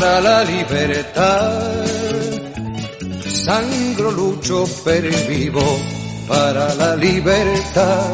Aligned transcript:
para 0.00 0.20
la 0.20 0.44
libertad. 0.44 1.84
Sangro, 3.26 4.10
lucho, 4.10 4.64
pero 4.82 5.10
vivo 5.28 5.78
para 6.26 6.74
la 6.74 6.96
libertad. 6.96 8.10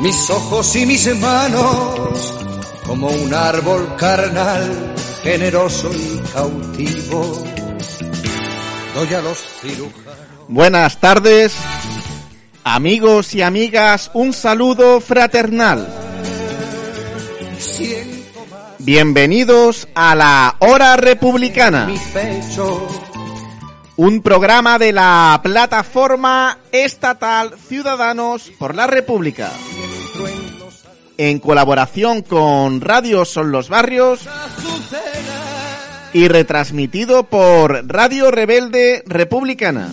Mis 0.00 0.30
ojos 0.30 0.76
y 0.76 0.86
mis 0.86 1.14
manos, 1.16 2.34
como 2.86 3.08
un 3.08 3.34
árbol 3.34 3.94
carnal, 3.96 4.94
generoso 5.22 5.90
y 5.92 6.18
cautivo, 6.32 7.44
doy 8.94 9.14
a 9.14 9.20
los 9.20 9.38
cirujanos. 9.60 10.48
Buenas 10.48 10.98
tardes, 10.98 11.54
amigos 12.64 13.34
y 13.34 13.42
amigas, 13.42 14.10
un 14.14 14.32
saludo 14.32 15.00
fraternal. 15.00 15.86
Bienvenidos 18.84 19.86
a 19.94 20.16
la 20.16 20.56
Hora 20.58 20.96
Republicana, 20.96 21.88
un 23.96 24.22
programa 24.22 24.76
de 24.80 24.92
la 24.92 25.38
plataforma 25.40 26.58
estatal 26.72 27.54
Ciudadanos 27.68 28.50
por 28.58 28.74
la 28.74 28.88
República, 28.88 29.52
en 31.16 31.38
colaboración 31.38 32.22
con 32.22 32.80
Radio 32.80 33.24
Son 33.24 33.52
los 33.52 33.68
Barrios 33.68 34.28
y 36.12 36.26
retransmitido 36.26 37.22
por 37.22 37.86
Radio 37.86 38.32
Rebelde 38.32 39.04
Republicana. 39.06 39.92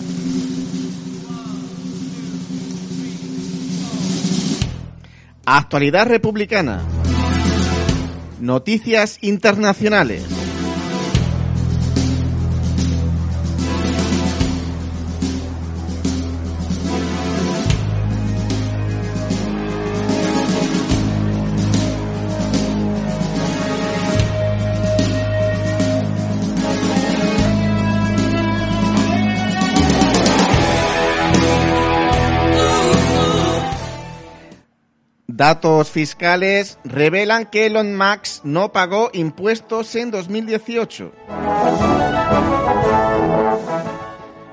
Actualidad 5.46 6.08
republicana. 6.08 6.82
Noticias 8.40 9.18
internacionales. 9.20 10.39
Datos 35.40 35.88
fiscales 35.88 36.78
revelan 36.84 37.46
que 37.46 37.64
Elon 37.64 37.96
Musk 37.96 38.44
no 38.44 38.72
pagó 38.72 39.08
impuestos 39.14 39.94
en 39.94 40.10
2018. 40.10 41.12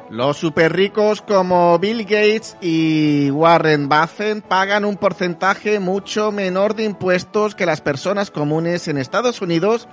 Los 0.10 0.38
superricos 0.38 1.22
como 1.22 1.78
Bill 1.78 2.04
Gates 2.04 2.56
y 2.62 3.30
Warren 3.32 3.90
Buffett 3.90 4.42
pagan 4.46 4.86
un 4.86 4.96
porcentaje 4.96 5.82
mucho 5.82 6.32
menor 6.32 6.74
de 6.74 6.86
impuestos 6.86 7.54
que 7.54 7.66
las 7.66 7.82
personas 7.82 8.32
comunes 8.32 8.88
en 8.88 8.98
Estados 8.98 9.42
Unidos. 9.42 9.90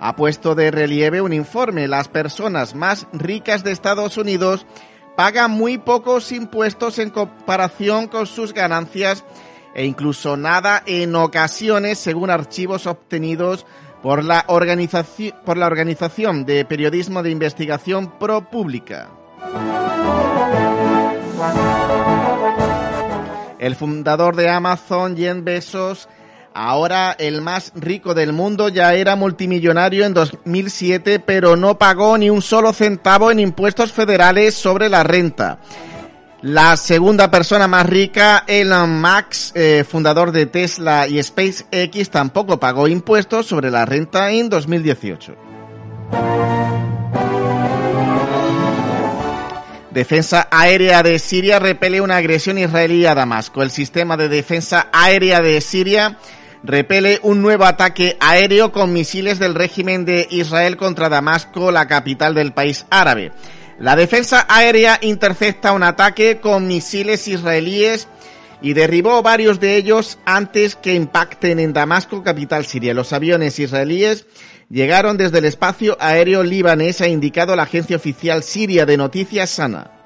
Ha 0.00 0.16
puesto 0.16 0.54
de 0.54 0.70
relieve 0.70 1.20
un 1.20 1.34
informe. 1.34 1.86
Las 1.86 2.08
personas 2.08 2.74
más 2.74 3.06
ricas 3.12 3.62
de 3.62 3.72
Estados 3.72 4.16
Unidos 4.16 4.64
pagan 5.18 5.50
muy 5.50 5.76
pocos 5.76 6.32
impuestos 6.32 6.98
en 6.98 7.10
comparación 7.10 8.08
con 8.08 8.26
sus 8.26 8.54
ganancias 8.54 9.22
e 9.74 9.84
incluso 9.84 10.36
nada 10.36 10.82
en 10.86 11.14
ocasiones, 11.14 11.98
según 11.98 12.30
archivos 12.30 12.86
obtenidos 12.86 13.66
por 14.02 14.24
la, 14.24 14.44
organización, 14.48 15.34
por 15.44 15.56
la 15.56 15.66
Organización 15.66 16.44
de 16.44 16.64
Periodismo 16.64 17.22
de 17.22 17.30
Investigación 17.30 18.18
ProPublica. 18.18 19.08
El 23.58 23.76
fundador 23.76 24.36
de 24.36 24.48
Amazon, 24.48 25.16
Jeff 25.16 25.36
Bezos, 25.42 26.08
ahora 26.54 27.14
el 27.18 27.42
más 27.42 27.72
rico 27.74 28.14
del 28.14 28.32
mundo, 28.32 28.70
ya 28.70 28.94
era 28.94 29.16
multimillonario 29.16 30.06
en 30.06 30.14
2007, 30.14 31.20
pero 31.20 31.56
no 31.56 31.78
pagó 31.78 32.16
ni 32.16 32.30
un 32.30 32.40
solo 32.40 32.72
centavo 32.72 33.30
en 33.30 33.38
impuestos 33.38 33.92
federales 33.92 34.54
sobre 34.54 34.88
la 34.88 35.02
renta. 35.02 35.60
La 36.42 36.78
segunda 36.78 37.30
persona 37.30 37.68
más 37.68 37.84
rica, 37.84 38.44
Elon 38.46 38.98
Musk, 38.98 39.54
eh, 39.54 39.84
fundador 39.86 40.32
de 40.32 40.46
Tesla 40.46 41.06
y 41.06 41.22
SpaceX, 41.22 42.08
tampoco 42.10 42.58
pagó 42.58 42.88
impuestos 42.88 43.44
sobre 43.44 43.70
la 43.70 43.84
renta 43.84 44.30
en 44.30 44.48
2018. 44.48 45.36
Defensa 49.90 50.48
aérea 50.50 51.02
de 51.02 51.18
Siria 51.18 51.58
repele 51.58 52.00
una 52.00 52.16
agresión 52.16 52.56
israelí 52.56 53.04
a 53.04 53.14
Damasco. 53.14 53.62
El 53.62 53.70
sistema 53.70 54.16
de 54.16 54.30
defensa 54.30 54.86
aérea 54.94 55.42
de 55.42 55.60
Siria 55.60 56.16
repele 56.62 57.20
un 57.22 57.42
nuevo 57.42 57.66
ataque 57.66 58.16
aéreo 58.18 58.72
con 58.72 58.94
misiles 58.94 59.38
del 59.38 59.54
régimen 59.54 60.06
de 60.06 60.26
Israel 60.30 60.78
contra 60.78 61.10
Damasco, 61.10 61.70
la 61.70 61.86
capital 61.86 62.34
del 62.34 62.52
país 62.54 62.86
árabe. 62.88 63.32
La 63.80 63.96
defensa 63.96 64.44
aérea 64.46 64.98
intercepta 65.00 65.72
un 65.72 65.82
ataque 65.82 66.38
con 66.38 66.66
misiles 66.66 67.26
israelíes 67.26 68.08
y 68.60 68.74
derribó 68.74 69.22
varios 69.22 69.58
de 69.58 69.76
ellos 69.76 70.18
antes 70.26 70.76
que 70.76 70.94
impacten 70.94 71.58
en 71.58 71.72
Damasco, 71.72 72.22
capital 72.22 72.66
siria. 72.66 72.92
Los 72.92 73.14
aviones 73.14 73.58
israelíes 73.58 74.26
llegaron 74.68 75.16
desde 75.16 75.38
el 75.38 75.46
espacio 75.46 75.96
aéreo 75.98 76.42
libanés, 76.42 77.00
ha 77.00 77.08
indicado 77.08 77.56
la 77.56 77.62
agencia 77.62 77.96
oficial 77.96 78.42
siria 78.42 78.84
de 78.84 78.98
noticias 78.98 79.48
Sana. 79.48 79.99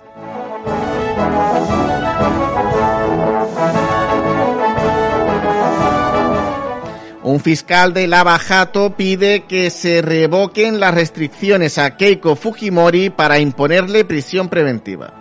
Un 7.25 7.41
fiscal 7.41 7.95
de 7.95 8.07
Lava 8.07 8.39
Jato 8.39 8.91
pide 8.99 9.45
que 9.45 9.71
se 9.71 10.03
revoquen 10.03 10.79
las 10.79 10.93
restricciones 10.93 11.79
a 11.79 11.97
Keiko 11.97 12.37
Fujimori 12.37 13.09
para 13.09 13.39
imponerle 13.39 14.05
prisión 14.05 14.51
preventiva. 14.51 15.15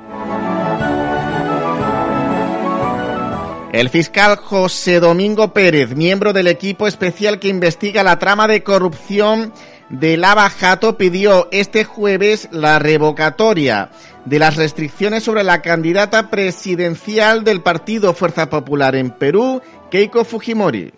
El 3.71 3.87
fiscal 3.87 4.35
José 4.35 4.99
Domingo 4.99 5.53
Pérez, 5.53 5.95
miembro 5.95 6.33
del 6.33 6.47
equipo 6.47 6.87
especial 6.87 7.39
que 7.39 7.47
investiga 7.47 8.03
la 8.03 8.19
trama 8.19 8.49
de 8.49 8.63
corrupción 8.63 9.53
de 9.89 10.17
Lava 10.17 10.49
Jato, 10.49 10.97
pidió 10.97 11.47
este 11.51 11.85
jueves 11.85 12.49
la 12.51 12.79
revocatoria 12.79 13.91
de 14.25 14.39
las 14.39 14.57
restricciones 14.57 15.23
sobre 15.23 15.45
la 15.45 15.61
candidata 15.61 16.29
presidencial 16.29 17.45
del 17.45 17.61
partido 17.61 18.13
Fuerza 18.13 18.49
Popular 18.49 18.93
en 18.93 19.09
Perú, 19.11 19.61
Keiko 19.89 20.25
Fujimori. 20.25 20.91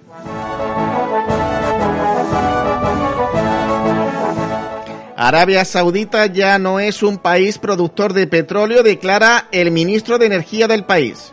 Arabia 5.16 5.64
Saudita 5.64 6.26
ya 6.26 6.60
no 6.60 6.80
es 6.80 7.02
un 7.02 7.18
país 7.18 7.58
productor 7.58 8.12
de 8.14 8.28
petróleo, 8.28 8.84
declara 8.84 9.48
el 9.52 9.72
ministro 9.72 10.18
de 10.18 10.26
Energía 10.26 10.68
del 10.68 10.84
país. 10.84 11.32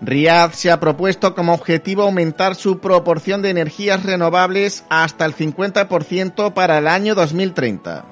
Riyadh 0.00 0.52
se 0.52 0.70
ha 0.70 0.80
propuesto 0.80 1.34
como 1.34 1.52
objetivo 1.52 2.02
aumentar 2.02 2.54
su 2.54 2.78
proporción 2.78 3.42
de 3.42 3.50
energías 3.50 4.02
renovables 4.04 4.84
hasta 4.88 5.24
el 5.24 5.34
50% 5.34 6.54
para 6.54 6.78
el 6.78 6.88
año 6.88 7.14
2030. 7.14 8.04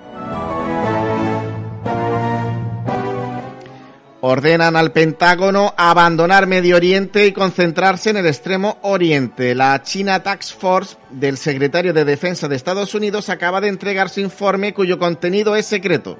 Ordenan 4.20 4.75
al 4.75 4.91
Pentágono 4.91 5.75
abandonar 5.76 6.49
Medio 6.49 6.75
Oriente 6.75 7.26
y 7.26 7.32
concentrarse 7.32 8.11
en 8.11 8.17
el 8.17 8.26
extremo 8.26 8.79
oriente. 8.82 9.55
La 9.55 9.81
China 9.82 10.25
Tax 10.25 10.53
Force 10.53 10.97
del 11.11 11.37
secretario 11.37 11.93
de 11.93 12.05
Defensa 12.05 12.49
de 12.49 12.56
Estados 12.56 12.97
Unidos 12.97 13.29
acaba 13.29 13.61
de 13.61 13.69
entregar 13.69 14.09
su 14.09 14.19
informe 14.19 14.75
cuyo 14.75 14.99
contenido 14.99 15.55
es 15.55 15.67
secreto. 15.67 16.19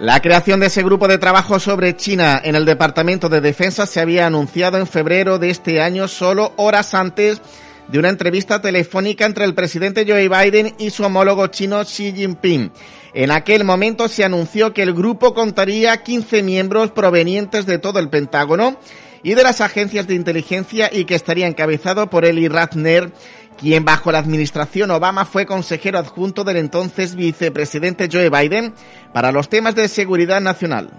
La 0.00 0.20
creación 0.20 0.60
de 0.60 0.66
ese 0.66 0.82
grupo 0.82 1.06
de 1.06 1.18
trabajo 1.18 1.58
sobre 1.58 1.96
China 1.96 2.40
en 2.42 2.56
el 2.56 2.64
Departamento 2.64 3.28
de 3.28 3.40
Defensa 3.40 3.86
se 3.86 4.00
había 4.00 4.26
anunciado 4.26 4.78
en 4.78 4.86
febrero 4.86 5.38
de 5.38 5.50
este 5.50 5.80
año, 5.80 6.08
solo 6.08 6.52
horas 6.56 6.94
antes 6.94 7.40
de 7.88 7.98
una 7.98 8.08
entrevista 8.08 8.60
telefónica 8.60 9.26
entre 9.26 9.44
el 9.44 9.54
presidente 9.54 10.04
Joe 10.06 10.28
Biden 10.28 10.74
y 10.78 10.90
su 10.90 11.04
homólogo 11.04 11.46
chino 11.48 11.82
Xi 11.84 12.12
Jinping. 12.12 12.72
En 13.12 13.30
aquel 13.30 13.64
momento 13.64 14.08
se 14.08 14.24
anunció 14.24 14.72
que 14.72 14.82
el 14.82 14.92
grupo 14.92 15.34
contaría 15.34 16.02
15 16.02 16.42
miembros 16.42 16.90
provenientes 16.90 17.66
de 17.66 17.78
todo 17.78 17.98
el 17.98 18.08
Pentágono 18.08 18.76
y 19.22 19.34
de 19.34 19.42
las 19.42 19.60
agencias 19.60 20.06
de 20.06 20.14
inteligencia 20.14 20.90
y 20.92 21.04
que 21.04 21.14
estaría 21.14 21.46
encabezado 21.46 22.10
por 22.10 22.24
Eli 22.24 22.48
Ratner, 22.48 23.12
quien 23.56 23.84
bajo 23.84 24.10
la 24.12 24.18
administración 24.18 24.90
Obama 24.90 25.24
fue 25.24 25.46
consejero 25.46 25.98
adjunto 25.98 26.44
del 26.44 26.56
entonces 26.56 27.14
vicepresidente 27.14 28.08
Joe 28.10 28.30
Biden 28.30 28.74
para 29.12 29.32
los 29.32 29.48
temas 29.48 29.74
de 29.74 29.88
seguridad 29.88 30.40
nacional. 30.40 30.90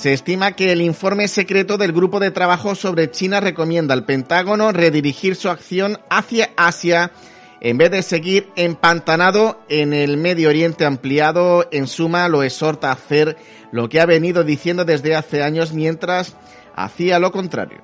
Se 0.00 0.14
estima 0.14 0.52
que 0.52 0.72
el 0.72 0.80
informe 0.80 1.28
secreto 1.28 1.76
del 1.76 1.92
Grupo 1.92 2.20
de 2.20 2.30
Trabajo 2.30 2.74
sobre 2.74 3.10
China 3.10 3.38
recomienda 3.38 3.92
al 3.92 4.06
Pentágono 4.06 4.72
redirigir 4.72 5.36
su 5.36 5.50
acción 5.50 5.98
hacia 6.08 6.52
Asia 6.56 7.12
en 7.60 7.76
vez 7.76 7.90
de 7.90 8.00
seguir 8.00 8.48
empantanado 8.56 9.60
en 9.68 9.92
el 9.92 10.16
Medio 10.16 10.48
Oriente 10.48 10.86
ampliado. 10.86 11.68
En 11.70 11.86
suma, 11.86 12.30
lo 12.30 12.42
exhorta 12.42 12.88
a 12.88 12.92
hacer 12.92 13.36
lo 13.72 13.90
que 13.90 14.00
ha 14.00 14.06
venido 14.06 14.42
diciendo 14.42 14.86
desde 14.86 15.14
hace 15.14 15.42
años 15.42 15.74
mientras 15.74 16.34
hacía 16.74 17.18
lo 17.18 17.30
contrario. 17.30 17.82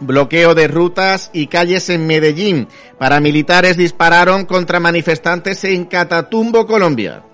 Bloqueo 0.00 0.54
de 0.54 0.68
rutas 0.68 1.30
y 1.32 1.46
calles 1.46 1.88
en 1.88 2.06
Medellín. 2.06 2.68
Paramilitares 2.98 3.78
dispararon 3.78 4.44
contra 4.44 4.78
manifestantes 4.78 5.64
en 5.64 5.86
Catatumbo, 5.86 6.66
Colombia. 6.66 7.24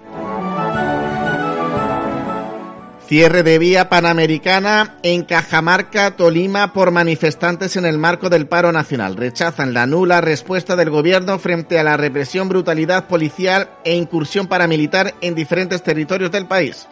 Cierre 3.08 3.44
de 3.44 3.60
vía 3.60 3.88
panamericana 3.88 4.96
en 5.04 5.22
Cajamarca, 5.22 6.16
Tolima, 6.16 6.72
por 6.72 6.90
manifestantes 6.90 7.76
en 7.76 7.86
el 7.86 7.98
marco 7.98 8.30
del 8.30 8.48
paro 8.48 8.72
nacional. 8.72 9.16
Rechazan 9.16 9.74
la 9.74 9.86
nula 9.86 10.20
respuesta 10.20 10.74
del 10.74 10.90
gobierno 10.90 11.38
frente 11.38 11.78
a 11.78 11.84
la 11.84 11.96
represión, 11.96 12.48
brutalidad 12.48 13.06
policial 13.06 13.70
e 13.84 13.94
incursión 13.94 14.48
paramilitar 14.48 15.14
en 15.20 15.36
diferentes 15.36 15.84
territorios 15.84 16.32
del 16.32 16.46
país. 16.46 16.88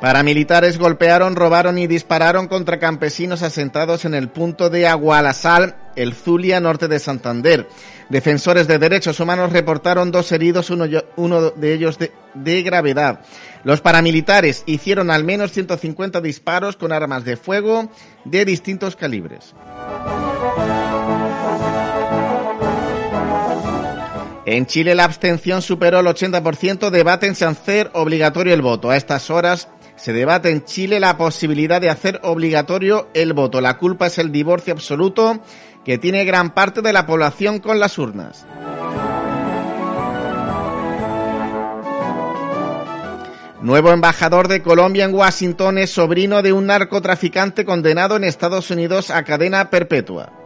Paramilitares 0.00 0.78
golpearon, 0.78 1.36
robaron 1.36 1.76
y 1.76 1.86
dispararon 1.86 2.48
contra 2.48 2.78
campesinos 2.78 3.42
asentados 3.42 4.06
en 4.06 4.14
el 4.14 4.30
punto 4.30 4.70
de 4.70 4.88
Agualasal, 4.88 5.76
el 5.94 6.14
Zulia, 6.14 6.58
norte 6.58 6.88
de 6.88 6.98
Santander. 6.98 7.68
Defensores 8.08 8.66
de 8.66 8.78
derechos 8.78 9.20
humanos 9.20 9.52
reportaron 9.52 10.10
dos 10.10 10.32
heridos, 10.32 10.70
uno, 10.70 11.50
de 11.50 11.74
ellos 11.74 11.98
de, 11.98 12.62
gravedad. 12.62 13.20
Los 13.62 13.82
paramilitares 13.82 14.62
hicieron 14.64 15.10
al 15.10 15.22
menos 15.22 15.52
150 15.52 16.22
disparos 16.22 16.76
con 16.76 16.92
armas 16.92 17.24
de 17.24 17.36
fuego 17.36 17.90
de 18.24 18.46
distintos 18.46 18.96
calibres. 18.96 19.54
En 24.46 24.64
Chile 24.64 24.94
la 24.94 25.04
abstención 25.04 25.60
superó 25.60 26.00
el 26.00 26.06
80%, 26.06 26.88
debaten 26.88 27.34
si 27.34 27.44
hacer 27.44 27.90
obligatorio 27.92 28.54
el 28.54 28.62
voto. 28.62 28.90
A 28.90 28.96
estas 28.96 29.28
horas 29.28 29.68
se 30.00 30.14
debate 30.14 30.50
en 30.50 30.64
Chile 30.64 30.98
la 30.98 31.18
posibilidad 31.18 31.78
de 31.78 31.90
hacer 31.90 32.20
obligatorio 32.22 33.08
el 33.12 33.34
voto. 33.34 33.60
La 33.60 33.76
culpa 33.76 34.06
es 34.06 34.16
el 34.16 34.32
divorcio 34.32 34.72
absoluto 34.72 35.40
que 35.84 35.98
tiene 35.98 36.24
gran 36.24 36.54
parte 36.54 36.80
de 36.80 36.92
la 36.92 37.06
población 37.06 37.58
con 37.58 37.78
las 37.78 37.98
urnas. 37.98 38.46
Nuevo 43.60 43.90
embajador 43.90 44.48
de 44.48 44.62
Colombia 44.62 45.04
en 45.04 45.14
Washington 45.14 45.76
es 45.76 45.90
sobrino 45.90 46.40
de 46.40 46.54
un 46.54 46.66
narcotraficante 46.66 47.66
condenado 47.66 48.16
en 48.16 48.24
Estados 48.24 48.70
Unidos 48.70 49.10
a 49.10 49.22
cadena 49.24 49.68
perpetua. 49.68 50.39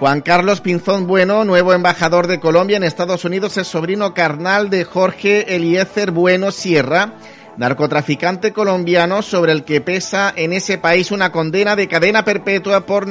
Juan 0.00 0.22
Carlos 0.22 0.62
Pinzón 0.62 1.06
Bueno, 1.06 1.44
nuevo 1.44 1.74
embajador 1.74 2.26
de 2.26 2.40
Colombia 2.40 2.78
en 2.78 2.84
Estados 2.84 3.26
Unidos, 3.26 3.58
es 3.58 3.66
sobrino 3.66 4.14
carnal 4.14 4.70
de 4.70 4.84
Jorge 4.84 5.54
Eliezer 5.54 6.10
Bueno 6.10 6.52
Sierra, 6.52 7.12
narcotraficante 7.58 8.54
colombiano 8.54 9.20
sobre 9.20 9.52
el 9.52 9.62
que 9.62 9.82
pesa 9.82 10.32
en 10.34 10.54
ese 10.54 10.78
país 10.78 11.10
una 11.10 11.30
condena 11.30 11.76
de 11.76 11.86
cadena 11.86 12.24
perpetua 12.24 12.86
por, 12.86 13.06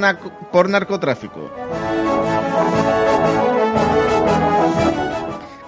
por 0.51 0.67
narcotráfico. 0.67 1.51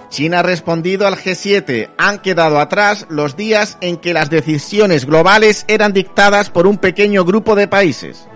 China 0.08 0.40
ha 0.40 0.42
respondido 0.42 1.06
al 1.06 1.14
G7. 1.14 1.90
Han 1.98 2.18
quedado 2.18 2.58
atrás 2.58 3.06
los 3.08 3.36
días 3.36 3.78
en 3.80 3.98
que 3.98 4.12
las 4.12 4.28
decisiones 4.28 5.06
globales 5.06 5.66
eran 5.68 5.92
dictadas 5.92 6.50
por 6.50 6.66
un 6.66 6.78
pequeño 6.78 7.24
grupo 7.24 7.54
de 7.54 7.68
países. 7.68 8.26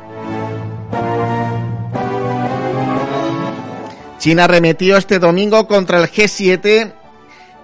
China 4.27 4.49
remetió 4.49 4.97
este 4.97 5.21
domingo 5.21 5.69
contra 5.69 6.01
el 6.01 6.11
G7 6.11 6.93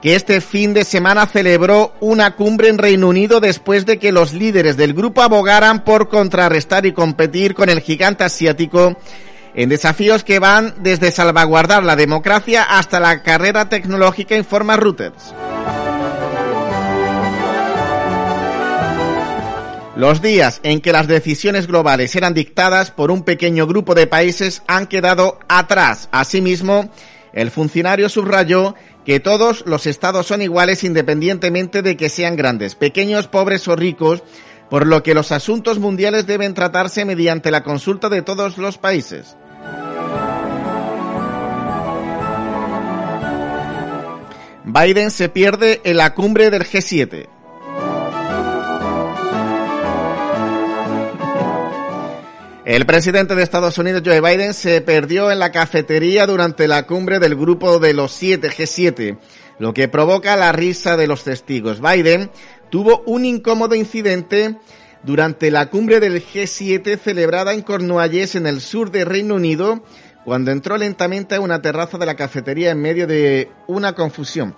que 0.00 0.14
este 0.14 0.41
fin 0.41 0.73
de 0.75 0.85
semana 0.85 1.26
celebró 1.26 1.93
una 1.99 2.37
cumbre 2.37 2.69
en 2.69 2.79
Reino 2.79 3.09
Unido 3.09 3.41
después 3.41 3.85
de 3.85 3.99
que 3.99 4.12
los 4.12 4.32
líderes 4.32 4.76
del 4.76 4.94
grupo 4.94 5.23
abogaran 5.23 5.82
por 5.82 6.09
contrarrestar 6.09 6.87
y 6.87 6.93
competir 6.93 7.55
con 7.55 7.69
el 7.69 7.81
gigante 7.81 8.23
asiático 8.23 8.97
en 9.56 9.70
desafíos 9.70 10.23
que 10.23 10.38
van 10.38 10.75
desde 10.79 11.11
salvaguardar 11.11 11.82
la 11.82 11.97
democracia 11.97 12.62
hasta 12.62 13.00
la 13.00 13.25
carrera 13.25 13.69
tecnológica, 13.69 14.37
informa 14.37 14.76
Reuters. 14.76 15.35
Los 19.94 20.22
días 20.22 20.60
en 20.62 20.80
que 20.80 20.90
las 20.90 21.06
decisiones 21.06 21.66
globales 21.66 22.16
eran 22.16 22.32
dictadas 22.32 22.90
por 22.90 23.10
un 23.10 23.24
pequeño 23.24 23.66
grupo 23.66 23.94
de 23.94 24.06
países 24.06 24.62
han 24.66 24.86
quedado 24.86 25.38
atrás. 25.48 26.08
Asimismo, 26.12 26.90
el 27.34 27.50
funcionario 27.50 28.08
subrayó 28.08 28.74
que 29.04 29.20
todos 29.20 29.64
los 29.66 29.86
estados 29.86 30.26
son 30.26 30.40
iguales 30.40 30.82
independientemente 30.82 31.82
de 31.82 31.98
que 31.98 32.08
sean 32.08 32.36
grandes, 32.36 32.74
pequeños, 32.74 33.28
pobres 33.28 33.68
o 33.68 33.76
ricos, 33.76 34.22
por 34.70 34.86
lo 34.86 35.02
que 35.02 35.12
los 35.12 35.30
asuntos 35.30 35.78
mundiales 35.78 36.26
deben 36.26 36.54
tratarse 36.54 37.04
mediante 37.04 37.50
la 37.50 37.62
consulta 37.62 38.08
de 38.08 38.22
todos 38.22 38.56
los 38.56 38.78
países. 38.78 39.36
Biden 44.64 45.10
se 45.10 45.28
pierde 45.28 45.82
en 45.84 45.98
la 45.98 46.14
cumbre 46.14 46.48
del 46.50 46.64
G7. 46.64 47.31
El 52.73 52.87
presidente 52.87 53.35
de 53.35 53.43
Estados 53.43 53.76
Unidos, 53.76 54.00
Joe 54.02 54.23
Biden, 54.23 54.55
se 54.55 54.81
perdió 54.81 55.31
en 55.31 55.41
la 55.41 55.52
cafetería 55.52 56.26
durante 56.26 56.67
la 56.67 56.87
cumbre 56.87 57.19
del 57.19 57.37
grupo 57.37 57.79
de 57.79 57.93
los 57.93 58.12
7 58.12 58.49
G7, 58.49 59.19
lo 59.59 59.75
que 59.75 59.88
provoca 59.88 60.37
la 60.37 60.52
risa 60.52 60.97
de 60.97 61.07
los 61.07 61.23
testigos. 61.23 61.83
Biden 61.83 62.31
tuvo 62.71 63.02
un 63.05 63.26
incómodo 63.26 63.75
incidente 63.75 64.57
durante 65.02 65.50
la 65.50 65.67
cumbre 65.67 66.00
del 66.00 66.25
G7 66.25 66.99
celebrada 66.99 67.52
en 67.52 67.61
Cornualles, 67.61 68.37
en 68.37 68.47
el 68.47 68.62
sur 68.62 68.91
de 68.91 69.05
Reino 69.05 69.35
Unido, 69.35 69.85
cuando 70.25 70.50
entró 70.50 70.79
lentamente 70.79 71.35
a 71.35 71.43
una 71.43 71.61
terraza 71.61 71.99
de 71.99 72.07
la 72.07 72.17
cafetería 72.17 72.71
en 72.71 72.81
medio 72.81 73.07
de 73.07 73.50
una 73.67 73.95
confusión. 73.95 74.57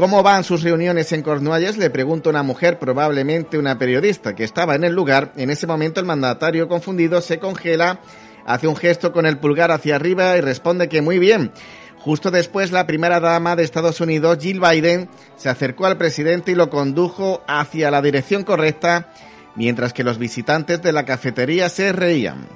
¿Cómo 0.00 0.22
van 0.22 0.44
sus 0.44 0.62
reuniones 0.62 1.12
en 1.12 1.20
Cornualles? 1.20 1.76
Le 1.76 1.90
pregunta 1.90 2.30
una 2.30 2.42
mujer, 2.42 2.78
probablemente 2.78 3.58
una 3.58 3.78
periodista, 3.78 4.34
que 4.34 4.44
estaba 4.44 4.74
en 4.74 4.82
el 4.82 4.94
lugar. 4.94 5.34
En 5.36 5.50
ese 5.50 5.66
momento 5.66 6.00
el 6.00 6.06
mandatario 6.06 6.68
confundido 6.68 7.20
se 7.20 7.38
congela, 7.38 8.00
hace 8.46 8.66
un 8.66 8.76
gesto 8.76 9.12
con 9.12 9.26
el 9.26 9.36
pulgar 9.36 9.70
hacia 9.70 9.96
arriba 9.96 10.38
y 10.38 10.40
responde 10.40 10.88
que 10.88 11.02
muy 11.02 11.18
bien. 11.18 11.52
Justo 11.98 12.30
después, 12.30 12.72
la 12.72 12.86
primera 12.86 13.20
dama 13.20 13.56
de 13.56 13.62
Estados 13.62 14.00
Unidos, 14.00 14.38
Jill 14.40 14.58
Biden, 14.58 15.10
se 15.36 15.50
acercó 15.50 15.84
al 15.84 15.98
presidente 15.98 16.52
y 16.52 16.54
lo 16.54 16.70
condujo 16.70 17.42
hacia 17.46 17.90
la 17.90 18.00
dirección 18.00 18.42
correcta, 18.42 19.12
mientras 19.54 19.92
que 19.92 20.02
los 20.02 20.16
visitantes 20.16 20.80
de 20.80 20.92
la 20.92 21.04
cafetería 21.04 21.68
se 21.68 21.92
reían. 21.92 22.48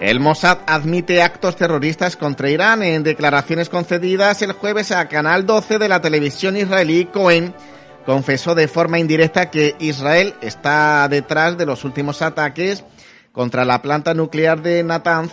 El 0.00 0.20
Mossad 0.20 0.58
admite 0.66 1.22
actos 1.22 1.56
terroristas 1.56 2.16
contra 2.16 2.50
Irán 2.50 2.82
en 2.82 3.02
declaraciones 3.02 3.70
concedidas 3.70 4.42
el 4.42 4.52
jueves 4.52 4.92
a 4.92 5.08
Canal 5.08 5.46
12 5.46 5.78
de 5.78 5.88
la 5.88 6.02
televisión 6.02 6.54
israelí. 6.54 7.06
Cohen 7.06 7.54
confesó 8.04 8.54
de 8.54 8.68
forma 8.68 8.98
indirecta 8.98 9.50
que 9.50 9.74
Israel 9.78 10.34
está 10.42 11.08
detrás 11.08 11.56
de 11.56 11.64
los 11.64 11.82
últimos 11.84 12.20
ataques 12.20 12.84
contra 13.32 13.64
la 13.64 13.80
planta 13.80 14.12
nuclear 14.12 14.60
de 14.60 14.82
Natanz 14.82 15.32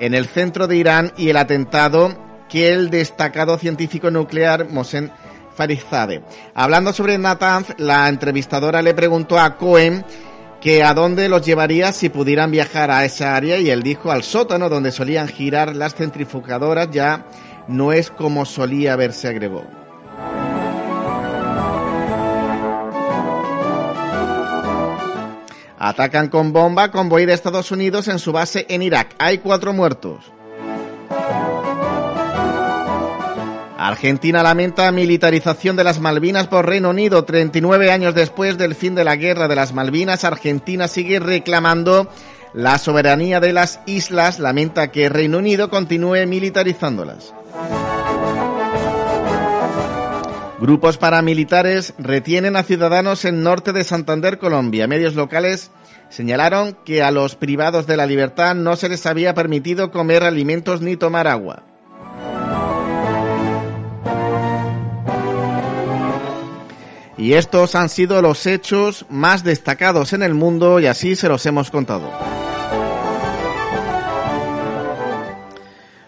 en 0.00 0.14
el 0.14 0.26
centro 0.26 0.66
de 0.66 0.76
Irán 0.76 1.12
y 1.16 1.28
el 1.28 1.36
atentado 1.36 2.12
que 2.48 2.72
el 2.72 2.90
destacado 2.90 3.58
científico 3.58 4.10
nuclear 4.10 4.68
Mohsen 4.68 5.12
Farizadeh. 5.54 6.22
Hablando 6.54 6.92
sobre 6.92 7.16
Natanz, 7.16 7.74
la 7.78 8.08
entrevistadora 8.08 8.82
le 8.82 8.92
preguntó 8.92 9.38
a 9.38 9.56
Cohen 9.56 10.04
que 10.60 10.82
a 10.82 10.94
dónde 10.94 11.28
los 11.28 11.44
llevaría 11.44 11.92
si 11.92 12.08
pudieran 12.08 12.50
viajar 12.50 12.90
a 12.90 13.04
esa 13.04 13.34
área 13.34 13.58
y 13.58 13.70
él 13.70 13.82
dijo 13.82 14.10
al 14.10 14.22
sótano 14.22 14.68
donde 14.68 14.92
solían 14.92 15.28
girar 15.28 15.74
las 15.74 15.94
centrifugadoras 15.94 16.90
ya 16.90 17.26
no 17.66 17.92
es 17.92 18.10
como 18.10 18.44
solía 18.44 18.96
verse 18.96 19.28
agregó. 19.28 19.64
Atacan 25.78 26.28
con 26.28 26.52
bomba 26.52 26.90
convoy 26.90 27.24
de 27.24 27.32
Estados 27.32 27.70
Unidos 27.70 28.08
en 28.08 28.18
su 28.18 28.32
base 28.32 28.66
en 28.68 28.82
Irak. 28.82 29.14
Hay 29.18 29.38
cuatro 29.38 29.72
muertos. 29.72 30.30
Argentina 33.82 34.42
lamenta 34.42 34.92
militarización 34.92 35.74
de 35.74 35.84
las 35.84 36.00
Malvinas 36.00 36.48
por 36.48 36.66
Reino 36.66 36.90
Unido. 36.90 37.24
39 37.24 37.90
años 37.90 38.14
después 38.14 38.58
del 38.58 38.74
fin 38.74 38.94
de 38.94 39.04
la 39.04 39.16
guerra 39.16 39.48
de 39.48 39.56
las 39.56 39.72
Malvinas, 39.72 40.24
Argentina 40.24 40.86
sigue 40.86 41.18
reclamando 41.18 42.06
la 42.52 42.76
soberanía 42.76 43.40
de 43.40 43.54
las 43.54 43.80
islas. 43.86 44.38
Lamenta 44.38 44.92
que 44.92 45.08
Reino 45.08 45.38
Unido 45.38 45.70
continúe 45.70 46.26
militarizándolas. 46.26 47.32
Grupos 50.60 50.98
paramilitares 50.98 51.94
retienen 51.96 52.56
a 52.56 52.64
ciudadanos 52.64 53.24
en 53.24 53.42
norte 53.42 53.72
de 53.72 53.84
Santander, 53.84 54.36
Colombia. 54.38 54.88
Medios 54.88 55.14
locales 55.14 55.70
señalaron 56.10 56.76
que 56.84 57.02
a 57.02 57.10
los 57.10 57.34
privados 57.34 57.86
de 57.86 57.96
la 57.96 58.04
libertad 58.04 58.54
no 58.54 58.76
se 58.76 58.90
les 58.90 59.06
había 59.06 59.32
permitido 59.32 59.90
comer 59.90 60.22
alimentos 60.22 60.82
ni 60.82 60.98
tomar 60.98 61.26
agua. 61.26 61.69
Y 67.20 67.34
estos 67.34 67.74
han 67.74 67.90
sido 67.90 68.22
los 68.22 68.46
hechos 68.46 69.04
más 69.10 69.44
destacados 69.44 70.14
en 70.14 70.22
el 70.22 70.32
mundo 70.32 70.80
y 70.80 70.86
así 70.86 71.16
se 71.16 71.28
los 71.28 71.44
hemos 71.44 71.70
contado. 71.70 72.10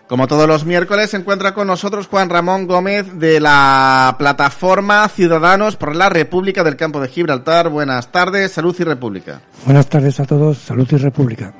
Como 0.08 0.26
todos 0.26 0.48
los 0.48 0.64
miércoles, 0.64 1.10
se 1.10 1.18
encuentra 1.18 1.52
con 1.52 1.66
nosotros 1.66 2.06
Juan 2.06 2.30
Ramón 2.30 2.66
Gómez 2.66 3.18
de 3.18 3.40
la 3.40 4.16
plataforma 4.18 5.06
Ciudadanos 5.10 5.76
por 5.76 5.94
la 5.94 6.08
República 6.08 6.64
del 6.64 6.76
Campo 6.76 6.98
de 6.98 7.08
Gibraltar. 7.08 7.68
Buenas 7.68 8.10
tardes, 8.10 8.52
Salud 8.52 8.74
y 8.78 8.84
República. 8.84 9.42
Buenas 9.66 9.88
tardes 9.90 10.18
a 10.18 10.24
todos, 10.24 10.56
Salud 10.56 10.88
y 10.90 10.96
República. 10.96 11.52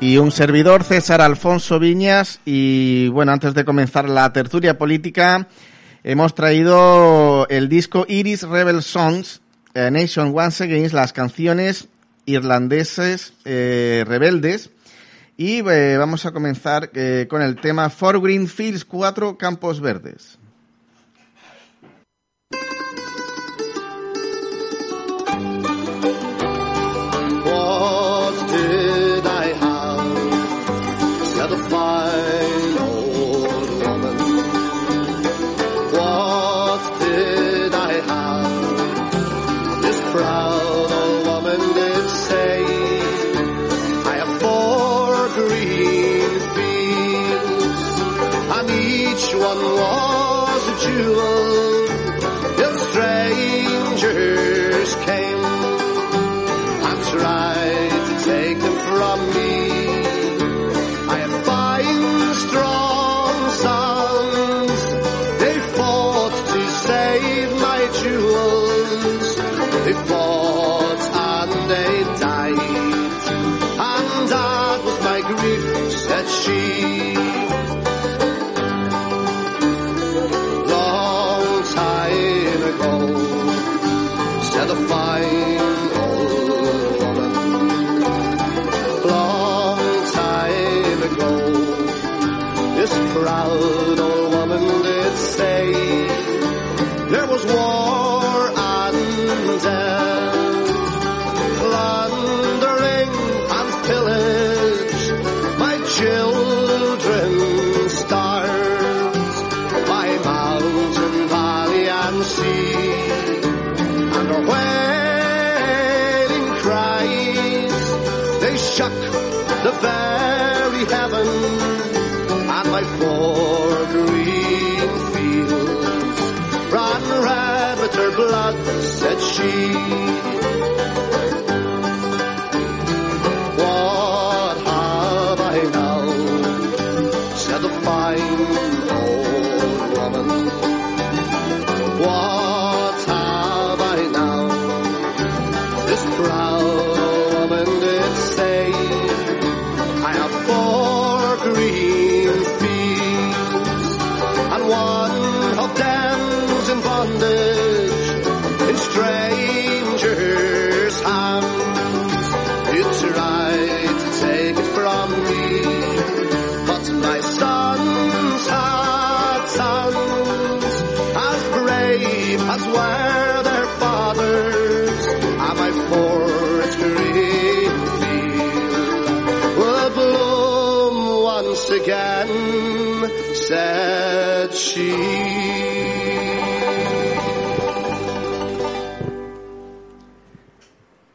Y 0.00 0.16
un 0.16 0.32
servidor, 0.32 0.82
César 0.82 1.20
Alfonso 1.20 1.78
Viñas. 1.78 2.40
Y 2.46 3.08
bueno, 3.08 3.32
antes 3.32 3.52
de 3.52 3.66
comenzar 3.66 4.08
la 4.08 4.32
tertulia 4.32 4.78
política, 4.78 5.46
hemos 6.04 6.34
traído 6.34 7.46
el 7.48 7.68
disco 7.68 8.04
Iris 8.08 8.42
Rebel 8.42 8.82
Songs, 8.82 9.40
eh, 9.74 9.90
Nation 9.90 10.32
Once 10.36 10.64
Against, 10.64 10.94
las 10.94 11.12
canciones 11.12 11.88
irlandeses 12.26 13.32
eh, 13.44 14.04
rebeldes. 14.06 14.70
Y 15.36 15.66
eh, 15.68 15.96
vamos 15.96 16.26
a 16.26 16.32
comenzar 16.32 16.90
eh, 16.94 17.26
con 17.28 17.40
el 17.40 17.56
tema 17.56 17.88
Four 17.88 18.20
Green 18.20 18.46
Fields, 18.46 18.84
cuatro 18.84 19.38
campos 19.38 19.80
verdes. 19.80 20.39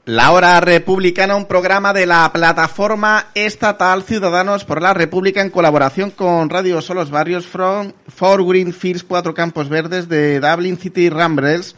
La 0.06 0.32
Hora 0.32 0.62
Republicana, 0.62 1.36
un 1.36 1.46
programa 1.46 1.92
de 1.92 2.06
la 2.06 2.32
plataforma 2.32 3.28
estatal 3.34 4.04
Ciudadanos 4.04 4.64
por 4.64 4.82
la 4.82 4.94
República 4.94 5.42
en 5.42 5.50
colaboración 5.50 6.12
con 6.12 6.50
Radio 6.50 6.82
Solos 6.82 7.10
Barrios 7.10 7.48
from 7.48 7.94
Four 8.08 8.46
Green 8.48 8.72
Fields, 8.72 9.04
Cuatro 9.04 9.34
Campos 9.34 9.68
Verdes 9.68 10.08
de 10.08 10.40
Dublin 10.40 10.78
City 10.78 11.10
Ramblers, 11.10 11.75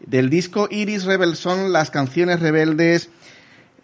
del 0.00 0.30
disco 0.30 0.68
Iris 0.70 1.04
Rebel 1.04 1.36
son 1.36 1.72
las 1.72 1.90
canciones 1.90 2.40
rebeldes 2.40 3.08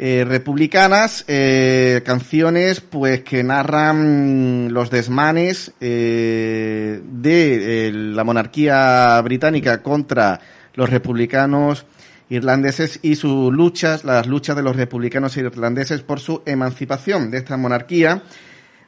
eh, 0.03 0.25
republicanas, 0.27 1.27
eh, 1.29 2.01
canciones 2.07 2.81
pues 2.81 3.21
que 3.21 3.43
narran 3.43 4.73
los 4.73 4.89
desmanes 4.89 5.73
eh, 5.79 7.03
de 7.05 7.89
eh, 7.89 7.93
la 7.93 8.25
monarquía 8.25 9.21
británica 9.21 9.83
contra 9.83 10.41
los 10.73 10.89
republicanos 10.89 11.85
irlandeses 12.31 12.99
y 13.03 13.17
sus 13.17 13.53
luchas, 13.53 14.03
las 14.05 14.27
luchas 14.27 14.57
de 14.57 14.63
los 14.63 14.75
republicanos 14.75 15.37
irlandeses 15.37 16.01
por 16.01 16.19
su 16.19 16.41
emancipación 16.47 17.31
de 17.31 17.37
esta 17.37 17.59
monarquía 17.59 18.23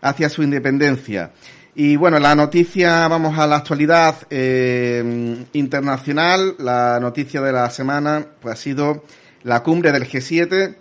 hacia 0.01 0.31
su 0.31 0.43
independencia. 0.43 1.33
Y 1.75 1.97
bueno, 1.97 2.19
la 2.21 2.35
noticia, 2.35 3.07
vamos 3.09 3.39
a 3.39 3.47
la 3.47 3.57
actualidad 3.57 4.17
eh, 4.31 5.45
internacional, 5.53 6.55
la 6.59 6.99
noticia 7.01 7.43
de 7.43 7.53
la 7.53 7.69
semana 7.69 8.25
pues 8.41 8.55
ha 8.55 8.57
sido 8.57 9.05
la 9.43 9.63
cumbre 9.63 9.93
del 9.93 10.09
G7, 10.09 10.77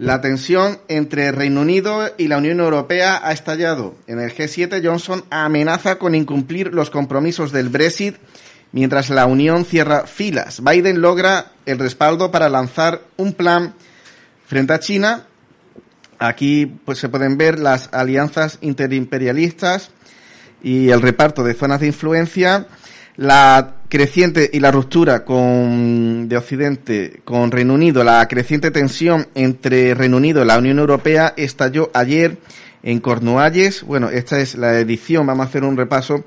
La 0.00 0.22
tensión 0.22 0.78
entre 0.88 1.30
Reino 1.30 1.60
Unido 1.60 2.08
y 2.16 2.28
la 2.28 2.38
Unión 2.38 2.58
Europea 2.60 3.20
ha 3.22 3.32
estallado. 3.32 3.96
En 4.06 4.18
el 4.18 4.34
G7, 4.34 4.82
Johnson 4.82 5.26
amenaza 5.28 5.98
con 5.98 6.14
incumplir 6.14 6.72
los 6.72 6.88
compromisos 6.88 7.52
del 7.52 7.68
Brexit 7.68 8.16
mientras 8.72 9.10
la 9.10 9.26
Unión 9.26 9.66
cierra 9.66 10.06
filas. 10.06 10.64
Biden 10.64 11.02
logra 11.02 11.52
el 11.66 11.78
respaldo 11.78 12.30
para 12.30 12.48
lanzar 12.48 13.02
un 13.18 13.34
plan 13.34 13.74
frente 14.46 14.72
a 14.72 14.80
China. 14.80 15.26
Aquí 16.18 16.64
pues 16.64 16.96
se 16.96 17.10
pueden 17.10 17.36
ver 17.36 17.58
las 17.58 17.90
alianzas 17.92 18.56
interimperialistas 18.62 19.90
y 20.62 20.88
el 20.88 21.02
reparto 21.02 21.44
de 21.44 21.52
zonas 21.52 21.80
de 21.80 21.88
influencia 21.88 22.66
la 23.16 23.74
creciente 23.88 24.48
y 24.52 24.60
la 24.60 24.70
ruptura 24.70 25.24
con, 25.24 26.28
de 26.28 26.36
Occidente 26.36 27.20
con 27.24 27.50
Reino 27.50 27.74
Unido, 27.74 28.04
la 28.04 28.26
creciente 28.28 28.70
tensión 28.70 29.26
entre 29.34 29.94
Reino 29.94 30.16
Unido 30.16 30.42
y 30.42 30.46
la 30.46 30.58
Unión 30.58 30.78
Europea 30.78 31.34
estalló 31.36 31.90
ayer 31.92 32.38
en 32.82 33.00
Cornualles. 33.00 33.82
Bueno, 33.82 34.08
esta 34.10 34.40
es 34.40 34.54
la 34.54 34.78
edición, 34.78 35.26
vamos 35.26 35.46
a 35.46 35.48
hacer 35.48 35.64
un 35.64 35.76
repaso 35.76 36.24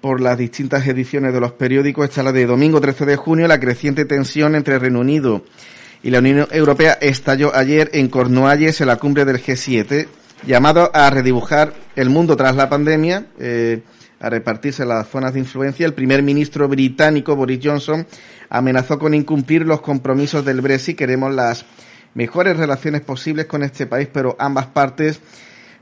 por 0.00 0.20
las 0.20 0.38
distintas 0.38 0.86
ediciones 0.86 1.32
de 1.32 1.40
los 1.40 1.52
periódicos. 1.52 2.08
Esta 2.08 2.20
es 2.20 2.24
la 2.26 2.32
de 2.32 2.46
domingo 2.46 2.80
13 2.80 3.06
de 3.06 3.16
junio, 3.16 3.48
la 3.48 3.60
creciente 3.60 4.04
tensión 4.04 4.54
entre 4.54 4.78
Reino 4.78 5.00
Unido 5.00 5.44
y 6.02 6.10
la 6.10 6.18
Unión 6.18 6.46
Europea 6.50 6.98
estalló 7.00 7.54
ayer 7.54 7.90
en 7.92 8.08
Cornualles, 8.08 8.80
en 8.80 8.86
la 8.86 8.96
cumbre 8.96 9.24
del 9.24 9.42
G7, 9.42 10.06
llamado 10.46 10.90
a 10.94 11.10
redibujar 11.10 11.74
el 11.96 12.10
mundo 12.10 12.36
tras 12.36 12.54
la 12.54 12.68
pandemia. 12.68 13.26
Eh, 13.38 13.82
a 14.20 14.30
repartirse 14.30 14.84
las 14.84 15.08
zonas 15.08 15.34
de 15.34 15.40
influencia, 15.40 15.86
el 15.86 15.94
primer 15.94 16.22
ministro 16.22 16.68
británico 16.68 17.36
Boris 17.36 17.60
Johnson 17.62 18.06
amenazó 18.48 18.98
con 18.98 19.14
incumplir 19.14 19.62
los 19.62 19.80
compromisos 19.80 20.44
del 20.44 20.60
Brexit. 20.60 20.98
Queremos 20.98 21.34
las 21.34 21.64
mejores 22.14 22.56
relaciones 22.56 23.02
posibles 23.02 23.46
con 23.46 23.62
este 23.62 23.86
país, 23.86 24.08
pero 24.12 24.36
ambas 24.38 24.66
partes 24.66 25.20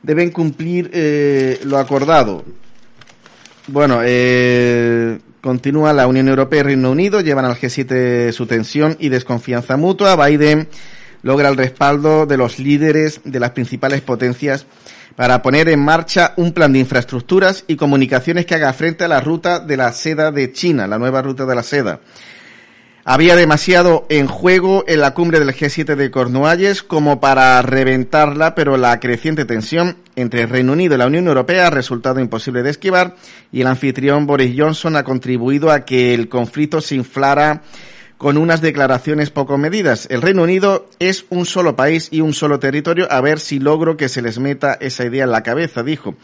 deben 0.02 0.30
cumplir 0.30 0.90
eh, 0.92 1.60
lo 1.64 1.78
acordado. 1.78 2.44
Bueno, 3.68 4.00
eh, 4.04 5.18
continúa 5.40 5.92
la 5.92 6.06
Unión 6.06 6.28
Europea 6.28 6.60
y 6.60 6.64
Reino 6.64 6.90
Unido, 6.90 7.20
llevan 7.20 7.46
al 7.46 7.56
G7 7.56 8.32
su 8.32 8.46
tensión 8.46 8.96
y 9.00 9.08
desconfianza 9.08 9.76
mutua. 9.76 10.14
Biden 10.14 10.68
logra 11.22 11.48
el 11.48 11.56
respaldo 11.56 12.26
de 12.26 12.36
los 12.36 12.58
líderes 12.58 13.20
de 13.24 13.40
las 13.40 13.50
principales 13.50 14.02
potencias 14.02 14.66
para 15.16 15.42
poner 15.42 15.68
en 15.68 15.80
marcha 15.80 16.34
un 16.36 16.52
plan 16.52 16.72
de 16.72 16.78
infraestructuras 16.78 17.64
y 17.66 17.76
comunicaciones 17.76 18.46
que 18.46 18.54
haga 18.54 18.72
frente 18.72 19.04
a 19.04 19.08
la 19.08 19.20
ruta 19.20 19.58
de 19.58 19.76
la 19.76 19.92
seda 19.92 20.30
de 20.30 20.52
China, 20.52 20.86
la 20.86 20.98
nueva 20.98 21.22
ruta 21.22 21.46
de 21.46 21.54
la 21.54 21.62
seda. 21.62 22.00
Había 23.08 23.36
demasiado 23.36 24.04
en 24.08 24.26
juego 24.26 24.84
en 24.88 25.00
la 25.00 25.14
cumbre 25.14 25.38
del 25.38 25.54
G7 25.54 25.94
de 25.94 26.10
Cornualles 26.10 26.82
como 26.82 27.20
para 27.20 27.62
reventarla, 27.62 28.56
pero 28.56 28.76
la 28.76 28.98
creciente 28.98 29.44
tensión 29.44 29.96
entre 30.16 30.42
el 30.42 30.48
Reino 30.48 30.72
Unido 30.72 30.96
y 30.96 30.98
la 30.98 31.06
Unión 31.06 31.28
Europea 31.28 31.68
ha 31.68 31.70
resultado 31.70 32.18
imposible 32.18 32.64
de 32.64 32.70
esquivar 32.70 33.14
y 33.52 33.60
el 33.60 33.68
anfitrión 33.68 34.26
Boris 34.26 34.56
Johnson 34.58 34.96
ha 34.96 35.04
contribuido 35.04 35.70
a 35.70 35.84
que 35.84 36.14
el 36.14 36.28
conflicto 36.28 36.80
se 36.80 36.96
inflara 36.96 37.62
con 38.18 38.38
unas 38.38 38.60
declaraciones 38.60 39.30
poco 39.30 39.58
medidas. 39.58 40.06
El 40.10 40.22
Reino 40.22 40.42
Unido 40.42 40.88
es 40.98 41.26
un 41.28 41.44
solo 41.44 41.76
país 41.76 42.08
y 42.10 42.20
un 42.20 42.32
solo 42.32 42.58
territorio, 42.58 43.06
a 43.10 43.20
ver 43.20 43.40
si 43.40 43.58
logro 43.58 43.96
que 43.96 44.08
se 44.08 44.22
les 44.22 44.38
meta 44.38 44.78
esa 44.80 45.04
idea 45.04 45.24
en 45.24 45.30
la 45.30 45.42
cabeza, 45.42 45.82
dijo. 45.82 46.14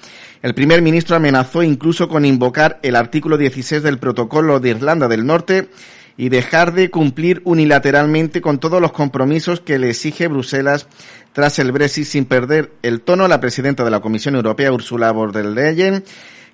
El 0.43 0.55
primer 0.55 0.83
ministro 0.83 1.17
amenazó 1.17 1.63
incluso 1.63 2.09
con 2.09 2.25
invocar 2.25 2.81
el 2.83 2.97
artículo 2.97 3.37
16 3.37 3.83
del 3.83 3.99
protocolo 3.99 4.59
de 4.59 4.71
Irlanda 4.71 5.09
del 5.09 5.27
Norte 5.27 5.69
y 6.17 6.29
dejar 6.29 6.73
de 6.73 6.91
cumplir 6.91 7.43
unilateralmente 7.45 8.41
con 8.41 8.59
todos 8.59 8.81
los 8.81 8.93
compromisos 8.93 9.61
que 9.61 9.79
le 9.79 9.91
exige 9.91 10.29
Bruselas 10.29 10.87
tras 11.33 11.59
el 11.59 11.73
Brexit 11.73 12.05
sin 12.05 12.25
perder 12.25 12.73
el 12.83 13.01
tono. 13.01 13.29
La 13.29 13.41
presidenta 13.41 13.85
de 13.85 13.91
la 13.91 14.01
Comisión 14.01 14.35
Europea, 14.35 14.73
Ursula 14.73 15.11
von 15.13 15.33
der 15.33 15.47
Leyen, 15.47 16.05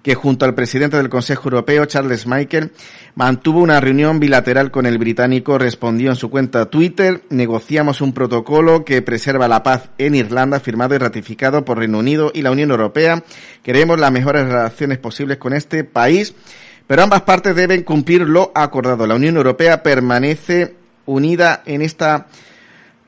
que 0.03 0.15
junto 0.15 0.45
al 0.45 0.55
presidente 0.55 0.97
del 0.97 1.09
Consejo 1.09 1.45
Europeo, 1.45 1.85
Charles 1.87 2.27
Michael, 2.27 2.73
mantuvo 3.15 3.61
una 3.61 3.81
reunión 3.81 4.21
bilateral 4.21 4.71
con 4.71 4.87
el 4.87 4.99
británico, 4.99 5.59
respondió 5.59 6.11
en 6.11 6.17
su 6.17 6.31
cuenta 6.31 6.67
Twitter, 6.67 7.23
negociamos 7.31 8.01
un 8.01 8.13
protocolo 8.13 8.85
que 8.85 9.03
preserva 9.03 9.49
la 9.49 9.63
paz 9.63 9.91
en 9.99 10.15
Irlanda, 10.15 10.61
firmado 10.61 10.95
y 10.95 10.99
ratificado 10.99 11.65
por 11.65 11.79
Reino 11.79 11.99
Unido 11.99 12.31
y 12.33 12.43
la 12.43 12.51
Unión 12.51 12.71
Europea. 12.71 13.25
Queremos 13.63 13.99
las 13.99 14.13
mejores 14.13 14.47
relaciones 14.47 14.99
posibles 14.99 15.39
con 15.39 15.53
este 15.53 15.85
país, 15.85 16.35
pero 16.87 17.03
ambas 17.03 17.23
partes 17.23 17.55
deben 17.55 17.83
cumplir 17.83 18.23
lo 18.23 18.53
acordado. 18.55 19.07
La 19.07 19.15
Unión 19.15 19.37
Europea 19.37 19.83
permanece 19.83 20.75
unida 21.07 21.63
en 21.67 21.83
esta 21.83 22.27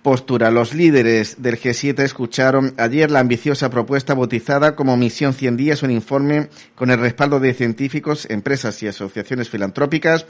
postura. 0.02 0.50
Los 0.50 0.74
líderes 0.74 1.42
del 1.42 1.60
G7 1.60 2.00
escucharon 2.00 2.74
ayer 2.78 3.10
la 3.10 3.20
ambiciosa 3.20 3.70
propuesta 3.70 4.14
bautizada 4.14 4.74
como 4.74 4.96
Misión 4.96 5.34
100 5.34 5.56
días, 5.56 5.82
un 5.82 5.90
informe 5.90 6.48
con 6.74 6.90
el 6.90 6.98
respaldo 6.98 7.40
de 7.40 7.54
científicos, 7.54 8.26
empresas 8.30 8.82
y 8.82 8.88
asociaciones 8.88 9.50
filantrópicas 9.50 10.26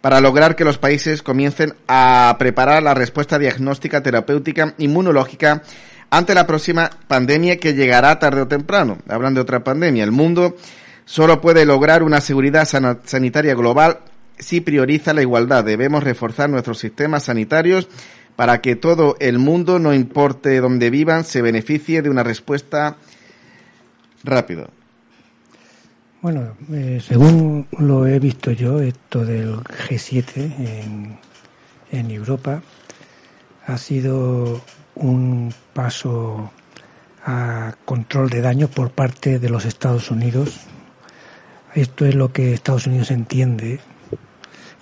para 0.00 0.20
lograr 0.20 0.56
que 0.56 0.64
los 0.64 0.78
países 0.78 1.22
comiencen 1.22 1.74
a 1.86 2.34
preparar 2.38 2.82
la 2.82 2.94
respuesta 2.94 3.38
diagnóstica, 3.38 4.02
terapéutica, 4.02 4.74
inmunológica 4.78 5.62
ante 6.08 6.34
la 6.34 6.46
próxima 6.46 6.90
pandemia 7.06 7.58
que 7.58 7.74
llegará 7.74 8.18
tarde 8.18 8.42
o 8.42 8.48
temprano. 8.48 8.98
Hablan 9.08 9.34
de 9.34 9.42
otra 9.42 9.62
pandemia. 9.62 10.02
El 10.02 10.12
mundo 10.12 10.56
solo 11.04 11.40
puede 11.40 11.66
lograr 11.66 12.02
una 12.02 12.20
seguridad 12.20 12.66
sanitaria 13.04 13.54
global 13.54 13.98
si 14.38 14.62
prioriza 14.62 15.12
la 15.12 15.22
igualdad. 15.22 15.64
Debemos 15.64 16.02
reforzar 16.02 16.48
nuestros 16.48 16.78
sistemas 16.78 17.24
sanitarios 17.24 17.88
para 18.40 18.62
que 18.62 18.74
todo 18.74 19.16
el 19.20 19.38
mundo, 19.38 19.78
no 19.78 19.92
importe 19.92 20.62
dónde 20.62 20.88
vivan, 20.88 21.24
se 21.24 21.42
beneficie 21.42 22.00
de 22.00 22.08
una 22.08 22.22
respuesta 22.22 22.96
rápida. 24.24 24.70
Bueno, 26.22 26.56
eh, 26.72 27.02
según 27.06 27.66
lo 27.78 28.06
he 28.06 28.18
visto 28.18 28.50
yo, 28.52 28.80
esto 28.80 29.26
del 29.26 29.56
G7 29.56 30.36
en, 30.36 31.18
en 31.92 32.10
Europa 32.10 32.62
ha 33.66 33.76
sido 33.76 34.62
un 34.94 35.52
paso 35.74 36.50
a 37.26 37.74
control 37.84 38.30
de 38.30 38.40
daño 38.40 38.68
por 38.68 38.90
parte 38.90 39.38
de 39.38 39.50
los 39.50 39.66
Estados 39.66 40.10
Unidos. 40.10 40.60
Esto 41.74 42.06
es 42.06 42.14
lo 42.14 42.32
que 42.32 42.54
Estados 42.54 42.86
Unidos 42.86 43.10
entiende 43.10 43.80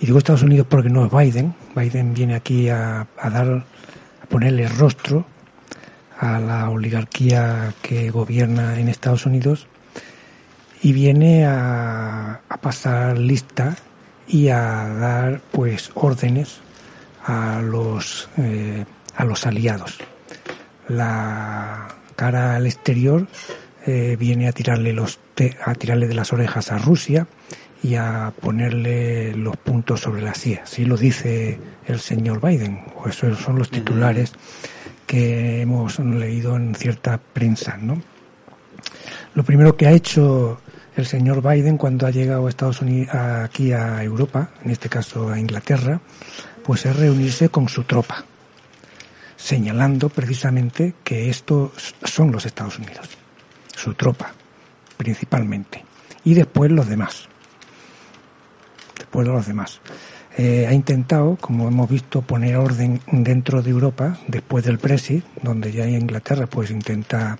y 0.00 0.06
digo 0.06 0.18
Estados 0.18 0.42
Unidos 0.42 0.66
porque 0.68 0.90
no 0.90 1.04
es 1.04 1.12
Biden. 1.12 1.54
Biden 1.74 2.14
viene 2.14 2.34
aquí 2.34 2.68
a, 2.68 3.06
dar, 3.22 3.64
a 4.22 4.26
ponerle 4.28 4.68
rostro 4.68 5.26
a 6.18 6.38
la 6.40 6.70
oligarquía 6.70 7.74
que 7.82 8.10
gobierna 8.10 8.78
en 8.78 8.88
Estados 8.88 9.26
Unidos 9.26 9.66
y 10.82 10.92
viene 10.92 11.46
a, 11.46 12.40
a 12.48 12.56
pasar 12.58 13.18
lista 13.18 13.76
y 14.26 14.48
a 14.48 14.88
dar 14.88 15.40
pues 15.50 15.90
órdenes 15.94 16.60
a 17.24 17.60
los 17.62 18.28
eh, 18.36 18.84
a 19.16 19.24
los 19.24 19.46
aliados. 19.46 19.98
La 20.88 21.88
cara 22.14 22.56
al 22.56 22.66
exterior 22.66 23.26
eh, 23.84 24.16
viene 24.18 24.48
a 24.48 24.52
tirarle 24.52 24.92
los 24.92 25.18
a 25.64 25.74
tirarle 25.74 26.06
de 26.06 26.14
las 26.14 26.32
orejas 26.32 26.72
a 26.72 26.78
Rusia 26.78 27.26
y 27.82 27.94
a 27.94 28.32
ponerle 28.40 29.34
los 29.34 29.56
puntos 29.56 30.00
sobre 30.00 30.22
la 30.22 30.34
silla. 30.34 30.62
Así 30.64 30.84
lo 30.84 30.96
dice 30.96 31.58
el 31.86 32.00
señor 32.00 32.40
Biden, 32.40 32.84
o 32.96 33.08
esos 33.08 33.38
son 33.38 33.58
los 33.58 33.70
titulares 33.70 34.32
que 35.06 35.62
hemos 35.62 35.98
leído 35.98 36.56
en 36.56 36.74
cierta 36.74 37.18
prensa, 37.18 37.76
¿no? 37.76 38.00
Lo 39.34 39.42
primero 39.44 39.76
que 39.76 39.86
ha 39.86 39.92
hecho 39.92 40.60
el 40.96 41.06
señor 41.06 41.42
Biden 41.42 41.78
cuando 41.78 42.06
ha 42.06 42.10
llegado 42.10 42.46
a 42.46 42.50
Estados 42.50 42.82
Unidos, 42.82 43.14
aquí 43.14 43.72
a 43.72 44.02
Europa, 44.02 44.50
en 44.64 44.70
este 44.70 44.88
caso 44.88 45.30
a 45.30 45.38
Inglaterra, 45.38 46.00
pues 46.64 46.84
es 46.84 46.96
reunirse 46.96 47.48
con 47.48 47.68
su 47.68 47.84
tropa, 47.84 48.24
señalando 49.36 50.08
precisamente 50.08 50.94
que 51.04 51.30
estos 51.30 51.94
son 52.04 52.32
los 52.32 52.44
Estados 52.44 52.78
Unidos, 52.78 53.08
su 53.76 53.94
tropa, 53.94 54.32
principalmente, 54.96 55.84
y 56.24 56.34
después 56.34 56.72
los 56.72 56.88
demás 56.88 57.28
después 59.08 59.26
de 59.26 59.32
los 59.32 59.46
demás. 59.46 59.80
Eh, 60.36 60.66
ha 60.68 60.72
intentado, 60.74 61.36
como 61.40 61.66
hemos 61.66 61.88
visto, 61.88 62.20
poner 62.20 62.56
orden 62.56 63.00
dentro 63.10 63.62
de 63.62 63.70
Europa 63.70 64.18
después 64.28 64.64
del 64.64 64.76
Brexit, 64.76 65.24
donde 65.42 65.72
ya 65.72 65.88
Inglaterra 65.88 66.46
pues 66.46 66.70
intenta 66.70 67.38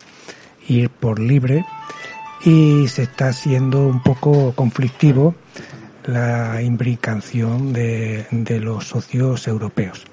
ir 0.66 0.88
por 0.88 1.18
libre 1.20 1.64
y 2.44 2.88
se 2.88 3.02
está 3.02 3.28
haciendo 3.28 3.87
un 3.87 4.02
poco 4.02 4.52
conflictivo 4.54 5.35
la 6.07 6.62
imbricación 6.62 7.74
de, 7.74 8.26
los 8.62 8.88
socios 8.88 9.46
europeos. 9.46 10.07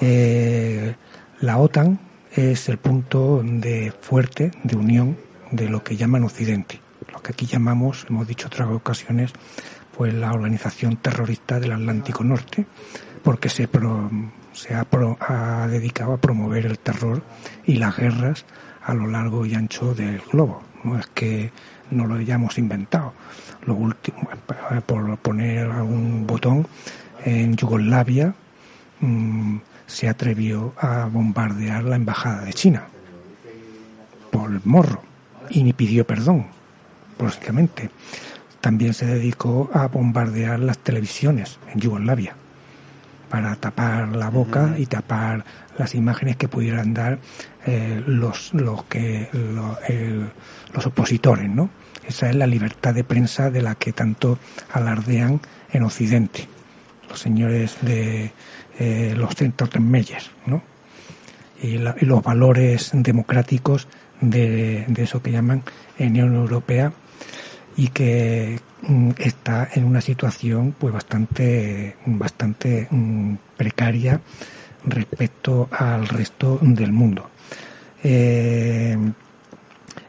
Eh, 0.00 0.94
la 1.40 1.58
OTAN 1.58 1.98
es 2.32 2.68
el 2.68 2.78
punto 2.78 3.42
de 3.44 3.92
fuerte 4.00 4.52
de 4.62 4.76
unión 4.76 5.16
de 5.50 5.68
lo 5.68 5.82
que 5.82 5.96
llaman 5.96 6.22
Occidente, 6.24 6.80
lo 7.12 7.20
que 7.20 7.32
aquí 7.32 7.46
llamamos, 7.46 8.06
hemos 8.08 8.26
dicho 8.28 8.46
otras 8.46 8.68
ocasiones, 8.68 9.32
pues 9.96 10.12
la 10.14 10.32
organización 10.32 10.96
terrorista 10.96 11.58
del 11.58 11.72
Atlántico 11.72 12.22
Norte, 12.24 12.66
porque 13.22 13.48
se, 13.48 13.68
se 14.52 14.74
ha, 14.74 14.84
pro- 14.84 15.18
dedicado 15.70 16.12
a 16.12 16.18
promover 16.18 16.66
el 16.66 16.78
terror 16.78 17.22
y 17.64 17.76
las 17.76 17.96
guerras 17.96 18.44
a 18.84 18.94
lo 18.94 19.06
largo 19.06 19.46
y 19.46 19.54
ancho 19.54 19.94
del 19.94 20.20
globo. 20.32 20.62
No 20.84 20.98
es 20.98 21.06
que 21.08 21.50
no 21.90 22.06
lo 22.06 22.14
hayamos 22.16 22.58
inventado. 22.58 23.12
Lo 23.64 23.74
último, 23.74 24.28
eh, 24.70 24.80
por 24.84 25.16
poner 25.18 25.68
algún 25.70 26.26
botón, 26.26 26.66
en 27.24 27.56
Yugoslavia 27.56 28.34
mm, 29.00 29.56
se 29.86 30.08
atrevió 30.08 30.74
a 30.78 31.06
bombardear 31.06 31.82
la 31.84 31.96
embajada 31.96 32.42
de 32.44 32.52
China 32.52 32.84
por 34.30 34.50
el 34.52 34.60
morro 34.64 35.02
y 35.50 35.62
ni 35.62 35.72
pidió 35.72 36.06
perdón, 36.06 36.46
básicamente. 37.18 37.90
También 38.66 38.94
se 38.94 39.06
dedicó 39.06 39.70
a 39.72 39.86
bombardear 39.86 40.58
las 40.58 40.78
televisiones 40.78 41.60
en 41.72 41.78
Yugoslavia 41.78 42.34
para 43.30 43.54
tapar 43.54 44.16
la 44.16 44.28
boca 44.28 44.74
y 44.76 44.86
tapar 44.86 45.44
las 45.78 45.94
imágenes 45.94 46.34
que 46.36 46.48
pudieran 46.48 46.92
dar 46.92 47.20
eh, 47.64 48.02
los 48.08 48.52
los 48.54 48.82
que 48.86 49.28
lo- 49.32 49.78
el- 49.86 50.32
los 50.74 50.84
opositores, 50.84 51.48
¿no? 51.48 51.70
Esa 52.08 52.28
es 52.28 52.34
la 52.34 52.48
libertad 52.48 52.92
de 52.92 53.04
prensa 53.04 53.50
de 53.52 53.62
la 53.62 53.76
que 53.76 53.92
tanto 53.92 54.36
alardean 54.72 55.40
en 55.70 55.84
Occidente 55.84 56.48
los 57.08 57.20
señores 57.20 57.76
de 57.82 58.32
eh, 58.80 59.14
los 59.16 59.36
centros 59.36 59.70
de 59.70 59.78
Meyer, 59.78 60.22
¿no? 60.44 60.60
Y, 61.62 61.78
la- 61.78 61.94
y 62.00 62.04
los 62.04 62.20
valores 62.20 62.90
democráticos 62.94 63.86
de, 64.20 64.86
de 64.88 65.02
eso 65.04 65.22
que 65.22 65.30
llaman 65.30 65.62
Unión 66.00 66.34
Europea 66.34 66.92
y 67.76 67.88
que 67.88 68.58
mm, 68.88 69.10
está 69.18 69.68
en 69.74 69.84
una 69.84 70.00
situación 70.00 70.74
pues 70.78 70.92
bastante 70.94 71.96
bastante 72.06 72.88
mm, 72.90 73.34
precaria 73.56 74.20
respecto 74.84 75.68
al 75.70 76.08
resto 76.08 76.58
del 76.62 76.92
mundo. 76.92 77.30
Eh, 78.02 78.96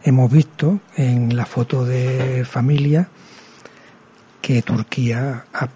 hemos 0.04 0.32
visto 0.32 0.80
en 0.96 1.36
la 1.36 1.46
foto 1.46 1.84
de 1.84 2.46
familia 2.46 3.10
que 4.42 4.62
Turquía 4.62 5.46
ha, 5.52 5.68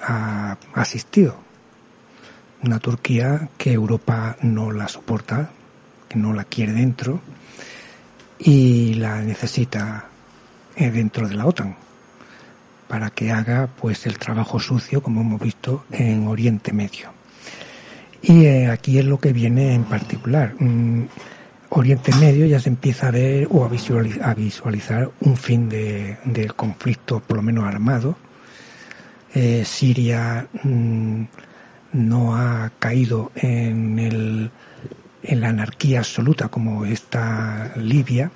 ha- 0.00 0.56
asistido. 0.74 1.36
Una 2.62 2.78
Turquía 2.78 3.48
que 3.56 3.72
Europa 3.72 4.36
no 4.42 4.72
la 4.72 4.88
soporta, 4.88 5.50
que 6.08 6.18
no 6.18 6.32
la 6.32 6.44
quiere 6.44 6.72
dentro 6.72 7.20
y 8.38 8.94
la 8.94 9.20
necesita 9.22 10.06
dentro 10.76 11.28
de 11.28 11.34
la 11.34 11.46
OTAN 11.46 11.76
para 12.88 13.10
que 13.10 13.32
haga 13.32 13.68
pues 13.80 14.06
el 14.06 14.18
trabajo 14.18 14.60
sucio 14.60 15.02
como 15.02 15.20
hemos 15.22 15.40
visto 15.40 15.84
en 15.90 16.28
Oriente 16.28 16.72
Medio. 16.72 17.10
Y 18.22 18.44
eh, 18.46 18.68
aquí 18.68 18.98
es 18.98 19.04
lo 19.04 19.18
que 19.18 19.32
viene 19.32 19.74
en 19.74 19.84
particular. 19.84 20.54
Mm, 20.58 21.02
Oriente 21.70 22.14
Medio 22.16 22.46
ya 22.46 22.60
se 22.60 22.68
empieza 22.68 23.08
a 23.08 23.10
ver 23.10 23.48
o 23.50 23.64
a 23.64 23.68
visualizar, 23.68 24.36
visualizar 24.36 25.10
un 25.20 25.36
fin 25.36 25.68
de- 25.68 26.16
del 26.24 26.54
conflicto, 26.54 27.20
por 27.20 27.36
lo 27.38 27.42
menos 27.42 27.64
armado. 27.64 28.16
Eh, 29.34 29.64
Siria 29.66 30.46
mm, 30.62 31.22
no 31.92 32.36
ha 32.36 32.70
caído 32.78 33.32
en, 33.34 33.98
el, 33.98 34.50
en 35.24 35.40
la 35.40 35.48
anarquía 35.48 35.98
absoluta 35.98 36.48
como 36.48 36.84
está 36.86 37.72
Libia, 37.76 38.30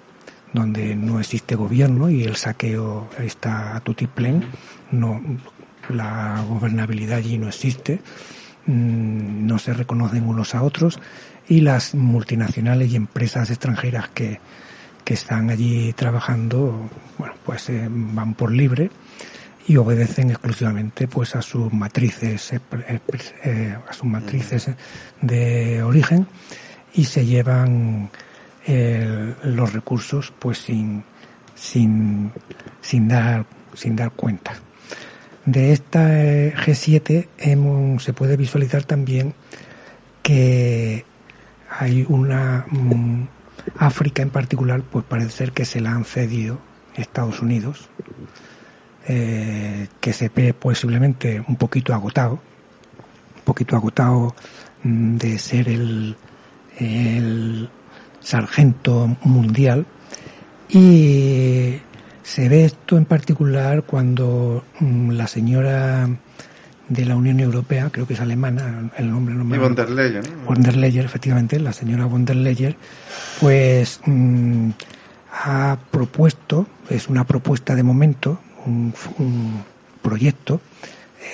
donde 0.52 0.96
no 0.96 1.20
existe 1.20 1.54
gobierno 1.54 2.10
y 2.10 2.24
el 2.24 2.36
saqueo 2.36 3.08
está 3.18 3.76
a 3.76 3.80
tutiplén. 3.80 4.44
No, 4.90 5.20
la 5.88 6.42
gobernabilidad 6.48 7.18
allí 7.18 7.38
no 7.38 7.48
existe, 7.48 8.00
mm, 8.66 9.46
no 9.46 9.58
se 9.58 9.74
reconocen 9.74 10.26
unos 10.26 10.54
a 10.54 10.62
otros 10.62 10.98
y 11.48 11.60
las 11.60 11.94
multinacionales 11.94 12.92
y 12.92 12.96
empresas 12.96 13.50
extranjeras 13.50 14.08
que, 14.10 14.40
que 15.04 15.14
están 15.14 15.50
allí 15.50 15.92
trabajando, 15.94 16.88
bueno, 17.18 17.34
pues 17.44 17.68
eh, 17.70 17.88
van 17.90 18.34
por 18.34 18.52
libre 18.52 18.90
y 19.66 19.76
obedecen 19.76 20.30
exclusivamente 20.30 21.06
pues 21.06 21.36
a 21.36 21.42
sus 21.42 21.72
matrices 21.72 22.52
eh, 22.52 22.60
eh, 23.44 23.76
a 23.88 23.92
sus 23.92 24.04
matrices 24.04 24.70
de 25.20 25.82
origen 25.82 26.26
y 26.94 27.04
se 27.04 27.26
llevan 27.26 28.10
eh, 28.66 29.34
los 29.42 29.72
recursos 29.72 30.32
pues 30.38 30.58
sin 30.58 31.04
sin 31.54 32.32
sin 32.80 33.08
dar 33.08 33.46
sin 33.74 33.96
dar 33.96 34.10
cuenta. 34.12 34.54
De 35.46 35.72
esta 35.72 36.22
eh, 36.22 36.54
G7 36.54 37.28
hemos, 37.38 38.04
se 38.04 38.12
puede 38.12 38.36
visualizar 38.36 38.84
también 38.84 39.34
que 40.22 41.04
hay 41.78 42.04
una 42.08 42.66
mm, 42.70 43.26
África 43.78 44.22
en 44.22 44.30
particular 44.30 44.82
pues 44.82 45.04
parece 45.04 45.30
ser 45.30 45.52
que 45.52 45.64
se 45.64 45.80
la 45.80 45.92
han 45.92 46.04
cedido 46.04 46.58
Estados 46.94 47.40
Unidos 47.40 47.88
eh, 49.08 49.88
que 50.00 50.12
se 50.12 50.28
ve 50.28 50.52
posiblemente 50.52 51.42
un 51.48 51.56
poquito 51.56 51.94
agotado, 51.94 52.34
un 52.34 53.42
poquito 53.44 53.74
agotado 53.74 54.34
mm, 54.82 55.16
de 55.16 55.38
ser 55.38 55.68
el, 55.68 56.16
el 56.78 57.70
sargento 58.20 59.16
mundial 59.24 59.86
y 60.68 61.76
se 62.22 62.48
ve 62.48 62.64
esto 62.64 62.96
en 62.96 63.04
particular 63.04 63.82
cuando 63.82 64.64
mm, 64.78 65.10
la 65.10 65.26
señora 65.26 66.08
de 66.88 67.04
la 67.04 67.16
Unión 67.16 67.38
Europea, 67.40 67.88
creo 67.90 68.06
que 68.06 68.14
es 68.14 68.20
alemana, 68.20 68.90
el 68.96 69.10
nombre 69.10 69.34
no 69.34 69.44
me 69.44 69.56
Y 69.56 69.60
von 69.60 69.74
der 69.74 69.90
Leyen. 69.90 70.22
von 70.44 70.60
der 70.60 70.76
Leyen, 70.76 71.04
efectivamente, 71.04 71.58
la 71.60 71.72
señora 71.72 72.06
von 72.06 72.24
der 72.24 72.36
Leyen, 72.36 72.76
pues 73.40 74.00
mm, 74.04 74.70
ha 75.44 75.78
propuesto, 75.90 76.66
es 76.88 77.08
una 77.08 77.24
propuesta 77.24 77.74
de 77.74 77.82
momento, 77.84 78.40
un, 78.66 78.92
un 79.18 79.62
proyecto, 80.02 80.60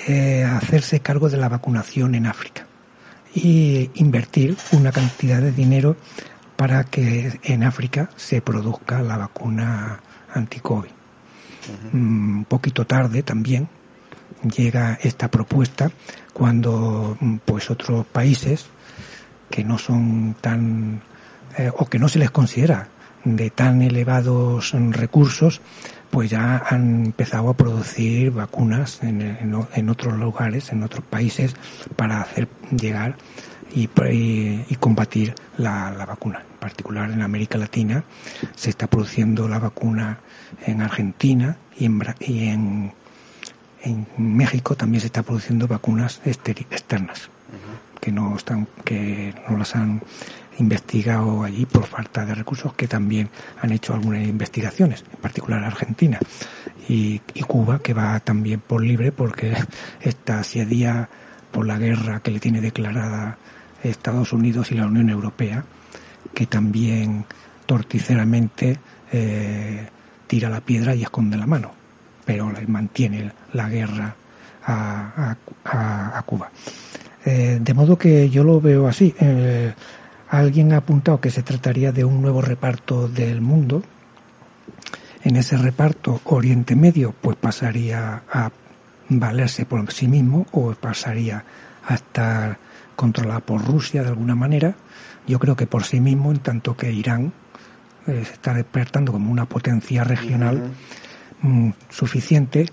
eh, 0.07 0.43
hacerse 0.43 0.99
cargo 0.99 1.29
de 1.29 1.37
la 1.37 1.49
vacunación 1.49 2.13
en 2.15 2.27
África 2.27 2.65
y 3.33 3.89
invertir 3.95 4.55
una 4.71 4.91
cantidad 4.91 5.41
de 5.41 5.51
dinero 5.51 5.95
para 6.57 6.83
que 6.83 7.39
en 7.43 7.63
África 7.63 8.09
se 8.17 8.41
produzca 8.41 9.01
la 9.01 9.15
vacuna 9.15 10.01
anti-COVID. 10.33 10.89
Mm, 11.93 12.39
Un 12.39 12.45
poquito 12.45 12.85
tarde 12.85 13.23
también 13.23 13.69
llega 14.43 14.97
esta 15.01 15.29
propuesta 15.29 15.91
cuando 16.33 17.15
mm, 17.19 17.37
pues 17.45 17.69
otros 17.69 18.05
países 18.07 18.65
que 19.49 19.63
no 19.63 19.77
son 19.77 20.35
tan 20.41 21.01
eh, 21.57 21.71
o 21.77 21.85
que 21.85 21.99
no 21.99 22.09
se 22.09 22.19
les 22.19 22.31
considera 22.31 22.89
de 23.23 23.49
tan 23.49 23.81
elevados 23.81 24.73
mm, 24.73 24.91
recursos 24.91 25.61
pues 26.09 26.29
ya 26.29 26.63
han 26.69 27.05
empezado 27.07 27.49
a 27.49 27.53
producir 27.53 28.31
vacunas 28.31 29.03
en, 29.03 29.21
en 29.21 29.55
en 29.73 29.89
otros 29.89 30.17
lugares, 30.17 30.71
en 30.71 30.83
otros 30.83 31.03
países, 31.03 31.53
para 31.97 32.21
hacer 32.21 32.47
llegar 32.71 33.17
y, 33.73 33.89
y- 34.11 34.65
y 34.69 34.75
combatir 34.75 35.33
la, 35.57 35.91
la 35.91 36.05
vacuna. 36.05 36.39
En 36.53 36.57
particular 36.59 37.09
en 37.11 37.21
América 37.21 37.57
Latina 37.57 38.03
se 38.55 38.69
está 38.69 38.87
produciendo 38.87 39.47
la 39.47 39.59
vacuna 39.59 40.19
en 40.65 40.81
Argentina 40.81 41.57
y 41.77 41.85
en, 41.85 42.01
y 42.19 42.47
en, 42.49 42.93
en 43.83 44.07
México 44.17 44.75
también 44.75 45.01
se 45.01 45.07
está 45.07 45.23
produciendo 45.23 45.67
vacunas 45.67 46.21
externas 46.25 47.29
que 48.01 48.11
no 48.11 48.35
están 48.35 48.67
que 48.83 49.33
no 49.49 49.57
las 49.57 49.75
han 49.75 50.01
investigado 50.59 51.43
allí 51.43 51.65
por 51.65 51.85
falta 51.85 52.25
de 52.25 52.33
recursos 52.35 52.73
que 52.73 52.87
también 52.87 53.29
han 53.61 53.71
hecho 53.71 53.93
algunas 53.93 54.23
investigaciones 54.27 55.03
en 55.13 55.19
particular 55.21 55.63
Argentina 55.63 56.19
y, 56.89 57.21
y 57.33 57.41
Cuba 57.43 57.79
que 57.79 57.93
va 57.93 58.19
también 58.19 58.59
por 58.59 58.83
libre 58.83 59.11
porque 59.11 59.55
está 60.01 60.39
asediada 60.39 61.09
por 61.51 61.65
la 61.67 61.77
guerra 61.77 62.19
que 62.21 62.31
le 62.31 62.39
tiene 62.39 62.59
declarada 62.61 63.37
Estados 63.89 64.33
Unidos 64.33 64.71
y 64.71 64.75
la 64.75 64.85
Unión 64.87 65.09
Europea 65.09 65.63
que 66.33 66.45
también 66.45 67.25
torticeramente 67.65 68.79
eh, 69.11 69.87
tira 70.27 70.49
la 70.49 70.61
piedra 70.61 70.93
y 70.95 71.03
esconde 71.03 71.37
la 71.37 71.45
mano 71.47 71.71
pero 72.25 72.51
mantiene 72.67 73.31
la 73.53 73.69
guerra 73.69 74.13
a- 74.65 75.35
a 76.17 76.21
Cuba. 76.23 76.51
Eh, 77.25 77.57
de 77.61 77.73
modo 77.73 77.97
que 77.97 78.29
yo 78.29 78.43
lo 78.43 78.59
veo 78.59 78.87
así. 78.87 79.15
Eh, 79.19 79.73
alguien 80.29 80.73
ha 80.73 80.77
apuntado 80.77 81.21
que 81.21 81.31
se 81.31 81.41
trataría 81.43 81.93
de 81.93 82.03
un 82.03 82.21
nuevo 82.21 82.41
reparto 82.41 83.07
del 83.07 83.39
mundo. 83.39 83.81
En 85.23 85.37
ese 85.37 85.57
reparto, 85.57 86.19
Oriente 86.25 86.75
Medio 86.75 87.13
pues 87.21 87.37
pasaría 87.37 88.23
a 88.31 88.51
valerse 89.09 89.65
por 89.65 89.89
sí 89.93 90.07
mismo 90.09 90.45
o 90.51 90.71
pasaría 90.73 91.43
a 91.87 91.95
estar 91.95 92.57
controlada 92.97 93.39
por 93.39 93.63
Rusia 93.63 94.03
de 94.03 94.09
alguna 94.09 94.35
manera. 94.35 94.75
Yo 95.25 95.39
creo 95.39 95.55
que 95.55 95.67
por 95.67 95.85
sí 95.85 96.01
mismo, 96.01 96.31
en 96.31 96.39
tanto 96.39 96.75
que 96.75 96.91
Irán 96.91 97.31
eh, 98.07 98.23
se 98.25 98.33
está 98.33 98.53
despertando 98.53 99.13
como 99.13 99.31
una 99.31 99.45
potencia 99.45 100.03
regional 100.03 100.71
mm, 101.41 101.69
suficiente 101.89 102.65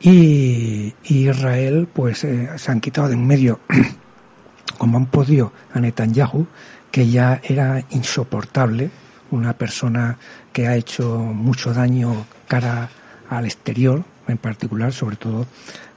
y, 0.00 0.94
y 1.04 1.28
Israel 1.28 1.88
pues 1.92 2.22
eh, 2.22 2.50
se 2.56 2.70
han 2.70 2.80
quitado 2.80 3.08
de 3.08 3.14
en 3.14 3.26
medio 3.26 3.60
como 4.78 4.98
han 4.98 5.06
podido 5.06 5.52
a 5.72 5.80
Netanyahu, 5.80 6.46
que 6.90 7.08
ya 7.08 7.40
era 7.42 7.84
insoportable, 7.90 8.90
una 9.30 9.54
persona 9.54 10.18
que 10.52 10.66
ha 10.66 10.76
hecho 10.76 11.18
mucho 11.18 11.72
daño 11.72 12.26
cara 12.46 12.90
al 13.30 13.46
exterior, 13.46 14.04
en 14.28 14.38
particular, 14.38 14.92
sobre 14.92 15.16
todo 15.16 15.46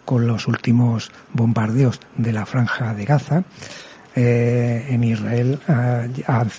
con 0.06 0.28
los 0.28 0.48
últimos 0.48 1.12
bombardeos 1.34 2.00
de 2.18 2.32
la 2.32 2.46
franja 2.46 2.94
de 2.94 3.06
Gaza. 3.06 3.44
Eh, 4.18 4.86
en 4.92 5.04
Israel 5.04 5.60
ah, 5.68 6.06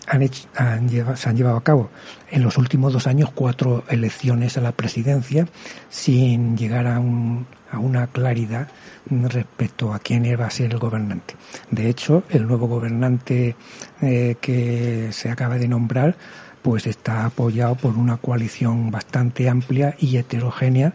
han, 0.07 0.31
se 0.31 1.29
han 1.29 1.37
llevado 1.37 1.57
a 1.57 1.65
cabo 1.65 1.89
en 2.31 2.43
los 2.43 2.59
últimos 2.59 2.93
dos 2.93 3.07
años 3.07 3.31
cuatro 3.35 3.83
elecciones 3.89 4.59
a 4.59 4.61
la 4.61 4.73
presidencia 4.73 5.49
sin 5.89 6.59
llegar 6.59 6.87
a, 6.87 7.01
un, 7.01 7.47
a 7.73 7.79
una 7.79 8.09
claridad 8.09 8.69
respecto 9.11 9.95
a 9.95 10.01
quién 10.01 10.27
iba 10.27 10.45
a 10.45 10.51
ser 10.51 10.73
el 10.73 10.79
gobernante. 10.79 11.35
De 11.71 11.89
hecho, 11.89 12.25
el 12.29 12.47
nuevo 12.47 12.67
gobernante 12.69 13.57
eh, 14.03 14.37
que 14.39 15.09
se 15.13 15.31
acaba 15.31 15.57
de 15.57 15.69
nombrar 15.69 16.17
pues 16.61 16.87
está 16.89 17.25
apoyado 17.27 17.77
por 17.77 17.97
una 17.97 18.17
coalición 18.17 18.91
bastante 18.91 19.49
amplia 19.49 19.95
y 20.01 20.17
heterogénea 20.17 20.95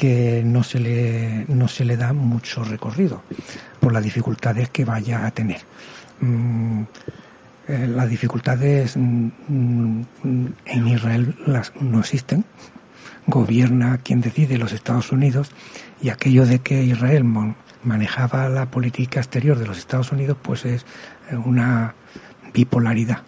que 0.00 0.42
no 0.42 0.62
se 0.62 0.80
le, 0.80 1.44
no 1.48 1.68
se 1.68 1.84
le 1.84 1.98
da 1.98 2.14
mucho 2.14 2.64
recorrido 2.64 3.22
por 3.80 3.92
las 3.92 4.02
dificultades 4.02 4.70
que 4.70 4.86
vaya 4.86 5.26
a 5.26 5.30
tener. 5.30 5.60
Mm, 6.20 6.84
eh, 7.68 7.86
las 7.86 8.08
dificultades 8.08 8.96
mm, 8.96 9.28
mm, 9.48 10.04
en 10.64 10.88
Israel 10.88 11.36
no 11.82 12.00
existen. 12.00 12.46
Gobierna 13.26 13.98
quien 13.98 14.22
decide 14.22 14.56
los 14.56 14.72
Estados 14.72 15.12
Unidos 15.12 15.50
y 16.00 16.08
aquello 16.08 16.46
de 16.46 16.60
que 16.60 16.82
Israel 16.82 17.24
manejaba 17.84 18.48
la 18.48 18.70
política 18.70 19.20
exterior 19.20 19.58
de 19.58 19.66
los 19.66 19.76
Estados 19.76 20.12
Unidos 20.12 20.38
pues 20.40 20.64
es 20.64 20.86
eh, 21.30 21.36
una 21.36 21.94
bipolaridad. 22.54 23.20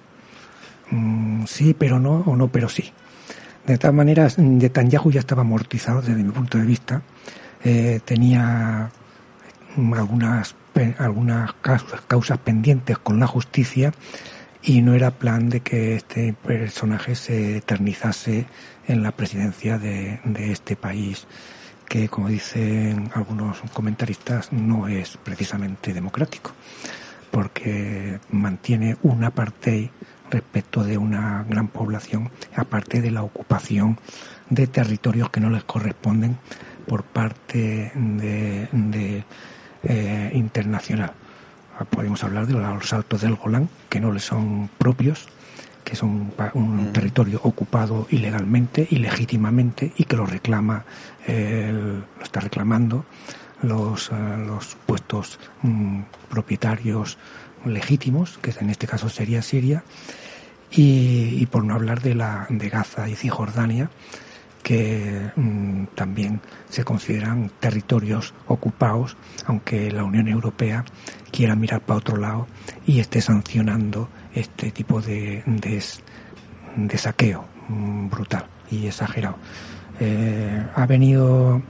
sí, 1.45 1.77
pero 1.79 2.01
no, 2.01 2.21
o 2.25 2.35
no, 2.35 2.49
pero 2.49 2.71
sí. 2.71 2.95
De 3.67 3.79
todas 3.79 3.95
maneras, 3.95 4.39
Netanyahu 4.39 5.13
ya 5.13 5.21
estaba 5.21 5.43
amortizado 5.43 6.03
desde 6.03 6.23
mi 6.23 6.33
punto 6.33 6.59
de 6.59 6.65
vista. 6.65 7.03
Eh, 7.65 8.01
tenía 8.05 8.91
algunas, 9.77 10.57
algunas 10.99 11.53
causas, 12.09 12.39
pendientes 12.39 12.99
con 12.99 13.21
la 13.21 13.29
justicia 13.29 13.93
y 14.63 14.83
no 14.83 14.95
era 14.95 15.13
plan 15.13 15.49
de 15.49 15.61
que 15.61 15.95
este 15.95 16.33
personaje 16.33 17.15
se 17.15 17.59
eternizase 17.59 18.47
en 18.89 19.03
la 19.03 19.13
presidencia 19.13 19.79
de, 19.79 20.21
de 20.25 20.53
este 20.53 20.75
país 20.75 21.27
que, 21.89 22.09
como 22.09 22.29
dicen 22.29 23.11
algunos 23.15 23.61
comentaristas, 23.73 24.53
no 24.53 24.89
es 24.89 25.19
precisamente 25.19 25.93
democrático, 25.93 26.51
porque 27.31 28.19
mantiene 28.31 28.97
una 29.03 29.31
parte 29.31 29.91
respecto 30.33 30.83
de 30.83 30.99
una 30.99 31.45
gran 31.49 31.69
población, 31.69 32.31
aparte 32.57 33.01
de 33.01 33.11
la 33.11 33.23
ocupación 33.23 33.99
de 34.51 34.67
territorios 34.67 35.31
que 35.31 35.41
no 35.41 35.51
les 35.51 35.63
corresponden 35.65 36.39
por 36.87 37.05
parte 37.05 37.93
de, 37.95 38.69
de 38.73 39.25
eh, 39.85 40.31
internacional. 40.35 41.13
Podemos 41.91 42.23
hablar 42.25 42.47
de 42.47 42.55
los 42.55 42.93
altos 42.93 43.21
del 43.21 43.37
Golán, 43.37 43.69
que 43.89 44.01
no 44.01 44.13
les 44.13 44.25
son 44.25 44.69
propios, 44.79 45.29
que 45.85 45.97
son 45.97 46.33
un 46.55 46.91
mm. 46.91 46.93
territorio 46.93 47.41
ocupado 47.43 48.07
ilegalmente, 48.11 48.87
ilegítimamente, 48.91 49.93
y 49.97 50.05
que 50.05 50.17
lo 50.17 50.27
reclama, 50.27 50.85
lo 51.27 52.23
está 52.23 52.41
reclamando 52.41 53.05
los, 53.63 54.11
eh, 54.11 54.15
los 54.47 54.77
puestos 54.87 55.39
mm, 55.63 56.03
propietarios 56.29 57.19
legítimos, 57.65 58.39
que 58.39 58.53
en 58.61 58.71
este 58.71 58.87
caso 58.87 59.09
sería 59.09 59.43
Siria, 59.43 59.85
y, 60.75 61.47
por 61.47 61.65
no 61.65 61.75
hablar 61.75 62.01
de, 62.01 62.15
la, 62.15 62.47
de 62.49 62.69
Gaza 62.69 63.09
y 63.09 63.15
Cisjordania, 63.15 63.91
que 64.63 65.31
mm, 65.37 65.87
también 65.95 66.41
se 66.69 66.85
consideran 66.85 67.51
territorios 67.61 68.33
ocupados, 68.47 69.17
aunque 69.47 69.91
la 69.91 70.05
Unión 70.05 70.29
Europea 70.29 70.85
quiera 71.31 71.57
mirar 71.57 71.81
para 71.81 71.99
otro 71.99 72.17
lado 72.17 72.47
y 72.87 73.01
esté 73.01 73.21
sancionando 73.21 74.09
este 74.35 74.71
tipo 74.71 75.01
de, 75.03 75.43
de, 75.47 76.99
saqueo 76.99 77.45
mm, 77.69 78.09
brutal 78.09 78.47
y 78.71 78.87
exagerado. 78.87 79.37
Eh, 80.01 80.67
ha 80.75 80.87
venido 80.87 81.61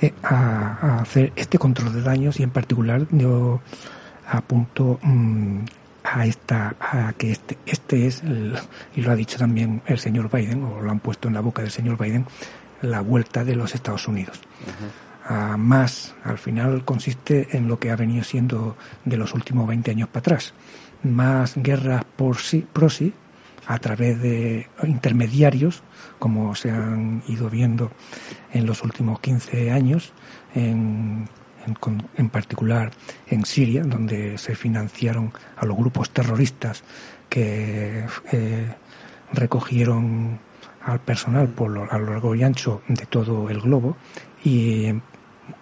eh, 0.00 0.12
a, 0.22 1.00
hacer 1.00 1.32
este 1.36 1.58
control 1.58 1.92
de 1.92 2.02
daños 2.02 2.40
y 2.40 2.42
en 2.42 2.50
particular 2.50 3.06
yo 3.10 3.60
apunto 4.26 4.98
mm, 5.02 5.60
a 6.18 6.26
esta 6.26 6.74
a 6.80 7.12
que 7.16 7.30
este 7.30 7.58
este 7.64 8.06
es 8.06 8.22
y 8.96 9.00
lo 9.00 9.10
ha 9.10 9.14
dicho 9.14 9.38
también 9.38 9.82
el 9.86 9.98
señor 9.98 10.30
Biden 10.30 10.64
o 10.64 10.80
lo 10.80 10.90
han 10.90 10.98
puesto 10.98 11.28
en 11.28 11.34
la 11.34 11.40
boca 11.40 11.62
del 11.62 11.70
señor 11.70 11.96
Biden 11.96 12.26
la 12.82 13.00
vuelta 13.00 13.44
de 13.44 13.56
los 13.56 13.74
Estados 13.74 14.06
Unidos. 14.08 14.40
Más 15.58 16.14
al 16.24 16.38
final 16.38 16.84
consiste 16.84 17.56
en 17.56 17.68
lo 17.68 17.78
que 17.78 17.90
ha 17.90 17.96
venido 17.96 18.24
siendo 18.24 18.76
de 19.04 19.16
los 19.16 19.34
últimos 19.34 19.66
20 19.68 19.90
años 19.90 20.08
para 20.08 20.20
atrás. 20.20 20.54
Más 21.02 21.54
guerras 21.56 22.04
por 22.16 22.38
sí 22.38 22.66
pro 22.72 22.88
sí 22.88 23.12
a 23.66 23.78
través 23.78 24.20
de 24.20 24.68
intermediarios 24.84 25.82
como 26.18 26.54
se 26.54 26.70
han 26.70 27.22
ido 27.28 27.50
viendo 27.50 27.90
en 28.52 28.64
los 28.64 28.82
últimos 28.82 29.20
15 29.20 29.70
años 29.70 30.12
en 30.54 31.28
en, 32.16 32.28
particular 32.30 32.90
en 33.26 33.44
Siria, 33.44 33.82
donde 33.82 34.38
se 34.38 34.54
financiaron 34.54 35.32
a 35.56 35.66
los 35.66 35.76
grupos 35.76 36.10
terroristas 36.10 36.84
que 37.28 38.06
eh, 38.32 38.74
recogieron 39.32 40.38
al 40.82 41.00
personal 41.00 41.48
por 41.48 41.70
lo, 41.70 41.90
a 41.90 41.98
lo 41.98 42.12
largo 42.12 42.34
y 42.34 42.42
ancho 42.42 42.82
de 42.88 43.06
todo 43.06 43.50
el 43.50 43.60
globo 43.60 43.96
y 44.44 44.94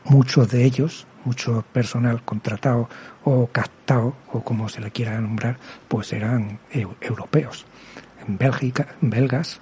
muchos 0.04 0.50
de 0.50 0.64
ellos, 0.64 1.06
mucho 1.24 1.64
personal 1.72 2.22
contratado 2.22 2.88
o 3.24 3.48
captado, 3.48 4.14
o 4.32 4.42
como 4.42 4.68
se 4.68 4.80
le 4.80 4.90
quiera 4.90 5.20
nombrar, 5.20 5.58
pues 5.88 6.12
eran 6.12 6.60
europeos, 7.00 7.66
en 8.26 8.38
belgas, 9.00 9.60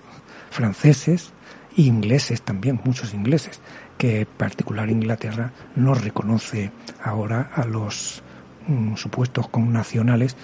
franceses 0.50 1.33
e 1.76 1.83
ingleses 1.83 2.42
también, 2.42 2.80
muchos 2.85 3.14
ingleses 3.14 3.61
que 3.98 4.20
en 4.20 4.26
particular 4.26 4.90
Inglaterra 4.90 5.52
no 5.76 5.94
reconoce 5.94 6.70
ahora 7.02 7.50
a 7.54 7.64
los 7.64 8.22
mm, 8.66 8.96
supuestos 8.96 9.48
connacionales 9.48 10.37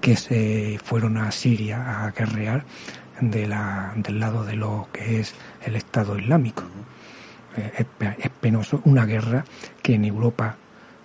que 0.00 0.16
se 0.16 0.78
fueron 0.82 1.16
a 1.16 1.30
Siria 1.32 2.04
a 2.04 2.10
guerrear 2.12 2.64
de 3.20 3.48
la, 3.48 3.92
del 3.96 4.20
lado 4.20 4.44
de 4.44 4.56
lo 4.56 4.88
que 4.92 5.20
es 5.20 5.34
el 5.64 5.76
Estado 5.76 6.18
Islámico. 6.18 6.62
Eh, 7.56 7.86
es, 8.18 8.30
penoso 8.40 8.80
una 8.84 9.04
guerra 9.04 9.44
que 9.82 9.94
en 9.94 10.04
Europa 10.04 10.56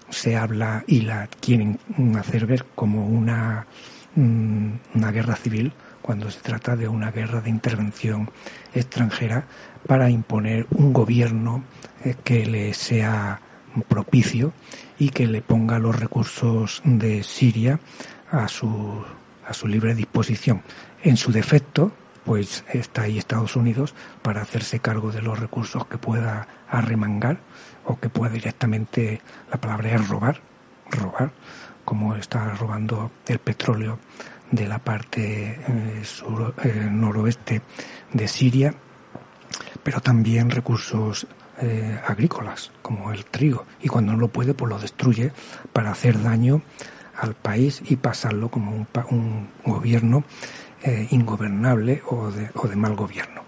se 0.09 0.37
habla 0.37 0.83
y 0.85 1.01
la 1.01 1.27
quieren 1.27 1.79
hacer 2.19 2.45
ver 2.45 2.65
como 2.75 3.07
una, 3.07 3.65
mm, 4.15 4.71
una 4.93 5.11
guerra 5.11 5.35
civil 5.35 5.73
cuando 6.01 6.29
se 6.29 6.41
trata 6.41 6.75
de 6.75 6.87
una 6.87 7.11
guerra 7.11 7.41
de 7.41 7.49
intervención 7.49 8.29
extranjera 8.75 9.45
para 9.87 10.09
imponer 10.09 10.67
un 10.71 10.93
gobierno 10.93 11.63
eh, 12.03 12.15
que 12.23 12.45
le 12.45 12.73
sea 12.73 13.41
propicio 13.87 14.53
y 14.99 15.09
que 15.09 15.27
le 15.27 15.41
ponga 15.41 15.79
los 15.79 15.99
recursos 15.99 16.81
de 16.85 17.23
Siria 17.23 17.79
a 18.31 18.47
su, 18.47 19.03
a 19.47 19.53
su 19.53 19.67
libre 19.67 19.95
disposición. 19.95 20.61
En 21.01 21.17
su 21.17 21.31
defecto, 21.31 21.91
pues 22.23 22.63
está 22.71 23.03
ahí 23.03 23.17
Estados 23.17 23.55
Unidos 23.55 23.95
para 24.21 24.41
hacerse 24.41 24.79
cargo 24.79 25.11
de 25.11 25.21
los 25.21 25.39
recursos 25.39 25.85
que 25.87 25.97
pueda 25.97 26.47
arremangar 26.69 27.39
o 27.85 27.99
que 27.99 28.09
pueda 28.09 28.33
directamente, 28.33 29.21
la 29.51 29.59
palabra 29.59 29.95
es 29.95 30.07
robar, 30.07 30.41
robar, 30.89 31.31
como 31.83 32.15
está 32.15 32.53
robando 32.53 33.11
el 33.27 33.39
petróleo 33.39 33.99
de 34.51 34.67
la 34.67 34.79
parte 34.79 35.59
eh, 35.67 36.03
eh, 36.63 36.87
noroeste 36.89 37.61
de 38.13 38.27
Siria 38.27 38.73
pero 39.83 40.01
también 40.01 40.49
recursos 40.49 41.27
eh, 41.61 41.99
agrícolas, 42.07 42.71
como 42.81 43.11
el 43.11 43.25
trigo, 43.25 43.65
y 43.81 43.87
cuando 43.87 44.13
no 44.13 44.17
lo 44.17 44.27
puede, 44.29 44.53
pues 44.53 44.69
lo 44.69 44.79
destruye 44.79 45.31
para 45.71 45.91
hacer 45.91 46.21
daño 46.21 46.61
al 47.15 47.35
país 47.35 47.81
y 47.85 47.95
pasarlo 47.97 48.49
como 48.49 48.71
un, 48.71 48.87
un 49.11 49.49
gobierno 49.63 50.23
eh, 50.81 51.07
ingobernable 51.11 52.01
o 52.07 52.31
de, 52.31 52.49
o 52.55 52.67
de 52.67 52.75
mal 52.75 52.95
gobierno. 52.95 53.43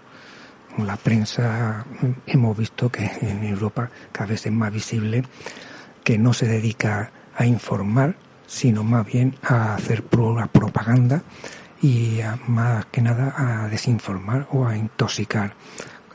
La 0.78 0.96
prensa 0.96 1.84
mm, 2.00 2.06
hemos 2.26 2.56
visto 2.56 2.90
que 2.90 3.10
en 3.20 3.44
Europa 3.44 3.90
cada 4.12 4.26
vez 4.26 4.46
es 4.46 4.52
más 4.52 4.72
visible 4.72 5.24
que 6.04 6.16
no 6.16 6.32
se 6.32 6.46
dedica 6.46 7.10
a 7.36 7.44
informar, 7.44 8.16
sino 8.46 8.84
más 8.84 9.04
bien 9.04 9.34
a 9.42 9.74
hacer 9.74 10.04
propaganda 10.04 11.22
y 11.82 12.20
más 12.46 12.86
que 12.86 13.02
nada 13.02 13.34
a 13.36 13.68
desinformar 13.68 14.46
o 14.50 14.66
a 14.66 14.76
intoxicar 14.76 15.54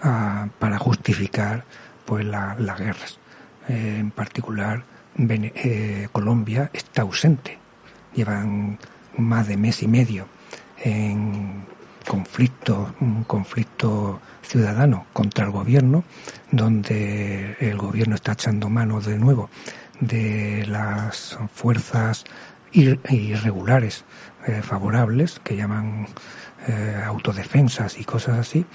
para 0.01 0.77
justificar 0.79 1.63
pues 2.05 2.25
las 2.25 2.79
guerras. 2.79 3.19
Eh, 3.67 3.97
en 3.99 4.11
particular, 4.11 4.83
eh, 5.17 6.07
Colombia 6.11 6.69
está 6.73 7.03
ausente 7.03 7.59
llevan 8.13 8.77
más 9.17 9.47
de 9.47 9.55
mes 9.55 9.83
y 9.83 9.87
medio 9.87 10.27
en 10.83 11.65
conflicto, 12.07 12.93
un 12.99 13.23
conflicto 13.23 14.19
ciudadano 14.41 15.05
contra 15.13 15.45
el 15.45 15.51
gobierno, 15.51 16.03
donde 16.51 17.55
el 17.59 17.77
gobierno 17.77 18.15
está 18.15 18.33
echando 18.33 18.67
mano 18.67 18.99
de 18.99 19.17
nuevo 19.17 19.49
de 19.99 20.65
las 20.67 21.37
fuerzas 21.53 22.25
irregulares 22.73 24.03
eh, 24.47 24.61
favorables, 24.63 25.39
que 25.39 25.55
llaman 25.55 26.07
autodefensas 27.05 27.97
y 27.97 28.03
cosas 28.03 28.37
así, 28.37 28.65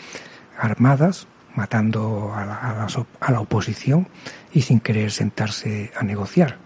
armadas, 0.58 1.26
matando 1.54 2.32
a 2.34 2.44
la, 2.44 2.86
a 3.20 3.32
la 3.32 3.40
oposición 3.40 4.08
y 4.52 4.62
sin 4.62 4.80
querer 4.80 5.10
sentarse 5.10 5.92
a 5.98 6.04
negociar. 6.04 6.58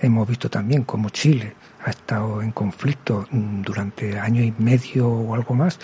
Hemos 0.00 0.28
visto 0.28 0.50
también 0.50 0.84
cómo 0.84 1.08
Chile 1.10 1.54
ha 1.84 1.90
estado 1.90 2.42
en 2.42 2.52
conflicto 2.52 3.26
mm, 3.30 3.62
durante 3.62 4.18
año 4.18 4.42
y 4.42 4.52
medio 4.58 5.08
o 5.08 5.34
algo 5.34 5.54
más, 5.54 5.78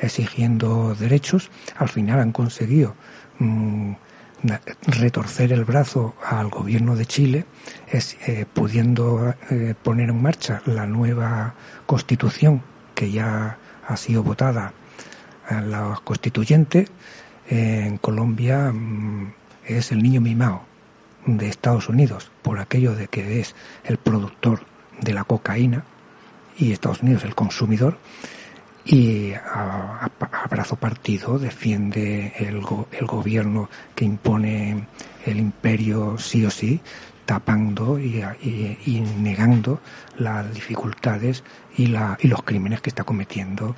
exigiendo 0.00 0.94
derechos. 0.94 1.50
Al 1.76 1.88
final 1.88 2.20
han 2.20 2.32
conseguido 2.32 2.94
mm, 3.38 3.92
retorcer 4.86 5.52
el 5.52 5.64
brazo 5.64 6.14
al 6.24 6.48
gobierno 6.48 6.94
de 6.94 7.06
Chile, 7.06 7.46
eh, 7.90 8.46
pudiendo 8.52 9.34
eh, 9.50 9.74
poner 9.82 10.10
en 10.10 10.22
marcha 10.22 10.62
la 10.66 10.86
nueva 10.86 11.54
constitución 11.86 12.62
que 12.94 13.10
ya 13.10 13.58
ha 13.86 13.96
sido 13.96 14.22
votada 14.22 14.72
la 15.50 16.00
constituyente. 16.04 16.88
en 17.48 17.98
Colombia 17.98 18.72
mm, 18.72 19.32
es 19.66 19.92
el 19.92 20.02
niño 20.02 20.20
mimado 20.20 20.62
de 21.26 21.48
Estados 21.48 21.88
Unidos 21.88 22.30
por 22.42 22.58
aquello 22.58 22.94
de 22.94 23.08
que 23.08 23.40
es 23.40 23.54
el 23.84 23.98
productor 23.98 24.60
de 25.00 25.12
la 25.12 25.24
cocaína 25.24 25.84
y 26.56 26.72
Estados 26.72 27.02
Unidos 27.02 27.24
el 27.24 27.34
consumidor 27.34 27.98
y 28.86 29.32
a, 29.32 30.08
brazo 30.48 30.76
partido 30.76 31.38
defiende 31.38 32.32
el, 32.38 32.62
el, 32.92 33.06
gobierno 33.06 33.68
que 33.96 34.04
impone 34.04 34.86
el 35.24 35.38
imperio 35.40 36.16
sí 36.18 36.46
o 36.46 36.50
sí, 36.50 36.80
tapando 37.24 37.98
y, 37.98 38.22
y, 38.40 39.00
negando 39.18 39.80
las 40.18 40.54
dificultades 40.54 41.42
y, 41.76 41.88
la, 41.88 42.16
y 42.20 42.28
los 42.28 42.44
crímenes 42.44 42.80
que 42.80 42.90
está 42.90 43.02
cometiendo 43.02 43.74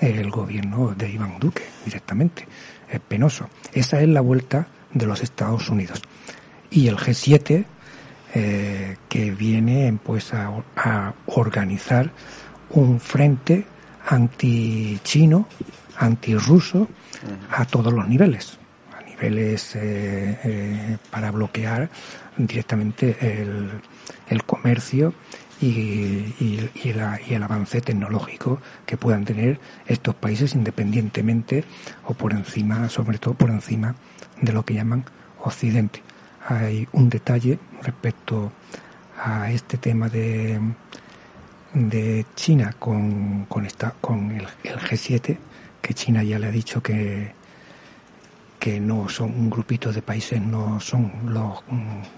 el 0.00 0.30
gobierno 0.30 0.94
de 0.96 1.10
Iván 1.10 1.38
Duque 1.38 1.64
directamente. 1.84 2.46
Es 2.88 3.00
penoso. 3.00 3.48
Esa 3.72 4.00
es 4.00 4.08
la 4.08 4.20
vuelta 4.20 4.66
de 4.92 5.06
los 5.06 5.22
Estados 5.22 5.68
Unidos. 5.68 6.02
Y 6.70 6.88
el 6.88 6.96
G7 6.96 7.64
eh, 8.34 8.96
que 9.08 9.30
viene 9.30 9.98
pues 10.04 10.34
a, 10.34 10.52
organizar 11.26 12.10
un 12.70 13.00
frente 13.00 13.64
anti-chino, 14.06 15.48
a 17.50 17.64
todos 17.64 17.92
los 17.92 18.06
niveles, 18.06 18.58
a 18.96 19.02
niveles 19.02 19.74
eh, 19.76 20.38
eh, 20.44 20.96
para 21.10 21.30
bloquear 21.30 21.88
directamente 22.36 23.16
el, 23.18 23.70
el 24.28 24.44
comercio 24.44 25.14
y, 25.60 26.70
el 26.84 27.42
avance 27.42 27.80
tecnológico 27.80 28.60
que 28.86 28.96
puedan 28.96 29.24
tener 29.24 29.60
estos 29.86 30.14
países 30.14 30.54
independientemente 30.54 31.64
o 32.04 32.14
por 32.14 32.32
encima, 32.32 32.88
sobre 32.88 33.18
todo 33.18 33.34
por 33.34 33.50
encima 33.50 33.94
de 34.40 34.52
lo 34.52 34.64
que 34.64 34.74
llaman 34.74 35.04
Occidente. 35.40 36.02
Hay 36.46 36.88
un 36.92 37.08
detalle 37.08 37.58
respecto 37.82 38.52
a 39.22 39.50
este 39.50 39.78
tema 39.78 40.08
de, 40.08 40.60
de 41.74 42.26
China 42.34 42.74
con, 42.78 43.44
con, 43.46 43.66
esta, 43.66 43.94
con 44.00 44.30
el, 44.30 44.46
G7, 44.64 45.38
que 45.82 45.94
China 45.94 46.22
ya 46.22 46.38
le 46.38 46.46
ha 46.46 46.52
dicho 46.52 46.82
que, 46.82 47.32
que 48.58 48.80
no 48.80 49.08
son 49.08 49.30
un 49.30 49.50
grupito 49.50 49.92
de 49.92 50.02
países, 50.02 50.40
no 50.40 50.80
son 50.80 51.12
los, 51.26 51.62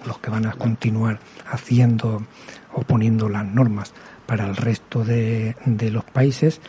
los 0.07 0.18
que 0.18 0.31
van 0.31 0.46
a 0.46 0.53
continuar 0.53 1.18
haciendo 1.50 2.22
o 2.72 2.83
poniendo 2.83 3.28
las 3.28 3.44
normas 3.44 3.92
para 4.26 4.46
el 4.46 4.56
resto 4.56 5.04
de, 5.04 5.56
de 5.64 5.90
los 5.90 6.04
países 6.04 6.61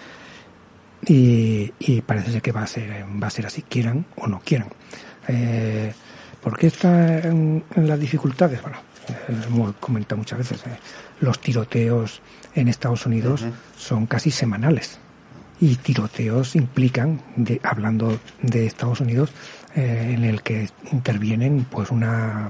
y, 1.05 1.73
y, 1.79 2.01
parece 2.01 2.31
ser 2.31 2.41
que 2.41 2.51
va 2.51 2.63
a 2.63 2.67
ser 2.67 3.05
va 3.21 3.27
a 3.27 3.31
ser 3.31 3.47
así 3.47 3.63
quieran 3.63 4.05
o 4.15 4.27
no 4.27 4.39
quieran 4.39 4.69
eh, 5.27 5.93
¿Por 6.41 6.57
qué 6.57 6.67
están 6.67 7.63
en, 7.75 7.87
las 7.87 7.99
dificultades? 7.99 8.61
Bueno, 8.61 8.77
eh, 9.07 9.45
hemos 9.47 9.75
comentado 9.75 10.17
muchas 10.17 10.39
veces, 10.39 10.61
eh, 10.65 10.77
los 11.19 11.39
tiroteos 11.39 12.21
en 12.55 12.67
Estados 12.67 13.05
Unidos 13.05 13.45
son 13.77 14.07
casi 14.07 14.31
semanales. 14.31 14.99
Y 15.59 15.75
tiroteos 15.75 16.55
implican, 16.55 17.21
de, 17.35 17.61
hablando 17.63 18.19
de 18.41 18.65
Estados 18.65 18.99
Unidos, 19.01 19.29
eh, 19.75 20.13
en 20.15 20.23
el 20.23 20.41
que 20.41 20.69
intervienen 20.91 21.65
pues 21.69 21.91
una 21.91 22.49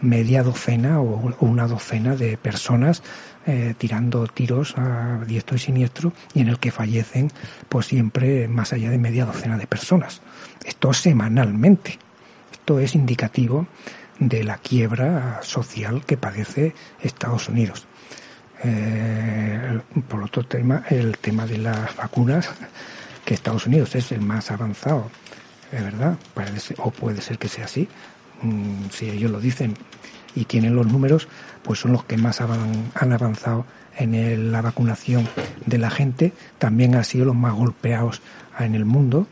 media 0.00 0.42
docena 0.42 1.00
o 1.00 1.34
una 1.40 1.66
docena 1.66 2.16
de 2.16 2.36
personas 2.36 3.02
tirando 3.76 4.28
tiros 4.28 4.78
a 4.78 5.24
diestro 5.26 5.56
y 5.56 5.58
siniestro 5.58 6.12
y 6.32 6.42
en 6.42 6.48
el 6.48 6.60
que 6.60 6.70
fallecen 6.70 7.28
pues 7.68 7.86
siempre 7.86 8.46
más 8.46 8.72
allá 8.72 8.88
de 8.88 8.98
media 8.98 9.24
docena 9.24 9.58
de 9.58 9.66
personas. 9.66 10.22
Esto 10.64 10.92
semanalmente. 10.92 11.98
Esto 12.52 12.78
es 12.78 12.94
indicativo 12.94 13.66
de 14.20 14.44
la 14.44 14.58
quiebra 14.58 15.40
social 15.42 16.04
que 16.04 16.16
padece 16.16 16.74
Estados 17.00 17.48
Unidos. 17.48 17.86
Eh, 18.64 19.80
por 20.08 20.22
otro 20.22 20.44
tema, 20.44 20.84
el 20.88 21.18
tema 21.18 21.46
de 21.46 21.58
las 21.58 21.96
vacunas, 21.96 22.48
que 23.24 23.34
Estados 23.34 23.66
Unidos 23.66 23.94
es 23.96 24.12
el 24.12 24.20
más 24.20 24.50
avanzado, 24.50 25.10
es 25.72 25.82
verdad, 25.82 26.16
parece, 26.34 26.74
o 26.78 26.90
puede 26.90 27.20
ser 27.20 27.38
que 27.38 27.48
sea 27.48 27.64
así, 27.64 27.88
mm, 28.42 28.90
si 28.90 29.10
ellos 29.10 29.30
lo 29.30 29.40
dicen 29.40 29.74
y 30.34 30.44
tienen 30.44 30.76
los 30.76 30.86
números, 30.86 31.28
pues 31.62 31.80
son 31.80 31.92
los 31.92 32.04
que 32.04 32.16
más 32.16 32.40
han, 32.40 33.12
avanzado 33.12 33.66
en 33.96 34.52
la 34.52 34.62
vacunación 34.62 35.28
de 35.66 35.78
la 35.78 35.90
gente, 35.90 36.32
también 36.58 36.94
han 36.94 37.04
sido 37.04 37.26
los 37.26 37.36
más 37.36 37.54
golpeados 37.54 38.22
en 38.58 38.74
el 38.74 38.84
mundo, 38.84 39.26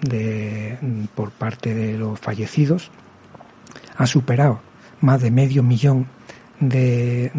de, 0.00 0.78
por 1.14 1.30
parte 1.30 1.74
de 1.74 1.96
los 1.98 2.18
fallecidos. 2.18 2.90
Ha 3.96 4.06
superado 4.06 4.60
más 5.00 5.20
de 5.20 5.30
medio 5.30 5.62
millón 5.62 6.06
de, 6.60 7.32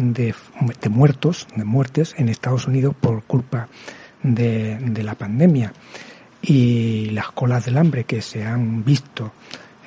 muertos, 0.90 1.46
de 1.54 1.64
muertes 1.64 2.14
en 2.18 2.28
Estados 2.28 2.66
Unidos 2.66 2.94
por 2.98 3.22
culpa 3.24 3.68
de, 4.22 5.02
la 5.02 5.14
pandemia. 5.14 5.72
Y 6.42 7.10
las 7.10 7.30
colas 7.30 7.64
del 7.64 7.78
hambre 7.78 8.04
que 8.04 8.20
se 8.20 8.44
han 8.44 8.84
visto 8.84 9.32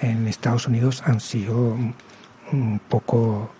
en 0.01 0.27
Estados 0.27 0.67
Unidos 0.67 1.03
han 1.05 1.19
sido 1.19 1.77
poco, 2.87 3.51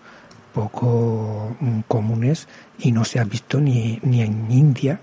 poco 0.54 1.56
comunes 1.88 2.48
y 2.78 2.92
no 2.92 3.04
se 3.04 3.18
ha 3.18 3.24
visto 3.24 3.60
ni, 3.60 3.98
ni 4.02 4.22
en 4.22 4.50
India, 4.50 4.98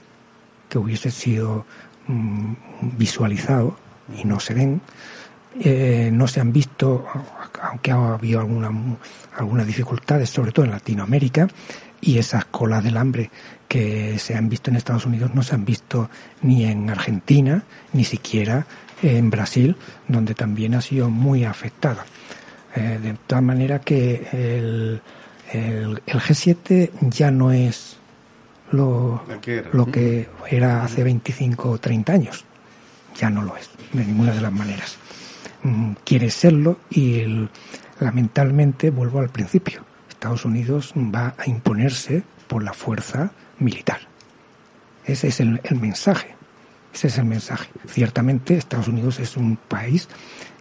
que 0.70 0.80
hubiese 0.80 1.12
sido 1.12 1.66
mm, 2.08 2.54
visualizado 2.98 3.78
y 4.20 4.26
no 4.26 4.40
se 4.40 4.54
ven. 4.54 4.82
Eh, 5.60 6.10
no 6.12 6.28
se 6.28 6.42
han 6.42 6.52
visto, 6.52 7.06
aunque 7.62 7.92
ha 7.92 8.16
habido 8.16 8.40
alguna, 8.40 8.72
algunas 9.38 9.68
dificultades, 9.68 10.32
sobre 10.32 10.52
todo 10.52 10.66
en 10.66 10.72
Latinoamérica, 10.72 11.48
y 12.02 12.18
esas 12.18 12.46
colas 12.46 12.84
del 12.84 12.98
hambre 12.98 13.30
que 13.74 14.20
se 14.20 14.36
han 14.36 14.50
visto 14.50 14.70
en 14.70 14.76
Estados 14.76 15.08
Unidos 15.08 15.34
no 15.34 15.42
se 15.42 15.56
han 15.56 15.66
visto 15.66 16.08
ni 16.44 16.64
en 16.66 16.92
Argentina, 16.92 17.64
ni 17.91 18.04
siquiera 18.04 18.68
en 19.02 19.32
Brasil, 19.32 19.76
donde 20.08 20.36
también 20.36 20.76
ha 20.76 20.82
sido 20.82 21.10
muy 21.10 21.43
afectada. 21.43 22.06
Eh, 22.76 23.00
de 23.02 23.18
tal 23.26 23.41
manera 23.41 23.80
que 23.80 24.28
el, 24.32 25.02
el, 25.52 26.04
el, 26.06 26.20
G7 26.20 26.91
ya 27.10 27.32
no 27.32 27.52
es 27.52 27.97
lo, 28.72 29.24
lo 29.72 29.86
que 29.88 30.30
era 30.52 30.84
hace 30.84 31.04
25 31.04 31.72
o 31.72 31.78
30 31.80 32.14
años 32.14 32.45
ya 33.16 33.32
no 33.32 33.41
lo 33.41 33.58
es, 33.58 33.72
de 33.91 34.06
ninguna 34.06 34.34
de 34.34 34.41
las 34.41 34.54
maneras. 34.54 34.97
Mm, 35.64 35.93
quiere 36.04 36.30
serlo 36.30 36.78
y 36.91 37.47
lamentablemente 38.00 38.91
vuelvo 38.91 39.20
al 39.20 39.30
principio. 39.30 39.84
Estados 40.10 40.45
Unidos 40.45 40.93
va 40.95 41.34
a 41.39 41.50
imponerse 41.50 42.22
por 42.47 42.64
la 42.64 42.74
fuerza 42.74 43.32
militar. 43.64 43.99
Ese 45.05 45.28
es 45.28 45.39
el, 45.39 45.59
mensaje. 45.80 46.36
Ese 46.93 47.07
es 47.07 47.18
el 47.18 47.26
mensaje. 47.26 47.70
Ciertamente 47.88 48.55
Estados 48.55 48.88
Unidos 48.88 49.20
es 49.20 49.36
un 49.38 49.57
país 49.57 50.07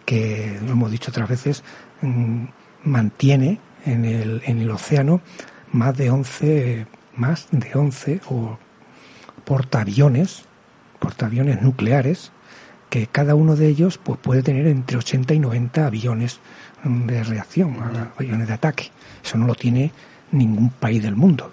que, 0.04 0.58
lo 0.64 0.72
hemos 0.72 0.90
dicho 0.90 1.10
otras 1.10 1.28
veces, 1.28 1.62
mm, 2.00 2.44
mantiene 2.84 3.60
en 3.84 4.04
el, 4.04 4.42
en 4.44 4.60
el 4.60 4.70
océano 4.70 5.20
más 5.72 5.96
de 5.96 6.10
11, 6.10 6.86
más 7.16 7.48
de 7.50 7.70
11 7.74 8.20
o 8.28 8.58
portaaviones, 9.44 10.44
portaaviones 10.98 11.62
nucleares 11.62 12.32
que 12.92 13.06
cada 13.06 13.34
uno 13.34 13.56
de 13.56 13.68
ellos 13.68 13.96
pues, 13.96 14.18
puede 14.18 14.42
tener 14.42 14.66
entre 14.66 14.98
80 14.98 15.32
y 15.32 15.38
90 15.38 15.86
aviones 15.86 16.40
de 16.84 17.24
reacción, 17.24 17.76
aviones 18.18 18.48
de 18.48 18.52
ataque. 18.52 18.90
Eso 19.24 19.38
no 19.38 19.46
lo 19.46 19.54
tiene 19.54 19.92
ningún 20.30 20.68
país 20.68 21.02
del 21.02 21.16
mundo. 21.16 21.50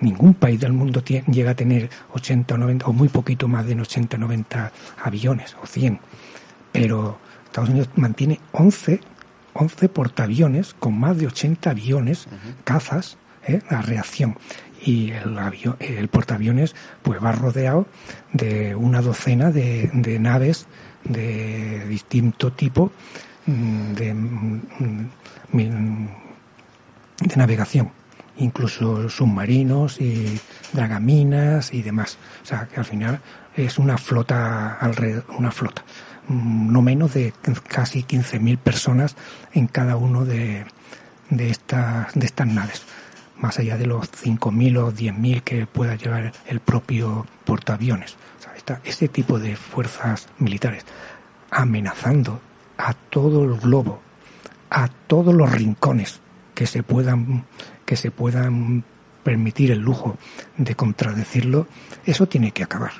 Ningún 0.00 0.34
país 0.34 0.60
del 0.60 0.72
mundo 0.72 1.02
llega 1.02 1.50
a 1.50 1.54
tener 1.54 1.90
80 2.12 2.54
o 2.54 2.58
90, 2.58 2.86
o 2.86 2.92
muy 2.92 3.08
poquito 3.08 3.48
más 3.48 3.66
de 3.66 3.80
80 3.80 4.16
o 4.16 4.20
90 4.20 4.72
aviones, 5.02 5.56
o 5.60 5.66
100. 5.66 5.98
Pero 6.70 7.18
Estados 7.44 7.70
Unidos 7.70 7.88
mantiene 7.96 8.40
11, 8.52 9.00
11 9.54 9.88
portaaviones 9.88 10.74
con 10.74 10.98
más 10.98 11.18
de 11.18 11.26
80 11.26 11.70
aviones, 11.70 12.28
cazas, 12.62 13.18
¿eh? 13.46 13.60
la 13.70 13.82
reacción. 13.82 14.36
Y 14.80 15.10
el, 15.10 15.36
avión, 15.36 15.76
el 15.80 16.06
portaaviones 16.06 16.76
pues 17.02 17.22
va 17.22 17.32
rodeado 17.32 17.88
de 18.32 18.76
una 18.76 19.02
docena 19.02 19.50
de, 19.50 19.90
de 19.92 20.20
naves 20.20 20.66
de 21.02 21.84
distinto 21.88 22.52
tipo 22.52 22.92
mm, 23.46 23.92
de, 23.94 24.14
mm, 24.14 25.08
de 27.26 27.36
navegación 27.36 27.97
incluso 28.38 29.08
submarinos 29.08 30.00
y 30.00 30.40
dragaminas 30.72 31.72
y 31.72 31.82
demás. 31.82 32.18
O 32.42 32.46
sea, 32.46 32.66
que 32.66 32.76
al 32.76 32.84
final 32.84 33.20
es 33.54 33.78
una 33.78 33.98
flota 33.98 34.74
alrededor, 34.74 35.24
una 35.36 35.50
flota, 35.50 35.84
mm, 36.28 36.72
no 36.72 36.82
menos 36.82 37.14
de 37.14 37.32
casi 37.68 38.02
15.000 38.04 38.58
personas 38.58 39.16
en 39.52 39.66
cada 39.66 39.96
uno 39.96 40.24
de, 40.24 40.64
de, 41.30 41.50
estas, 41.50 42.14
de 42.14 42.26
estas 42.26 42.46
naves, 42.46 42.82
más 43.36 43.58
allá 43.58 43.76
de 43.76 43.86
los 43.86 44.10
5.000 44.10 44.78
o 44.78 44.92
10.000 44.92 45.42
que 45.42 45.66
pueda 45.66 45.96
llevar 45.96 46.32
el 46.46 46.60
propio 46.60 47.26
portaaviones. 47.44 48.16
O 48.38 48.42
sea, 48.42 48.54
está 48.54 48.80
ese 48.84 49.08
tipo 49.08 49.38
de 49.38 49.56
fuerzas 49.56 50.28
militares 50.38 50.84
amenazando 51.50 52.40
a 52.76 52.94
todo 52.94 53.44
el 53.44 53.58
globo, 53.58 54.00
a 54.70 54.88
todos 54.88 55.34
los 55.34 55.50
rincones 55.50 56.20
que 56.54 56.66
se 56.66 56.82
puedan 56.82 57.44
que 57.88 57.96
se 57.96 58.10
puedan 58.10 58.84
permitir 59.24 59.70
el 59.70 59.78
lujo 59.78 60.18
de 60.58 60.74
contradecirlo, 60.74 61.66
eso 62.04 62.28
tiene 62.28 62.50
que 62.50 62.62
acabar. 62.62 62.92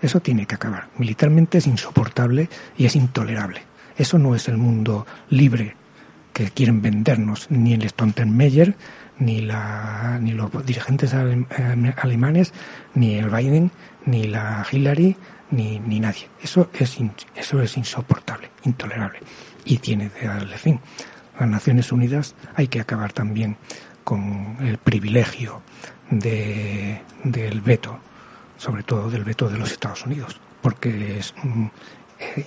Eso 0.00 0.20
tiene 0.20 0.46
que 0.46 0.54
acabar. 0.54 0.86
Militarmente 0.98 1.58
es 1.58 1.66
insoportable 1.66 2.48
y 2.76 2.86
es 2.86 2.94
intolerable. 2.94 3.62
Eso 3.96 4.16
no 4.16 4.36
es 4.36 4.46
el 4.46 4.56
mundo 4.56 5.04
libre 5.30 5.74
que 6.32 6.48
quieren 6.50 6.80
vendernos 6.80 7.50
ni 7.50 7.74
el 7.74 7.88
Stoltenmeyer, 7.88 8.76
ni, 9.18 9.40
la, 9.40 10.20
ni 10.22 10.30
los 10.30 10.64
dirigentes 10.64 11.12
alemanes, 11.12 12.52
ni 12.94 13.16
el 13.16 13.30
Biden, 13.30 13.72
ni 14.06 14.28
la 14.28 14.64
Hillary, 14.70 15.16
ni, 15.50 15.80
ni 15.80 15.98
nadie. 15.98 16.28
Eso 16.40 16.70
es, 16.72 16.98
eso 17.34 17.60
es 17.60 17.76
insoportable, 17.76 18.48
intolerable. 18.62 19.18
Y 19.64 19.78
tiene 19.78 20.08
que 20.10 20.28
darle 20.28 20.56
fin. 20.56 20.78
Las 21.38 21.48
Naciones 21.48 21.92
Unidas 21.92 22.34
hay 22.56 22.66
que 22.66 22.80
acabar 22.80 23.12
también 23.12 23.56
con 24.08 24.56
el 24.62 24.78
privilegio 24.78 25.60
de, 26.08 27.02
del 27.24 27.60
veto, 27.60 27.98
sobre 28.56 28.82
todo 28.82 29.10
del 29.10 29.22
veto 29.22 29.50
de 29.50 29.58
los 29.58 29.70
Estados 29.70 30.06
Unidos, 30.06 30.40
porque 30.62 31.18
es, 31.18 31.34
mm, 31.42 31.66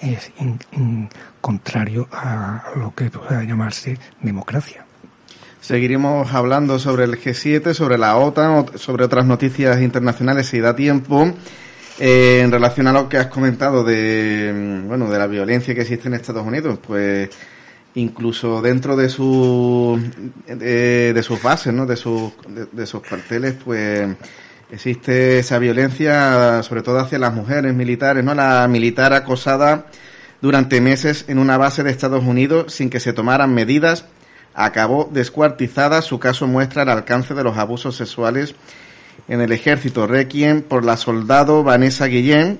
es 0.02 0.32
contrario 1.40 2.08
a 2.12 2.64
lo 2.78 2.96
que 2.96 3.12
pueda 3.12 3.44
llamarse 3.44 4.00
democracia. 4.24 4.88
Seguiremos 5.60 6.34
hablando 6.34 6.80
sobre 6.80 7.04
el 7.04 7.22
G7, 7.22 7.76
sobre 7.76 8.00
la 8.00 8.18
OTAN, 8.18 8.66
sobre 8.80 9.06
otras 9.06 9.28
noticias 9.28 9.80
internacionales 9.82 10.48
si 10.48 10.60
da 10.62 10.76
tiempo. 10.76 11.32
Eh, 12.00 12.40
en 12.42 12.52
relación 12.52 12.88
a 12.88 12.92
lo 12.92 13.08
que 13.08 13.18
has 13.18 13.28
comentado 13.28 13.84
de, 13.84 14.52
mm, 14.52 14.88
bueno, 14.88 15.12
de 15.12 15.20
la 15.20 15.28
violencia 15.28 15.76
que 15.76 15.82
existe 15.82 16.08
en 16.08 16.16
Estados 16.16 16.44
Unidos, 16.44 16.80
pues 16.88 17.30
incluso 17.96 18.62
dentro 18.62 18.96
de 18.96 19.10
su 19.10 20.00
de, 20.48 21.24
sus 21.24 21.42
bases 21.42 21.74
no 21.74 21.86
de 21.86 21.98
sus 21.98 22.32
de, 22.72 22.86
sus 22.86 23.02
cuarteles 23.06 23.56
pues 23.64 24.08
existe 24.72 25.40
esa 25.40 25.60
violencia 25.60 26.64
sobre 26.64 26.84
todo 26.84 27.00
hacia 27.00 27.20
las 27.20 27.34
mujeres 27.34 27.74
militares 27.74 28.24
no 28.24 28.34
la 28.34 28.68
militar 28.70 29.14
acosada 29.14 29.88
durante 30.42 30.80
meses 30.80 31.26
en 31.28 31.38
una 31.38 31.58
base 31.58 31.84
de 31.84 31.92
Estados 31.92 32.24
Unidos 32.24 32.74
sin 32.74 32.90
que 32.90 33.00
se 33.00 33.14
tomaran 33.14 33.54
medidas 33.54 34.06
acabó 34.54 35.10
descuartizada. 35.12 36.02
Su 36.02 36.20
caso 36.20 36.48
muestra 36.48 36.84
el 36.84 36.90
alcance 36.90 37.34
de 37.34 37.44
los 37.44 37.58
abusos 37.58 37.96
sexuales 37.96 38.56
en 39.28 39.42
el 39.42 39.52
ejército. 39.52 40.08
Requiem 40.08 40.62
por 40.62 40.86
la 40.86 40.98
soldado 40.98 41.64
Vanessa 41.64 42.06
Guillén 42.06 42.60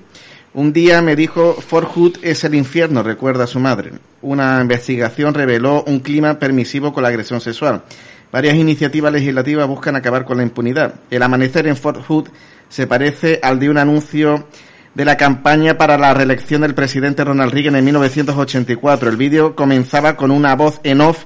un 0.54 0.72
día 0.72 1.00
me 1.00 1.16
dijo, 1.16 1.54
Fort 1.54 1.88
Hood 1.94 2.18
es 2.22 2.44
el 2.44 2.54
infierno, 2.54 3.02
recuerda 3.02 3.46
su 3.46 3.58
madre. 3.58 3.92
Una 4.20 4.60
investigación 4.60 5.32
reveló 5.32 5.82
un 5.86 6.00
clima 6.00 6.38
permisivo 6.38 6.92
con 6.92 7.02
la 7.02 7.08
agresión 7.08 7.40
sexual. 7.40 7.82
Varias 8.30 8.56
iniciativas 8.56 9.12
legislativas 9.12 9.66
buscan 9.66 9.96
acabar 9.96 10.24
con 10.24 10.36
la 10.36 10.42
impunidad. 10.42 10.94
El 11.10 11.22
amanecer 11.22 11.66
en 11.66 11.76
Fort 11.76 12.04
Hood 12.06 12.28
se 12.68 12.86
parece 12.86 13.40
al 13.42 13.58
de 13.58 13.70
un 13.70 13.78
anuncio 13.78 14.46
de 14.94 15.04
la 15.04 15.16
campaña 15.16 15.78
para 15.78 15.96
la 15.96 16.12
reelección 16.12 16.62
del 16.62 16.74
presidente 16.74 17.24
Ronald 17.24 17.52
Reagan 17.52 17.76
en 17.76 17.84
1984. 17.84 19.08
El 19.08 19.16
vídeo 19.16 19.56
comenzaba 19.56 20.16
con 20.16 20.30
una 20.30 20.54
voz 20.54 20.80
en 20.84 21.00
off 21.00 21.24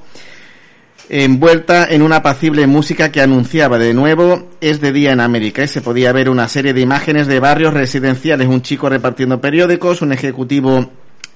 envuelta 1.08 1.86
en 1.88 2.02
una 2.02 2.16
apacible 2.16 2.66
música 2.66 3.12
que 3.12 3.20
anunciaba 3.20 3.78
de 3.78 3.94
nuevo 3.94 4.48
es 4.60 4.80
de 4.80 4.92
día 4.92 5.12
en 5.12 5.20
América 5.20 5.62
y 5.62 5.68
se 5.68 5.80
podía 5.80 6.12
ver 6.12 6.28
una 6.28 6.48
serie 6.48 6.74
de 6.74 6.80
imágenes 6.80 7.26
de 7.26 7.40
barrios 7.40 7.74
residenciales, 7.74 8.48
un 8.48 8.62
chico 8.62 8.88
repartiendo 8.88 9.40
periódicos, 9.40 10.02
un 10.02 10.12
ejecutivo 10.12 10.90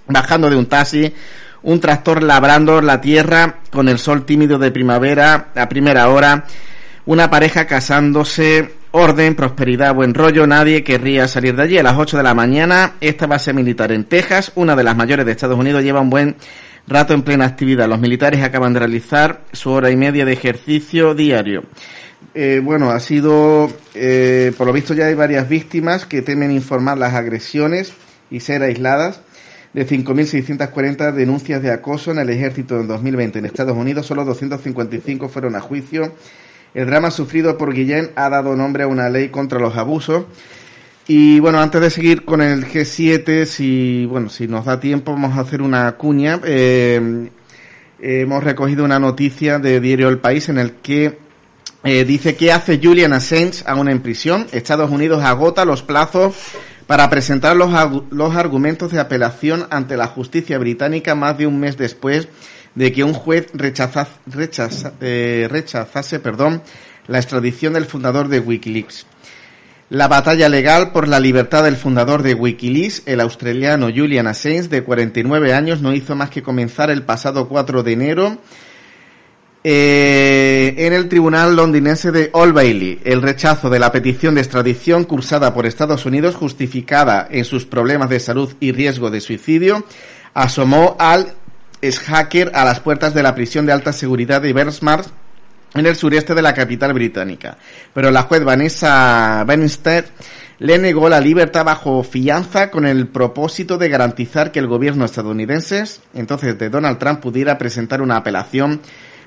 bajando 0.08 0.50
de 0.50 0.56
un 0.56 0.66
taxi, 0.66 1.12
un 1.62 1.80
tractor 1.80 2.22
labrando 2.22 2.80
la 2.80 3.00
tierra 3.00 3.60
con 3.70 3.88
el 3.88 3.98
sol 3.98 4.24
tímido 4.24 4.58
de 4.58 4.72
primavera 4.72 5.48
a 5.54 5.68
primera 5.68 6.08
hora, 6.08 6.44
una 7.06 7.30
pareja 7.30 7.66
casándose, 7.66 8.74
orden, 8.92 9.34
prosperidad, 9.34 9.94
buen 9.94 10.14
rollo, 10.14 10.46
nadie 10.46 10.82
querría 10.82 11.28
salir 11.28 11.54
de 11.54 11.62
allí. 11.62 11.78
A 11.78 11.82
las 11.82 11.96
8 11.96 12.16
de 12.16 12.22
la 12.22 12.34
mañana, 12.34 12.94
esta 13.00 13.26
base 13.26 13.52
militar 13.52 13.92
en 13.92 14.04
Texas, 14.04 14.52
una 14.56 14.74
de 14.74 14.84
las 14.84 14.96
mayores 14.96 15.26
de 15.26 15.32
Estados 15.32 15.58
Unidos, 15.58 15.82
lleva 15.82 16.00
un 16.00 16.10
buen 16.10 16.36
rato 16.86 17.14
en 17.14 17.22
plena 17.22 17.46
actividad. 17.46 17.88
Los 17.88 18.00
militares 18.00 18.42
acaban 18.42 18.72
de 18.72 18.80
realizar 18.80 19.42
su 19.52 19.70
hora 19.70 19.90
y 19.90 19.96
media 19.96 20.24
de 20.24 20.32
ejercicio 20.32 21.14
diario. 21.14 21.64
Eh, 22.34 22.60
bueno, 22.62 22.90
ha 22.90 23.00
sido, 23.00 23.70
eh, 23.94 24.52
por 24.56 24.66
lo 24.66 24.72
visto 24.72 24.94
ya 24.94 25.06
hay 25.06 25.14
varias 25.14 25.48
víctimas 25.48 26.06
que 26.06 26.22
temen 26.22 26.50
informar 26.50 26.98
las 26.98 27.14
agresiones 27.14 27.92
y 28.30 28.40
ser 28.40 28.62
aisladas. 28.62 29.20
De 29.72 29.86
5.640 29.86 31.12
denuncias 31.12 31.62
de 31.62 31.70
acoso 31.70 32.10
en 32.10 32.18
el 32.18 32.28
ejército 32.28 32.80
en 32.80 32.88
2020 32.88 33.38
en 33.38 33.46
Estados 33.46 33.76
Unidos, 33.76 34.04
solo 34.04 34.24
255 34.24 35.28
fueron 35.28 35.54
a 35.54 35.60
juicio. 35.60 36.12
El 36.74 36.86
drama 36.86 37.12
sufrido 37.12 37.56
por 37.56 37.72
Guillén 37.72 38.10
ha 38.16 38.28
dado 38.30 38.56
nombre 38.56 38.82
a 38.82 38.88
una 38.88 39.08
ley 39.10 39.28
contra 39.28 39.60
los 39.60 39.76
abusos 39.76 40.24
y 41.12 41.40
bueno, 41.40 41.60
antes 41.60 41.80
de 41.80 41.90
seguir 41.90 42.24
con 42.24 42.40
el 42.40 42.64
G7, 42.64 43.44
si 43.44 44.06
bueno, 44.06 44.28
si 44.28 44.46
nos 44.46 44.66
da 44.66 44.78
tiempo, 44.78 45.10
vamos 45.10 45.36
a 45.36 45.40
hacer 45.40 45.60
una 45.60 45.90
cuña. 45.96 46.40
Eh, 46.44 47.28
hemos 47.98 48.44
recogido 48.44 48.84
una 48.84 49.00
noticia 49.00 49.58
de 49.58 49.80
Diario 49.80 50.08
El 50.08 50.18
País 50.18 50.48
en 50.50 50.58
el 50.58 50.74
que 50.74 51.18
eh, 51.82 52.04
dice 52.04 52.36
que 52.36 52.52
hace 52.52 52.78
Julian 52.80 53.12
Assange 53.12 53.64
aún 53.66 53.88
en 53.88 54.02
prisión. 54.02 54.46
Estados 54.52 54.88
Unidos 54.92 55.24
agota 55.24 55.64
los 55.64 55.82
plazos 55.82 56.36
para 56.86 57.10
presentar 57.10 57.56
los, 57.56 57.72
los 58.12 58.36
argumentos 58.36 58.92
de 58.92 59.00
apelación 59.00 59.66
ante 59.70 59.96
la 59.96 60.06
justicia 60.06 60.58
británica 60.58 61.16
más 61.16 61.36
de 61.36 61.48
un 61.48 61.58
mes 61.58 61.76
después 61.76 62.28
de 62.76 62.92
que 62.92 63.02
un 63.02 63.14
juez 63.14 63.48
rechaza, 63.52 64.06
rechaza, 64.26 64.92
eh, 65.00 65.48
rechazase 65.50 66.20
perdón, 66.20 66.62
la 67.08 67.18
extradición 67.18 67.72
del 67.72 67.86
fundador 67.86 68.28
de 68.28 68.38
Wikileaks. 68.38 69.06
La 69.90 70.06
batalla 70.06 70.48
legal 70.48 70.92
por 70.92 71.08
la 71.08 71.18
libertad 71.18 71.64
del 71.64 71.74
fundador 71.74 72.22
de 72.22 72.34
Wikileaks, 72.34 73.02
el 73.06 73.20
australiano 73.20 73.88
Julian 73.92 74.28
Assange, 74.28 74.68
de 74.68 74.84
49 74.84 75.52
años, 75.52 75.82
no 75.82 75.92
hizo 75.92 76.14
más 76.14 76.30
que 76.30 76.44
comenzar 76.44 76.92
el 76.92 77.02
pasado 77.02 77.48
4 77.48 77.82
de 77.82 77.92
enero 77.92 78.38
eh, 79.64 80.74
en 80.78 80.92
el 80.92 81.08
tribunal 81.08 81.56
londinense 81.56 82.12
de 82.12 82.30
Old 82.32 82.54
Bailey. 82.54 83.00
El 83.02 83.20
rechazo 83.20 83.68
de 83.68 83.80
la 83.80 83.90
petición 83.90 84.36
de 84.36 84.42
extradición 84.42 85.02
cursada 85.02 85.52
por 85.52 85.66
Estados 85.66 86.06
Unidos, 86.06 86.36
justificada 86.36 87.26
en 87.28 87.44
sus 87.44 87.66
problemas 87.66 88.10
de 88.10 88.20
salud 88.20 88.54
y 88.60 88.70
riesgo 88.70 89.10
de 89.10 89.20
suicidio, 89.20 89.84
asomó 90.34 90.94
al 91.00 91.34
hacker 91.82 92.52
a 92.54 92.64
las 92.64 92.78
puertas 92.78 93.12
de 93.12 93.24
la 93.24 93.34
prisión 93.34 93.66
de 93.66 93.72
alta 93.72 93.92
seguridad 93.92 94.40
de 94.40 94.52
Bersmart 94.52 95.08
en 95.74 95.86
el 95.86 95.96
sureste 95.96 96.34
de 96.34 96.42
la 96.42 96.54
capital 96.54 96.92
británica. 96.92 97.56
Pero 97.94 98.10
la 98.10 98.22
juez 98.22 98.44
Vanessa 98.44 99.44
Benstead 99.46 100.04
le 100.58 100.78
negó 100.78 101.08
la 101.08 101.20
libertad 101.20 101.64
bajo 101.64 102.02
fianza 102.02 102.70
con 102.70 102.84
el 102.84 103.08
propósito 103.08 103.78
de 103.78 103.88
garantizar 103.88 104.52
que 104.52 104.58
el 104.58 104.66
gobierno 104.66 105.06
estadounidense, 105.06 105.84
entonces 106.12 106.58
de 106.58 106.68
Donald 106.68 106.98
Trump, 106.98 107.20
pudiera 107.20 107.56
presentar 107.56 108.02
una 108.02 108.16
apelación 108.16 108.80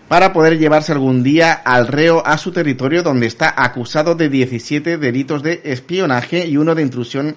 para 0.07 0.31
poder 0.31 0.59
llevarse 0.59 0.91
algún 0.91 1.23
día 1.23 1.53
al 1.53 1.87
reo 1.87 2.21
a 2.25 2.37
su 2.37 2.51
territorio 2.51 3.01
donde 3.01 3.25
está 3.25 3.53
acusado 3.57 4.13
de 4.13 4.29
17 4.29 4.97
delitos 4.97 5.41
de 5.41 5.61
espionaje 5.63 6.45
y 6.45 6.57
uno 6.57 6.75
de 6.75 6.83
intrusión 6.83 7.35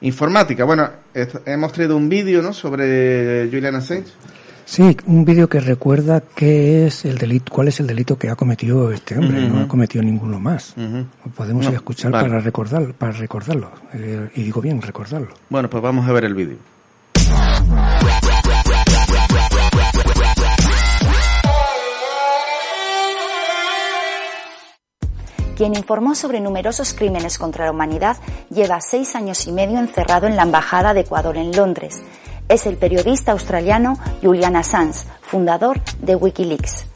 informática. 0.00 0.64
Bueno, 0.64 0.90
hemos 1.46 1.72
traído 1.72 1.96
un 1.96 2.08
vídeo 2.08 2.42
¿no? 2.42 2.52
sobre 2.52 3.48
Julian 3.52 3.76
Assange. 3.76 4.10
Sí, 4.70 4.94
un 5.06 5.24
vídeo 5.24 5.48
que 5.48 5.60
recuerda 5.60 6.22
qué 6.36 6.86
es 6.86 7.06
el 7.06 7.16
delito, 7.16 7.50
cuál 7.50 7.68
es 7.68 7.80
el 7.80 7.86
delito 7.86 8.18
que 8.18 8.28
ha 8.28 8.36
cometido 8.36 8.92
este 8.92 9.16
hombre. 9.16 9.48
No 9.48 9.60
ha 9.62 9.66
cometido 9.66 10.04
ninguno 10.04 10.38
más. 10.38 10.74
Podemos 11.34 11.64
No, 11.64 11.70
escuchar 11.72 12.12
vale. 12.12 12.28
para 12.28 12.40
recordar, 12.42 12.92
para 12.92 13.12
recordarlo. 13.12 13.70
Eh, 13.94 14.28
y 14.34 14.42
digo 14.42 14.60
bien, 14.60 14.82
recordarlo. 14.82 15.28
Bueno, 15.48 15.70
pues 15.70 15.82
vamos 15.82 16.06
a 16.06 16.12
ver 16.12 16.26
el 16.26 16.34
vídeo. 16.34 16.58
Quien 25.58 25.74
informó 25.74 26.14
sobre 26.14 26.38
numerosos 26.38 26.94
crímenes 26.94 27.36
contra 27.36 27.64
la 27.64 27.72
humanidad, 27.72 28.16
lleva 28.48 28.80
seis 28.80 29.16
años 29.16 29.44
y 29.48 29.50
medio 29.50 29.80
encerrado 29.80 30.28
en 30.28 30.36
la 30.36 30.44
Embajada 30.44 30.94
de 30.94 31.00
Ecuador 31.00 31.36
en 31.36 31.50
Londres. 31.50 32.00
Es 32.48 32.64
el 32.66 32.76
periodista 32.76 33.32
australiano 33.32 33.98
Julian 34.22 34.54
Assange, 34.54 35.00
fundador 35.20 35.80
de 36.00 36.14
Wikileaks. 36.14 36.87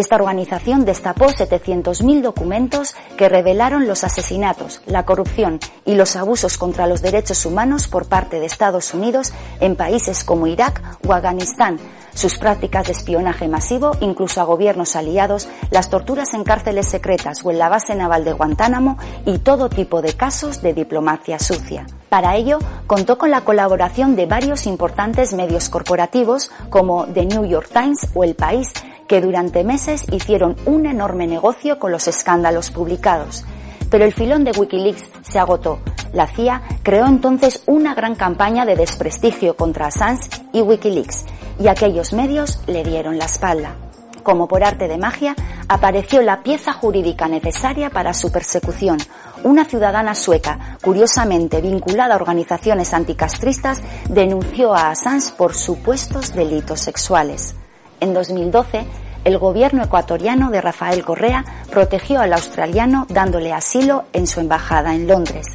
Esta 0.00 0.16
organización 0.16 0.86
destapó 0.86 1.26
700.000 1.26 2.22
documentos 2.22 2.96
que 3.18 3.28
revelaron 3.28 3.86
los 3.86 4.02
asesinatos, 4.02 4.80
la 4.86 5.04
corrupción 5.04 5.60
y 5.84 5.94
los 5.94 6.16
abusos 6.16 6.56
contra 6.56 6.86
los 6.86 7.02
derechos 7.02 7.44
humanos 7.44 7.86
por 7.86 8.08
parte 8.08 8.40
de 8.40 8.46
Estados 8.46 8.94
Unidos 8.94 9.34
en 9.60 9.76
países 9.76 10.24
como 10.24 10.46
Irak 10.46 10.80
o 11.06 11.12
Afganistán, 11.12 11.78
sus 12.14 12.38
prácticas 12.38 12.86
de 12.86 12.92
espionaje 12.92 13.46
masivo, 13.46 13.90
incluso 14.00 14.40
a 14.40 14.44
gobiernos 14.44 14.96
aliados, 14.96 15.48
las 15.70 15.90
torturas 15.90 16.32
en 16.32 16.44
cárceles 16.44 16.88
secretas 16.88 17.44
o 17.44 17.50
en 17.50 17.58
la 17.58 17.68
base 17.68 17.94
naval 17.94 18.24
de 18.24 18.32
Guantánamo 18.32 18.96
y 19.26 19.36
todo 19.40 19.68
tipo 19.68 20.00
de 20.00 20.14
casos 20.14 20.62
de 20.62 20.72
diplomacia 20.72 21.38
sucia. 21.38 21.86
Para 22.08 22.36
ello, 22.36 22.58
contó 22.86 23.18
con 23.18 23.30
la 23.30 23.42
colaboración 23.42 24.16
de 24.16 24.24
varios 24.24 24.66
importantes 24.66 25.34
medios 25.34 25.68
corporativos 25.68 26.50
como 26.70 27.04
The 27.04 27.26
New 27.26 27.44
York 27.44 27.68
Times 27.70 28.08
o 28.14 28.24
El 28.24 28.34
País, 28.34 28.72
que 29.10 29.20
durante 29.20 29.64
meses 29.64 30.04
hicieron 30.12 30.54
un 30.66 30.86
enorme 30.86 31.26
negocio 31.26 31.80
con 31.80 31.90
los 31.90 32.06
escándalos 32.06 32.70
publicados. 32.70 33.44
Pero 33.90 34.04
el 34.04 34.12
filón 34.12 34.44
de 34.44 34.52
Wikileaks 34.52 35.10
se 35.22 35.40
agotó. 35.40 35.80
La 36.12 36.28
CIA 36.28 36.62
creó 36.84 37.06
entonces 37.06 37.64
una 37.66 37.96
gran 37.96 38.14
campaña 38.14 38.64
de 38.64 38.76
desprestigio 38.76 39.56
contra 39.56 39.88
Assange 39.88 40.30
y 40.52 40.62
Wikileaks, 40.62 41.24
y 41.58 41.66
aquellos 41.66 42.12
medios 42.12 42.60
le 42.68 42.84
dieron 42.84 43.18
la 43.18 43.24
espalda. 43.24 43.74
Como 44.22 44.46
por 44.46 44.62
arte 44.62 44.86
de 44.86 44.96
magia, 44.96 45.34
apareció 45.66 46.22
la 46.22 46.44
pieza 46.44 46.72
jurídica 46.72 47.26
necesaria 47.26 47.90
para 47.90 48.14
su 48.14 48.30
persecución. 48.30 48.98
Una 49.42 49.64
ciudadana 49.64 50.14
sueca, 50.14 50.78
curiosamente 50.82 51.60
vinculada 51.60 52.14
a 52.14 52.16
organizaciones 52.16 52.94
anticastristas, 52.94 53.82
denunció 54.08 54.72
a 54.72 54.90
Assange 54.90 55.32
por 55.36 55.56
supuestos 55.56 56.32
delitos 56.32 56.78
sexuales. 56.78 57.56
En 58.00 58.14
2012, 58.14 58.86
el 59.24 59.38
gobierno 59.38 59.82
ecuatoriano 59.84 60.50
de 60.50 60.60
Rafael 60.60 61.04
Correa 61.04 61.44
protegió 61.70 62.20
al 62.20 62.32
australiano 62.32 63.06
dándole 63.10 63.52
asilo 63.52 64.04
en 64.12 64.26
su 64.26 64.40
embajada 64.40 64.94
en 64.94 65.06
Londres. 65.06 65.46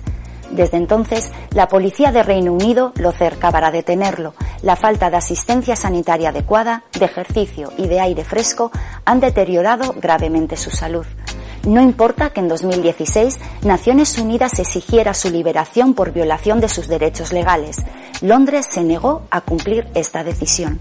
Desde 0.52 0.78
entonces, 0.78 1.32
la 1.52 1.68
policía 1.68 2.12
de 2.12 2.24
Reino 2.24 2.54
Unido 2.54 2.94
lo 2.96 3.12
cerca 3.12 3.52
para 3.52 3.72
detenerlo. 3.72 4.36
La 4.62 4.76
falta 4.76 5.10
de 5.10 5.18
asistencia 5.18 5.76
sanitaria 5.76 6.30
adecuada, 6.30 6.84
de 6.98 7.06
ejercicio 7.06 7.74
y 7.78 7.88
de 7.88 8.00
aire 8.00 8.24
fresco 8.24 8.72
han 9.06 9.20
deteriorado 9.20 9.96
gravemente 10.00 10.56
su 10.56 10.70
salud. 10.70 11.06
No 11.66 11.82
importa 11.82 12.30
que 12.30 12.42
en 12.42 12.48
2016 12.48 13.40
Naciones 13.64 14.20
Unidas 14.20 14.60
exigiera 14.60 15.16
su 15.16 15.32
liberación 15.32 15.96
por 15.96 16.14
violación 16.14 16.62
de 16.62 16.70
sus 16.70 16.88
derechos 16.88 17.34
legales. 17.34 17.78
Londres 18.22 18.68
se 18.70 18.84
negó 18.84 19.24
a 19.32 19.42
cumplir 19.42 19.88
esta 19.96 20.24
decisión. 20.24 20.80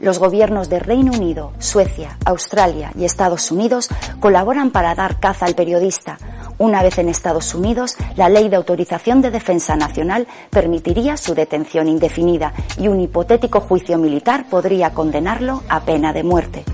Los 0.00 0.18
gobiernos 0.18 0.70
de 0.70 0.78
Reino 0.78 1.12
Unido, 1.12 1.52
Suecia, 1.58 2.16
Australia 2.24 2.90
y 2.98 3.04
Estados 3.04 3.50
Unidos 3.50 3.90
colaboran 4.18 4.70
para 4.70 4.94
dar 4.94 5.20
caza 5.20 5.44
al 5.44 5.54
periodista. 5.54 6.16
Una 6.56 6.82
vez 6.82 6.96
en 6.96 7.10
Estados 7.10 7.54
Unidos, 7.54 7.96
la 8.16 8.30
Ley 8.30 8.48
de 8.48 8.56
Autorización 8.56 9.20
de 9.20 9.30
Defensa 9.30 9.76
Nacional 9.76 10.26
permitiría 10.48 11.18
su 11.18 11.34
detención 11.34 11.86
indefinida 11.86 12.54
y 12.78 12.88
un 12.88 12.98
hipotético 12.98 13.60
juicio 13.60 13.98
militar 13.98 14.46
podría 14.48 14.94
condenarlo 14.94 15.62
a 15.68 15.80
pena 15.80 16.14
de 16.14 16.22
muerte. 16.22 16.64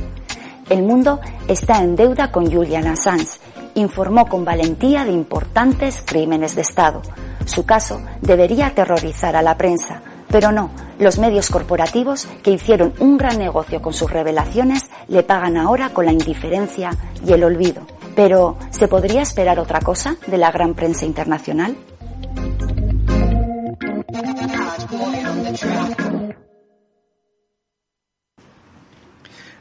El 0.70 0.84
mundo 0.84 1.20
está 1.48 1.82
en 1.82 1.96
deuda 1.96 2.30
con 2.30 2.50
Julian 2.50 2.86
Assange. 2.86 3.40
Informó 3.74 4.28
con 4.28 4.44
valentía 4.44 5.04
de 5.04 5.12
importantes 5.12 6.02
crímenes 6.06 6.54
de 6.54 6.62
Estado. 6.62 7.02
Su 7.44 7.66
caso 7.66 8.00
debería 8.20 8.68
aterrorizar 8.68 9.36
a 9.36 9.42
la 9.42 9.56
prensa, 9.56 10.02
pero 10.28 10.52
no, 10.52 10.70
los 10.98 11.18
medios 11.18 11.50
corporativos 11.50 12.26
que 12.42 12.52
hicieron 12.52 12.94
un 12.98 13.16
gran 13.16 13.38
negocio 13.38 13.82
con 13.82 13.92
sus 13.92 14.10
revelaciones 14.10 14.84
le 15.08 15.22
pagan 15.22 15.56
ahora 15.56 15.90
con 15.90 16.06
la 16.06 16.12
indiferencia 16.12 16.90
y 17.26 17.32
el 17.32 17.44
olvido. 17.44 17.86
Pero, 18.14 18.56
¿se 18.70 18.88
podría 18.88 19.22
esperar 19.22 19.60
otra 19.60 19.80
cosa 19.80 20.16
de 20.26 20.38
la 20.38 20.50
gran 20.50 20.74
prensa 20.74 21.04
internacional? 21.04 21.76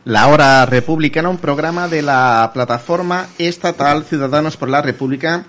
La 0.06 0.28
Hora 0.28 0.66
Republicana, 0.68 1.30
un 1.30 1.40
programa 1.40 1.88
de 1.88 2.04
la 2.04 2.52
plataforma 2.54 3.28
estatal 3.40 4.04
Ciudadanos 4.04 4.56
por 4.56 4.70
la 4.70 4.84
República, 4.84 5.46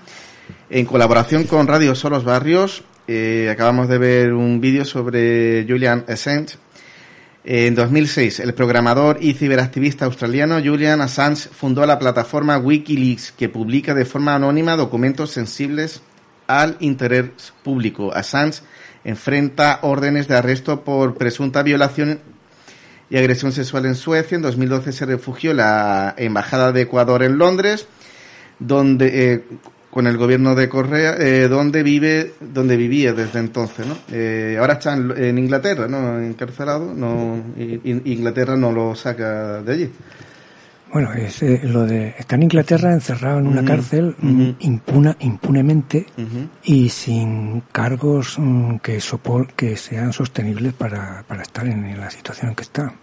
en 0.69 0.85
colaboración 0.87 1.43
con 1.43 1.67
Radio 1.67 1.93
Solos 1.93 2.23
Barrios. 2.23 2.83
Eh, 3.09 3.47
acabamos 3.49 3.87
de 3.87 3.97
ver 3.97 4.33
un 4.33 4.59
vídeo 4.59 4.83
sobre 4.83 5.65
Julian 5.65 6.03
Assange. 6.09 6.57
En 7.45 7.73
2006, 7.73 8.41
el 8.41 8.53
programador 8.53 9.19
y 9.21 9.33
ciberactivista 9.33 10.03
australiano 10.03 10.59
Julian 10.61 10.99
Assange 10.99 11.47
fundó 11.47 11.85
la 11.85 11.99
plataforma 11.99 12.57
Wikileaks, 12.57 13.31
que 13.31 13.47
publica 13.47 13.93
de 13.93 14.03
forma 14.03 14.35
anónima 14.35 14.75
documentos 14.75 15.31
sensibles 15.31 16.01
al 16.47 16.75
interés 16.81 17.53
público. 17.63 18.13
Assange 18.13 18.59
enfrenta 19.05 19.79
órdenes 19.83 20.27
de 20.27 20.35
arresto 20.35 20.83
por 20.83 21.15
presunta 21.15 21.63
violación 21.63 22.19
y 23.09 23.15
agresión 23.15 23.53
sexual 23.53 23.85
en 23.85 23.95
Suecia. 23.95 24.35
En 24.35 24.41
2012 24.41 24.91
se 24.91 25.05
refugió 25.05 25.53
la 25.53 26.13
Embajada 26.17 26.73
de 26.73 26.81
Ecuador 26.81 27.23
en 27.23 27.37
Londres, 27.37 27.87
donde 28.59 29.33
eh, 29.33 29.43
con 29.97 30.05
el 30.05 30.15
gobierno 30.15 30.53
de 30.53 30.69
Correa, 30.69 31.15
eh, 31.17 31.47
donde 31.47 31.81
vive, 31.81 32.33
donde 32.39 32.77
vivía 32.77 33.13
desde 33.13 33.39
entonces, 33.39 33.87
¿no? 33.87 33.97
Eh, 34.11 34.55
ahora 34.59 34.73
está 34.73 34.93
en, 34.93 35.11
en 35.17 35.39
Inglaterra, 35.39 35.87
¿no? 35.87 36.19
Encarcelado, 36.21 36.93
no, 36.93 37.41
y- 37.57 37.81
y- 37.83 38.13
Inglaterra 38.13 38.55
no 38.55 38.71
lo 38.71 38.93
saca 38.93 39.63
de 39.63 39.73
allí. 39.73 39.91
Bueno, 40.93 41.11
es, 41.13 41.41
eh, 41.41 41.61
lo 41.63 41.83
de 41.87 42.13
está 42.19 42.35
en 42.35 42.43
Inglaterra 42.43 42.93
encerrado 42.93 43.39
en 43.39 43.47
una 43.47 43.65
cárcel 43.65 44.15
mm, 44.19 44.49
impuna, 44.59 45.17
impunemente 45.19 46.05
y 46.63 46.89
sin 46.89 47.61
cargos 47.71 48.35
mm, 48.37 48.75
que 48.77 48.99
sopor, 49.01 49.47
que 49.55 49.75
sean 49.77 50.13
sostenibles 50.13 50.73
para, 50.73 51.23
para 51.27 51.41
estar 51.41 51.65
en, 51.65 51.85
en 51.85 51.99
la 51.99 52.11
situación 52.11 52.49
en 52.49 52.55
que 52.55 52.61
está. 52.63 52.93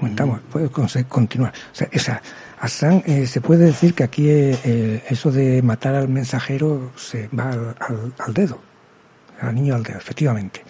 Comentamos, 0.00 0.40
puede 0.50 0.70
conse- 0.70 1.06
continuar. 1.06 1.52
O 1.72 1.74
sea, 1.74 1.88
esa, 1.92 2.22
Assange, 2.62 3.22
eh, 3.22 3.26
se 3.26 3.40
puede 3.40 3.64
decir 3.66 3.92
que 3.92 4.04
aquí 4.04 4.28
eh, 4.28 4.56
eh, 4.64 5.02
eso 5.10 5.32
de 5.32 5.60
matar 5.62 5.96
al 5.96 6.08
mensajero 6.08 6.92
se 6.96 7.28
va 7.28 7.50
al, 7.50 7.76
al- 7.80 8.14
al 8.18 8.34
dedo, 8.34 8.60
al 9.40 9.54
niño 9.56 9.74
al 9.74 9.82
dedo, 9.82 9.98
efectivamente. 9.98 10.62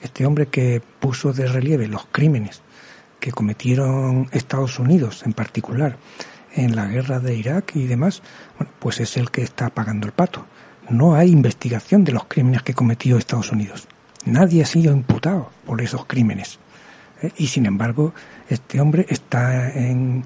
Este 0.00 0.24
hombre 0.26 0.46
que 0.46 0.80
puso 1.00 1.32
de 1.32 1.46
relieve 1.48 1.88
los 1.88 2.06
crímenes 2.12 2.62
que 3.18 3.32
cometieron 3.32 4.28
Estados 4.30 4.78
Unidos 4.78 5.24
en 5.26 5.32
particular 5.32 5.96
en 6.54 6.76
la 6.76 6.86
guerra 6.86 7.18
de 7.18 7.34
Irak 7.34 7.72
y 7.74 7.86
demás, 7.86 8.22
bueno, 8.56 8.72
pues 8.78 9.00
es 9.00 9.16
el 9.16 9.30
que 9.32 9.42
está 9.42 9.70
pagando 9.70 10.06
el 10.06 10.12
pato. 10.12 10.46
No 10.88 11.14
hay 11.16 11.30
investigación 11.32 12.04
de 12.04 12.12
los 12.12 12.24
crímenes 12.26 12.62
que 12.62 12.74
cometió 12.74 13.18
Estados 13.18 13.50
Unidos. 13.52 13.88
Nadie 14.24 14.62
ha 14.62 14.66
sido 14.66 14.92
imputado 14.92 15.50
por 15.66 15.80
esos 15.82 16.06
crímenes. 16.06 16.58
¿eh? 17.22 17.30
Y 17.36 17.48
sin 17.48 17.66
embargo, 17.66 18.14
este 18.48 18.80
hombre 18.80 19.04
está 19.08 19.70
en, 19.72 20.24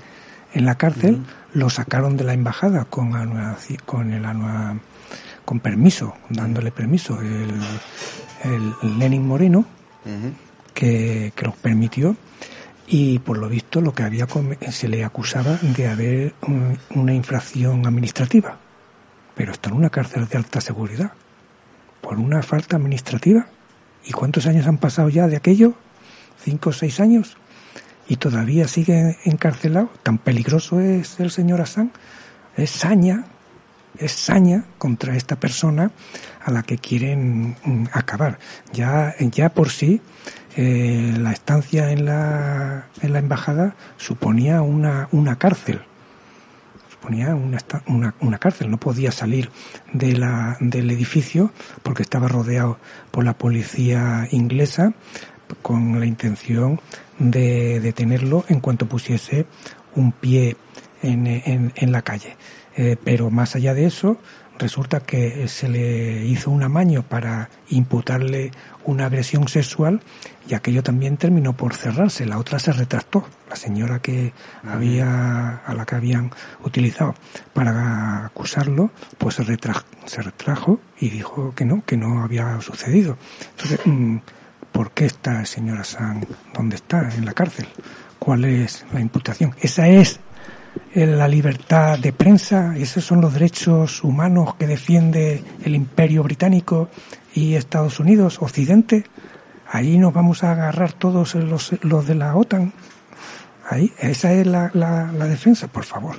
en 0.54 0.64
la 0.64 0.76
cárcel, 0.76 1.22
lo 1.52 1.68
sacaron 1.68 2.16
de 2.16 2.24
la 2.24 2.32
embajada 2.34 2.84
con, 2.86 3.12
con 3.84 4.12
el 4.12 4.24
con 5.44 5.60
permiso, 5.60 6.14
dándole 6.30 6.70
permiso 6.70 7.20
el, 7.20 7.50
el 8.44 8.98
Lenin 8.98 9.26
Moreno, 9.26 9.66
que, 10.72 11.32
que 11.34 11.44
los 11.46 11.56
permitió 11.56 12.16
y 12.86 13.18
por 13.20 13.38
lo 13.38 13.48
visto 13.48 13.80
lo 13.80 13.92
que 13.94 14.02
había 14.02 14.26
se 14.70 14.88
le 14.88 15.04
acusaba 15.04 15.56
de 15.62 15.88
haber 15.88 16.34
un- 16.42 16.78
una 16.90 17.14
infracción 17.14 17.86
administrativa 17.86 18.58
pero 19.34 19.52
está 19.52 19.70
en 19.70 19.76
una 19.76 19.90
cárcel 19.90 20.28
de 20.28 20.36
alta 20.36 20.60
seguridad 20.60 21.12
por 22.00 22.18
una 22.18 22.40
falta 22.42 22.76
administrativa. 22.76 23.46
Y 24.04 24.12
cuántos 24.12 24.46
años 24.46 24.66
han 24.68 24.78
pasado 24.78 25.08
ya 25.08 25.26
de 25.26 25.34
aquello 25.36 25.74
cinco 26.38 26.70
o 26.70 26.72
seis 26.72 27.00
años 27.00 27.36
y 28.08 28.16
todavía 28.16 28.68
sigue 28.68 29.18
encarcelado 29.24 29.90
tan 30.02 30.18
peligroso 30.18 30.80
es 30.80 31.18
el 31.20 31.30
señor 31.30 31.60
Assange 31.60 31.92
es 32.56 32.70
saña 32.70 33.24
es 33.98 34.12
saña 34.12 34.64
contra 34.78 35.16
esta 35.16 35.36
persona 35.36 35.90
a 36.44 36.50
la 36.50 36.62
que 36.62 36.78
quieren 36.78 37.56
mm, 37.64 37.86
acabar. 37.92 38.38
Ya, 38.72 39.14
ya 39.18 39.50
por 39.50 39.70
sí 39.70 40.00
eh, 40.56 41.14
la 41.18 41.32
estancia 41.32 41.90
en 41.90 42.04
la, 42.04 42.88
en 43.00 43.12
la 43.12 43.18
embajada 43.18 43.76
suponía 43.96 44.62
una, 44.62 45.08
una 45.12 45.36
cárcel. 45.36 45.82
Suponía 46.90 47.34
una, 47.34 47.58
una, 47.86 48.14
una 48.20 48.38
cárcel. 48.38 48.70
No 48.70 48.78
podía 48.78 49.12
salir 49.12 49.50
de 49.92 50.16
la, 50.16 50.56
del 50.60 50.90
edificio 50.90 51.52
porque 51.82 52.02
estaba 52.02 52.28
rodeado 52.28 52.78
por 53.10 53.24
la 53.24 53.34
policía 53.34 54.26
inglesa 54.30 54.92
con 55.62 56.00
la 56.00 56.06
intención 56.06 56.80
de 57.18 57.80
detenerlo 57.80 58.44
en 58.48 58.60
cuanto 58.60 58.86
pusiese 58.86 59.46
un 59.94 60.12
pie 60.12 60.56
en, 61.02 61.26
en, 61.26 61.72
en 61.76 61.92
la 61.92 62.02
calle. 62.02 62.36
Eh, 62.76 62.96
pero 63.02 63.30
más 63.30 63.54
allá 63.54 63.72
de 63.74 63.86
eso, 63.86 64.18
resulta 64.58 65.00
que 65.00 65.46
se 65.48 65.68
le 65.68 66.24
hizo 66.26 66.50
un 66.50 66.62
amaño 66.62 67.02
para 67.02 67.50
imputarle 67.68 68.50
una 68.84 69.06
agresión 69.06 69.46
sexual 69.48 70.00
y 70.48 70.54
aquello 70.54 70.82
también 70.82 71.16
terminó 71.16 71.52
por 71.56 71.74
cerrarse. 71.74 72.26
La 72.26 72.38
otra 72.38 72.58
se 72.58 72.72
retractó. 72.72 73.24
La 73.48 73.56
señora 73.56 74.00
que 74.00 74.32
había, 74.64 75.56
a 75.58 75.74
la 75.74 75.86
que 75.86 75.94
habían 75.94 76.30
utilizado 76.64 77.14
para 77.52 78.26
acusarlo, 78.26 78.90
pues 79.18 79.36
se, 79.36 79.44
retra- 79.44 79.84
se 80.06 80.22
retrajo 80.22 80.80
y 80.98 81.10
dijo 81.10 81.52
que 81.54 81.64
no, 81.64 81.84
que 81.86 81.96
no 81.96 82.22
había 82.24 82.60
sucedido. 82.60 83.16
Entonces, 83.52 83.80
mm, 83.84 84.16
¿por 84.74 84.90
qué 84.90 85.06
está 85.06 85.40
el 85.40 85.46
señor 85.46 85.78
Assange? 85.78 86.26
¿Dónde 86.52 86.76
está? 86.76 87.08
En 87.16 87.24
la 87.24 87.32
cárcel. 87.32 87.66
¿Cuál 88.18 88.44
es 88.44 88.84
la 88.92 89.00
imputación? 89.00 89.54
Esa 89.60 89.86
es 89.88 90.20
eh, 90.94 91.06
la 91.06 91.28
libertad 91.28 91.98
de 91.98 92.12
prensa, 92.12 92.76
esos 92.76 93.04
son 93.04 93.20
los 93.20 93.32
derechos 93.32 94.02
humanos 94.02 94.56
que 94.56 94.66
defiende 94.66 95.42
el 95.64 95.74
imperio 95.74 96.22
británico 96.24 96.88
y 97.34 97.54
Estados 97.54 98.00
Unidos, 98.00 98.38
Occidente. 98.42 99.04
Ahí 99.70 99.96
nos 99.98 100.12
vamos 100.12 100.42
a 100.44 100.52
agarrar 100.52 100.92
todos 100.92 101.34
los, 101.36 101.72
los 101.82 102.06
de 102.06 102.14
la 102.16 102.34
OTAN. 102.36 102.72
Ahí, 103.70 103.92
esa 103.98 104.32
es 104.32 104.46
la, 104.46 104.70
la- 104.74 105.10
defensa, 105.26 105.68
por 105.68 105.84
favor. 105.84 106.16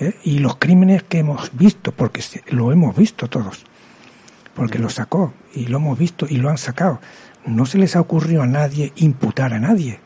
¿Eh? 0.00 0.14
Y 0.24 0.38
los 0.38 0.56
crímenes 0.56 1.02
que 1.02 1.18
hemos 1.18 1.50
visto, 1.56 1.92
porque 1.92 2.22
lo 2.50 2.72
hemos 2.72 2.96
visto 2.96 3.28
todos, 3.28 3.64
porque 4.54 4.78
lo 4.78 4.88
sacó 4.88 5.34
y 5.54 5.66
lo 5.66 5.76
hemos 5.78 5.98
visto 5.98 6.26
y 6.28 6.36
lo 6.36 6.48
han 6.50 6.58
sacado. 6.58 7.00
No 7.46 7.66
se 7.66 7.78
les 7.78 7.96
ha 7.96 8.00
ocurrido 8.00 8.42
a 8.42 8.46
nadie 8.46 8.92
imputar 8.96 9.52
a 9.52 9.58
nadie 9.58 10.00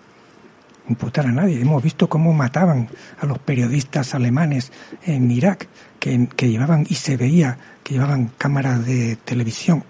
imputar 0.88 1.26
a 1.26 1.32
nadie. 1.32 1.60
Hemos 1.60 1.82
visto 1.82 2.08
cómo 2.08 2.32
mataban 2.32 2.88
a 3.18 3.26
los 3.26 3.38
periodistas 3.38 4.14
alemanes 4.14 4.72
en 5.04 5.30
Irak, 5.30 5.68
que, 5.98 6.28
que 6.34 6.48
llevaban, 6.48 6.86
y 6.88 6.94
se 6.94 7.16
veía 7.16 7.58
que 7.82 7.94
llevaban 7.94 8.30
cámaras 8.38 8.84
de 8.86 9.16
televisión. 9.16 9.84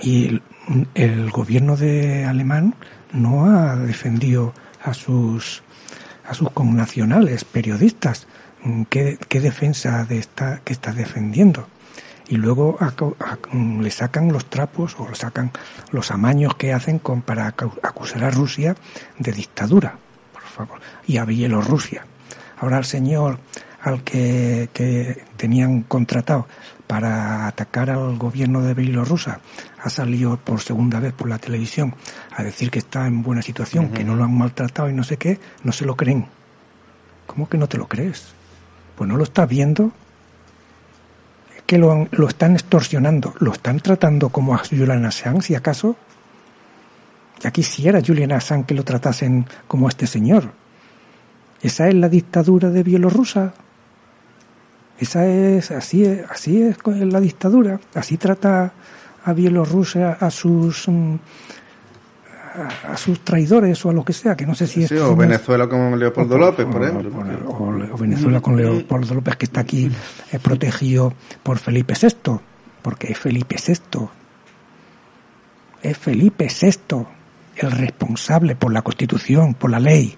Y 0.00 0.40
el, 0.94 1.30
gobierno 1.30 1.76
de 1.76 2.24
alemán 2.24 2.74
no 3.12 3.46
ha 3.46 3.76
defendido 3.76 4.52
a 4.82 4.92
sus 4.92 5.62
a 6.26 6.34
sus 6.34 6.50
connacionales 6.50 7.44
periodistas. 7.44 8.26
¿Qué, 8.88 9.18
qué 9.28 9.40
defensa 9.40 10.04
de 10.04 10.24
que 10.64 10.72
está 10.72 10.92
defendiendo? 10.92 11.68
Y 12.28 12.36
luego 12.36 12.78
acu- 12.78 13.16
ac- 13.18 13.80
le 13.80 13.90
sacan 13.90 14.32
los 14.32 14.46
trapos 14.46 14.96
o 14.98 15.08
le 15.08 15.14
sacan 15.14 15.50
los 15.90 16.10
amaños 16.10 16.54
que 16.56 16.72
hacen 16.72 16.98
con, 16.98 17.22
para 17.22 17.54
acu- 17.54 17.78
acusar 17.82 18.24
a 18.24 18.30
Rusia 18.30 18.74
de 19.18 19.32
dictadura, 19.32 19.96
por 20.32 20.42
favor, 20.42 20.80
y 21.06 21.18
a 21.18 21.24
Bielorrusia. 21.24 22.06
Ahora 22.58 22.78
el 22.78 22.84
señor 22.84 23.38
al 23.82 24.02
que, 24.02 24.70
que 24.72 25.24
tenían 25.36 25.82
contratado 25.82 26.46
para 26.86 27.46
atacar 27.46 27.90
al 27.90 28.16
gobierno 28.16 28.62
de 28.62 28.72
Bielorrusia 28.74 29.40
ha 29.82 29.90
salido 29.90 30.36
por 30.38 30.60
segunda 30.60 31.00
vez 31.00 31.12
por 31.12 31.28
la 31.28 31.38
televisión 31.38 31.94
a 32.34 32.42
decir 32.42 32.70
que 32.70 32.78
está 32.78 33.06
en 33.06 33.22
buena 33.22 33.42
situación, 33.42 33.90
que 33.90 34.04
no 34.04 34.14
lo 34.16 34.24
han 34.24 34.36
maltratado 34.36 34.88
y 34.88 34.94
no 34.94 35.04
sé 35.04 35.18
qué, 35.18 35.38
no 35.62 35.72
se 35.72 35.84
lo 35.84 35.94
creen. 35.96 36.26
¿Cómo 37.26 37.48
que 37.48 37.58
no 37.58 37.68
te 37.68 37.76
lo 37.78 37.86
crees? 37.88 38.32
Pues 38.96 39.08
no 39.08 39.16
lo 39.16 39.24
estás 39.24 39.48
viendo 39.48 39.92
que 41.66 41.78
lo, 41.78 42.08
lo 42.10 42.28
están 42.28 42.54
extorsionando, 42.54 43.34
lo 43.38 43.52
están 43.52 43.80
tratando 43.80 44.28
como 44.28 44.54
a 44.54 44.58
Julian 44.58 45.04
Assange, 45.04 45.42
si 45.42 45.54
acaso. 45.54 45.96
Ya 47.40 47.50
quisiera 47.50 48.02
Julian 48.04 48.32
Assange 48.32 48.66
que 48.66 48.74
lo 48.74 48.84
tratasen 48.84 49.46
como 49.66 49.86
a 49.86 49.90
este 49.90 50.06
señor. 50.06 50.52
Esa 51.62 51.88
es 51.88 51.94
la 51.94 52.08
dictadura 52.08 52.70
de 52.70 52.82
Bielorrusia. 52.82 53.54
Esa 54.98 55.26
es, 55.26 55.70
así 55.70 56.04
es, 56.04 56.30
así 56.30 56.62
es 56.62 56.76
la 56.86 57.20
dictadura. 57.20 57.80
Así 57.94 58.16
trata 58.18 58.72
a 59.24 59.32
Bielorrusia 59.32 60.12
a 60.12 60.30
sus 60.30 60.88
mm, 60.88 61.16
a, 62.54 62.92
a 62.92 62.96
sus 62.96 63.20
traidores 63.24 63.84
o 63.84 63.90
a 63.90 63.92
lo 63.92 64.04
que 64.04 64.12
sea, 64.12 64.36
que 64.36 64.46
no 64.46 64.54
sé 64.54 64.66
si 64.66 64.84
es 64.84 64.88
Sí, 64.88 64.96
o 64.96 65.04
como- 65.06 65.16
Venezuela 65.16 65.66
con 65.68 65.98
Leopoldo 65.98 66.36
o- 66.36 66.38
López, 66.38 66.66
o- 66.66 66.70
por 66.70 66.82
o- 66.82 66.84
ejemplo. 66.86 67.10
O, 67.48 67.94
o 67.94 67.98
Venezuela 67.98 68.40
con 68.40 68.56
Leopoldo 68.56 69.14
López, 69.14 69.36
que 69.36 69.44
está 69.46 69.60
aquí 69.60 69.90
eh, 70.32 70.38
protegido 70.38 71.12
por 71.42 71.58
Felipe 71.58 71.94
VI, 72.00 72.38
porque 72.82 73.12
es 73.12 73.18
Felipe 73.18 73.56
VI. 73.56 74.08
Es 75.82 75.98
Felipe 75.98 76.48
VI 76.48 77.04
el 77.56 77.70
responsable 77.70 78.56
por 78.56 78.72
la 78.72 78.82
Constitución, 78.82 79.54
por 79.54 79.70
la 79.70 79.78
ley, 79.78 80.16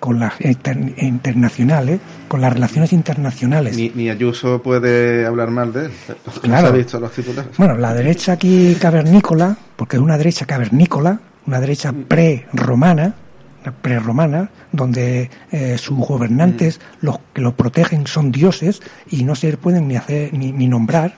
con 0.00 0.18
las 0.20 0.34
inter- 0.40 0.94
internacionales, 0.98 2.00
con 2.28 2.40
las 2.40 2.52
relaciones 2.52 2.92
internacionales. 2.92 3.76
Ni, 3.76 3.90
ni 3.94 4.08
Ayuso 4.10 4.62
puede 4.62 5.26
hablar 5.26 5.50
mal 5.50 5.72
de 5.72 5.86
él. 5.86 5.92
Claro. 6.42 6.68
se 6.68 6.72
ha 6.72 6.76
visto 6.76 7.00
los 7.00 7.10
titulares. 7.12 7.56
Bueno, 7.56 7.76
la 7.76 7.92
derecha 7.94 8.32
aquí 8.32 8.76
cavernícola, 8.80 9.56
porque 9.76 9.96
es 9.96 10.02
una 10.02 10.16
derecha 10.18 10.46
cavernícola, 10.46 11.18
una 11.46 11.60
derecha 11.60 11.92
pre-romana, 11.92 13.14
prerromana, 13.72 14.50
donde 14.72 15.30
eh, 15.50 15.78
sus 15.78 15.98
gobernantes, 15.98 16.80
los 17.00 17.18
que 17.32 17.40
lo 17.40 17.56
protegen, 17.56 18.06
son 18.06 18.32
dioses 18.32 18.82
y 19.10 19.24
no 19.24 19.34
se 19.34 19.56
pueden 19.56 19.88
ni 19.88 19.96
hacer 19.96 20.32
ni, 20.34 20.52
ni 20.52 20.66
nombrar, 20.66 21.14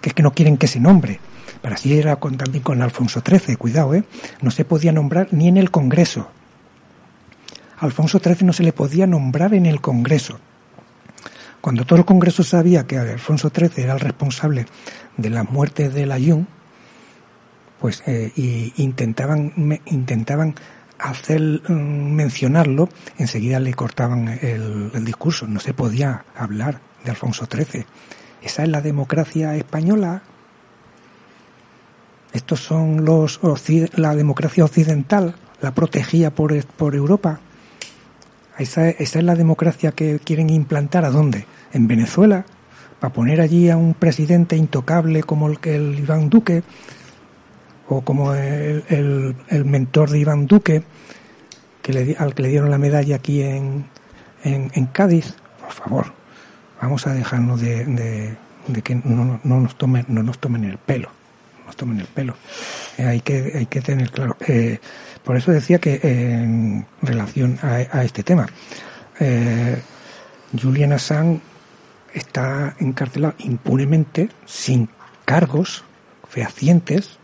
que 0.00 0.10
es 0.10 0.14
que 0.14 0.22
no 0.22 0.32
quieren 0.32 0.56
que 0.56 0.68
se 0.68 0.80
nombre. 0.80 1.20
Pero 1.62 1.74
así 1.74 1.98
era 1.98 2.16
con, 2.16 2.36
también 2.36 2.62
con 2.62 2.82
Alfonso 2.82 3.22
XIII, 3.26 3.56
cuidado, 3.56 3.94
¿eh? 3.94 4.04
No 4.40 4.50
se 4.50 4.64
podía 4.64 4.92
nombrar 4.92 5.28
ni 5.32 5.48
en 5.48 5.56
el 5.56 5.70
Congreso. 5.70 6.28
A 7.78 7.84
Alfonso 7.84 8.20
XIII 8.22 8.46
no 8.46 8.52
se 8.52 8.62
le 8.62 8.72
podía 8.72 9.06
nombrar 9.06 9.54
en 9.54 9.66
el 9.66 9.80
Congreso. 9.80 10.38
Cuando 11.60 11.84
todo 11.84 11.98
el 11.98 12.04
Congreso 12.04 12.44
sabía 12.44 12.86
que 12.86 12.98
Alfonso 12.98 13.50
XIII 13.54 13.82
era 13.82 13.94
el 13.94 14.00
responsable 14.00 14.66
de 15.16 15.30
las 15.30 15.50
muertes 15.50 15.92
de 15.92 16.06
la 16.06 16.16
Jung, 16.16 16.46
pues 17.80 18.02
eh, 18.06 18.32
y 18.36 18.72
intentaban 18.76 19.52
me- 19.56 19.82
intentaban 19.86 20.54
hacer 20.98 21.40
mm, 21.68 21.72
mencionarlo, 22.12 22.88
enseguida 23.18 23.60
le 23.60 23.74
cortaban 23.74 24.28
el, 24.40 25.04
discurso. 25.04 25.46
No 25.46 25.60
se 25.60 25.74
podía 25.74 26.24
hablar 26.36 26.80
de 27.04 27.10
Alfonso 27.10 27.46
XIII. 27.50 27.84
Esa 28.42 28.62
es 28.62 28.68
la 28.68 28.80
democracia 28.80 29.54
española. 29.56 30.22
Estos 32.32 32.60
son 32.60 33.04
los 33.04 33.40
la 33.94 34.14
democracia 34.14 34.64
occidental, 34.64 35.34
la 35.60 35.72
protegida 35.74 36.30
por, 36.30 36.64
por 36.64 36.94
Europa. 36.94 37.40
Esa, 38.58 38.88
esa 38.88 39.18
es 39.18 39.24
la 39.24 39.34
democracia 39.34 39.92
que 39.92 40.18
quieren 40.18 40.50
implantar. 40.50 41.04
¿A 41.04 41.10
dónde? 41.10 41.46
En 41.72 41.88
Venezuela, 41.88 42.44
para 43.00 43.12
poner 43.12 43.40
allí 43.40 43.70
a 43.70 43.76
un 43.76 43.94
presidente 43.94 44.56
intocable 44.56 45.22
como 45.22 45.48
el 45.48 45.60
que 45.60 45.76
el 45.76 45.98
Iván 45.98 46.28
Duque, 46.30 46.62
o 47.88 48.00
como 48.02 48.34
el, 48.34 48.84
el- 48.88 49.64
mentor 49.64 50.10
de 50.10 50.18
Iván 50.18 50.46
Duque, 50.46 50.82
que 51.82 51.92
le, 51.92 52.16
al 52.18 52.34
que 52.34 52.42
le 52.42 52.48
dieron 52.48 52.70
la 52.70 52.78
medalla 52.78 53.16
aquí 53.16 53.42
en, 53.42 53.86
en, 54.42 54.86
Cádiz. 54.86 55.34
Por 55.60 55.72
favor, 55.72 56.12
vamos 56.80 57.06
a 57.06 57.14
dejarnos 57.14 57.60
de, 57.60 57.84
de- 57.86 58.82
que 58.82 58.96
no, 58.96 59.40
no 59.44 59.60
nos 59.60 59.76
tomen, 59.78 60.04
no 60.08 60.22
nos 60.22 60.38
tomen 60.40 60.64
el 60.64 60.78
pelo. 60.78 61.10
no 61.60 61.66
Nos 61.66 61.76
tomen 61.76 62.00
el 62.00 62.06
pelo. 62.06 62.34
Eh, 62.98 63.04
hay, 63.04 63.20
que, 63.20 63.52
hay 63.54 63.66
que 63.66 63.80
tener 63.80 64.10
claro. 64.10 64.36
Eh, 64.46 64.80
por 65.22 65.36
eso 65.36 65.52
decía 65.52 65.78
que 65.78 66.00
en 66.02 66.86
relación 67.02 67.58
a, 67.62 67.74
a 67.98 68.04
este 68.04 68.22
tema, 68.24 68.46
eh, 69.20 69.80
Julian 70.60 70.92
Assange 70.92 71.40
está 72.14 72.74
encarcelado 72.80 73.34
impunemente, 73.38 74.28
sin 74.46 74.88
cargos 75.24 75.84
fehacientes, 76.28 77.18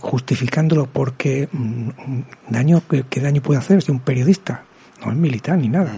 justificándolo 0.00 0.86
porque 0.86 1.48
mm, 1.52 1.88
daño 2.48 2.82
¿qué, 3.08 3.20
daño 3.20 3.42
puede 3.42 3.60
hacer 3.60 3.82
si 3.82 3.90
un 3.92 4.00
periodista. 4.00 4.64
No 5.04 5.10
es 5.12 5.16
militar 5.18 5.58
ni 5.58 5.68
nada. 5.68 5.92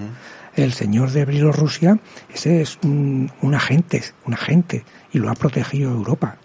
El 0.54 0.72
señor 0.72 1.10
de 1.10 1.24
Bielorrusia 1.24 1.98
ese 2.32 2.62
es 2.62 2.78
un, 2.84 3.30
un 3.42 3.54
agente 3.54 4.02
un 4.24 4.34
agente 4.34 4.84
y 5.12 5.18
lo 5.18 5.30
ha 5.30 5.34
protegido 5.34 5.90
Europa. 5.90 6.36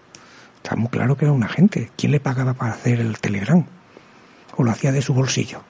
Está 0.64 0.76
muy 0.76 0.90
claro 0.90 1.16
que 1.16 1.26
era 1.26 1.32
un 1.32 1.44
agente. 1.44 1.92
Quién 1.96 2.12
le 2.12 2.20
pagaba 2.20 2.54
para 2.54 2.74
hacer 2.74 3.00
el 3.00 3.20
telegram 3.20 3.64
o 4.58 4.64
lo 4.64 4.72
hacía 4.72 4.92
de 4.92 5.02
su 5.02 5.14
bolsillo 5.14 5.64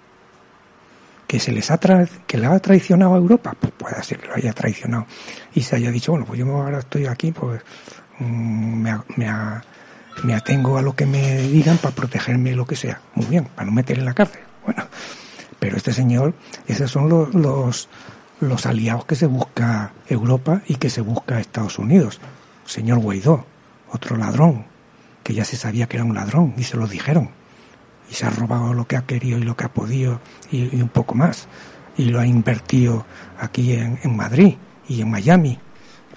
que 1.28 1.40
se 1.40 1.52
les 1.52 1.70
ha 1.70 1.80
tra- 1.80 2.10
que 2.26 2.40
le 2.40 2.48
ha 2.48 2.58
traicionado 2.60 3.14
a 3.14 3.18
Europa 3.18 3.54
pues 3.60 3.72
puede 3.74 4.02
ser 4.04 4.18
que 4.18 4.28
lo 4.28 4.34
haya 4.36 4.52
traicionado. 4.54 5.06
Y 5.54 5.62
se 5.62 5.76
haya 5.76 5.92
dicho 5.92 6.12
bueno 6.14 6.26
pues 6.26 6.40
yo 6.40 6.48
ahora 6.56 6.80
estoy 6.80 7.06
aquí 7.06 7.32
pues 7.32 7.62
mm, 8.20 8.82
me, 8.82 8.98
me 9.16 9.28
ha- 9.30 9.64
me 10.24 10.34
atengo 10.34 10.78
a 10.78 10.82
lo 10.82 10.96
que 10.96 11.06
me 11.06 11.38
digan 11.44 11.78
para 11.78 11.96
protegerme 11.96 12.56
lo 12.56 12.66
que 12.66 12.76
sea. 12.76 13.02
Muy 13.16 13.26
bien, 13.28 13.46
para 13.46 13.66
no 13.68 13.72
meter 13.72 14.00
en 14.00 14.06
la 14.06 14.14
cárcel. 14.14 14.42
Bueno, 14.66 14.84
pero 15.60 15.78
este 15.78 15.94
señor, 15.94 16.34
esos 16.68 16.92
son 16.92 17.10
los, 17.10 17.34
los, 17.34 17.90
los 18.40 18.66
aliados 18.66 19.06
que 19.06 19.16
se 19.16 19.26
busca 19.26 19.94
Europa 20.08 20.62
y 20.68 20.76
que 20.76 20.90
se 20.90 21.02
busca 21.02 21.40
Estados 21.40 21.80
Unidos. 21.80 22.20
Señor 22.66 23.00
Guaidó, 23.00 23.46
otro 23.92 24.16
ladrón, 24.18 24.66
que 25.24 25.34
ya 25.34 25.46
se 25.46 25.58
sabía 25.58 25.88
que 25.88 25.98
era 25.98 26.04
un 26.04 26.16
ladrón 26.16 26.54
y 26.58 26.64
se 26.64 26.78
lo 26.78 26.88
dijeron. 26.88 27.30
Y 28.10 28.14
se 28.16 28.26
ha 28.26 28.30
robado 28.30 28.74
lo 28.74 28.88
que 28.88 28.98
ha 28.98 29.04
querido 29.06 29.38
y 29.38 29.44
lo 29.44 29.56
que 29.56 29.66
ha 29.66 29.74
podido 29.74 30.20
y, 30.52 30.76
y 30.76 30.82
un 30.82 30.90
poco 30.90 31.16
más. 31.16 31.48
Y 31.98 32.06
lo 32.06 32.20
ha 32.20 32.26
invertido 32.26 33.06
aquí 33.40 33.74
en, 33.74 34.00
en 34.04 34.16
Madrid 34.16 34.56
y 34.88 35.02
en 35.02 35.12
Miami. 35.12 35.60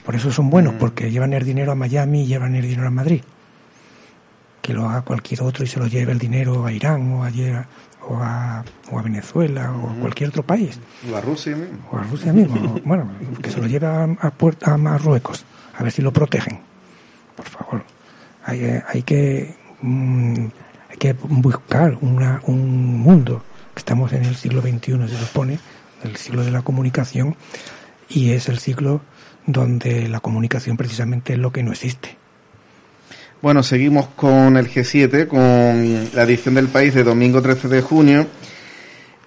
Por 0.04 0.14
eso 0.16 0.30
son 0.32 0.48
buenos, 0.50 0.74
Mm. 0.74 0.78
porque 0.78 1.10
llevan 1.10 1.32
el 1.32 1.44
dinero 1.44 1.72
a 1.72 1.74
Miami 1.74 2.22
y 2.22 2.26
llevan 2.26 2.54
el 2.54 2.62
dinero 2.62 2.88
a 2.88 2.90
Madrid. 2.90 3.22
Que 4.62 4.72
lo 4.72 4.88
haga 4.88 5.02
cualquier 5.02 5.42
otro 5.42 5.64
y 5.64 5.66
se 5.66 5.78
lo 5.78 5.86
lleve 5.86 6.12
el 6.12 6.18
dinero 6.18 6.64
a 6.64 6.72
Irán 6.72 7.12
o 7.12 7.24
a, 7.24 7.30
o 8.08 8.16
a, 8.16 8.64
o 8.90 8.98
a 8.98 9.02
Venezuela 9.02 9.72
o 9.72 9.90
a 9.90 9.94
cualquier 9.96 10.30
otro 10.30 10.44
país. 10.44 10.78
O 11.12 11.16
a 11.16 11.20
Rusia 11.20 11.54
mismo. 11.54 11.78
O 11.90 11.98
a 11.98 12.02
Rusia 12.04 12.32
mismo. 12.32 12.80
bueno, 12.84 13.10
que 13.42 13.50
se 13.50 13.60
lo 13.60 13.66
lleve 13.66 13.86
a, 13.86 14.04
a, 14.04 14.32
a 14.62 14.76
Marruecos. 14.76 15.44
A 15.76 15.82
ver 15.82 15.92
si 15.92 16.00
lo 16.00 16.12
protegen. 16.12 16.60
Por 17.36 17.46
favor. 17.46 17.84
Hay, 18.44 18.60
eh, 18.64 18.82
hay 18.88 19.02
que 19.02 19.54
mm, 19.82 20.46
hay 20.92 20.98
que 20.98 21.12
buscar 21.14 21.96
una, 22.02 22.42
un 22.44 23.00
mundo. 23.00 23.42
Estamos 23.74 24.12
en 24.12 24.24
el 24.26 24.36
siglo 24.36 24.60
XXI, 24.60 25.08
se 25.08 25.16
supone, 25.16 25.58
el 26.04 26.16
siglo 26.16 26.44
de 26.44 26.50
la 26.50 26.60
comunicación, 26.60 27.34
y 28.10 28.32
es 28.32 28.50
el 28.50 28.58
siglo 28.58 29.00
donde 29.46 30.08
la 30.08 30.20
comunicación 30.20 30.76
precisamente 30.76 31.32
es 31.32 31.38
lo 31.38 31.50
que 31.50 31.62
no 31.62 31.72
existe. 31.72 32.18
Bueno, 33.42 33.64
seguimos 33.64 34.06
con 34.14 34.56
el 34.56 34.70
G7, 34.70 35.26
con 35.26 35.40
la 36.14 36.22
edición 36.22 36.54
del 36.54 36.68
país 36.68 36.94
de 36.94 37.02
domingo 37.02 37.42
13 37.42 37.66
de 37.66 37.82
junio, 37.82 38.28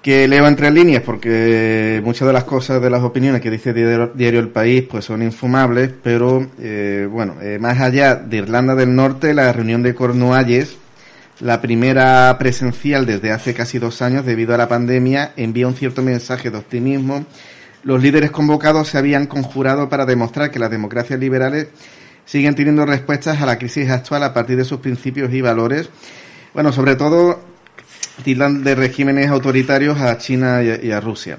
que 0.01 0.25
leo 0.29 0.47
entre 0.47 0.71
líneas 0.71 1.03
porque 1.03 1.99
muchas 2.01 2.25
de 2.25 2.31
las 2.31 2.45
cosas, 2.45 2.81
de 2.81 2.89
las 2.89 3.03
opiniones 3.03 3.41
que 3.41 3.51
dice 3.51 3.73
Diario, 3.73 4.13
Diario 4.15 4.39
El 4.39 4.51
País, 4.51 4.85
pues 4.89 5.03
son 5.03 5.21
infumables, 5.21 5.91
pero 6.01 6.49
eh, 6.59 7.09
bueno, 7.11 7.35
eh, 7.41 7.59
más 7.59 7.81
allá 7.81 8.15
de 8.15 8.37
Irlanda 8.37 8.73
del 8.73 8.95
Norte, 8.95 9.33
la 9.33 9.51
reunión 9.51 9.83
de 9.83 9.93
Cornualles, 9.93 10.77
la 11.41 11.59
primera 11.59 12.37
presencial 12.39 13.05
desde 13.05 13.33
hace 13.33 13.53
casi 13.53 13.79
dos 13.79 14.01
años 14.01 14.25
debido 14.25 14.55
a 14.55 14.57
la 14.57 14.69
pandemia, 14.69 15.33
envía 15.35 15.67
un 15.67 15.75
cierto 15.75 16.01
mensaje 16.01 16.51
de 16.51 16.57
optimismo. 16.57 17.25
Los 17.83 18.01
líderes 18.01 18.31
convocados 18.31 18.87
se 18.87 18.97
habían 18.97 19.27
conjurado 19.27 19.89
para 19.89 20.05
demostrar 20.05 20.51
que 20.51 20.59
las 20.59 20.71
democracias 20.71 21.19
liberales 21.19 21.67
siguen 22.25 22.55
teniendo 22.55 22.85
respuestas 22.85 23.41
a 23.41 23.45
la 23.45 23.57
crisis 23.57 23.89
actual 23.89 24.23
a 24.23 24.33
partir 24.33 24.57
de 24.57 24.65
sus 24.65 24.79
principios 24.79 25.33
y 25.33 25.41
valores. 25.41 25.89
Bueno, 26.53 26.71
sobre 26.71 26.95
todo 26.95 27.39
tildan 28.23 28.63
de 28.63 28.75
regímenes 28.75 29.29
autoritarios 29.29 29.99
a 29.99 30.17
China 30.17 30.61
y 30.63 30.91
a, 30.91 30.99
Rusia. 30.99 31.37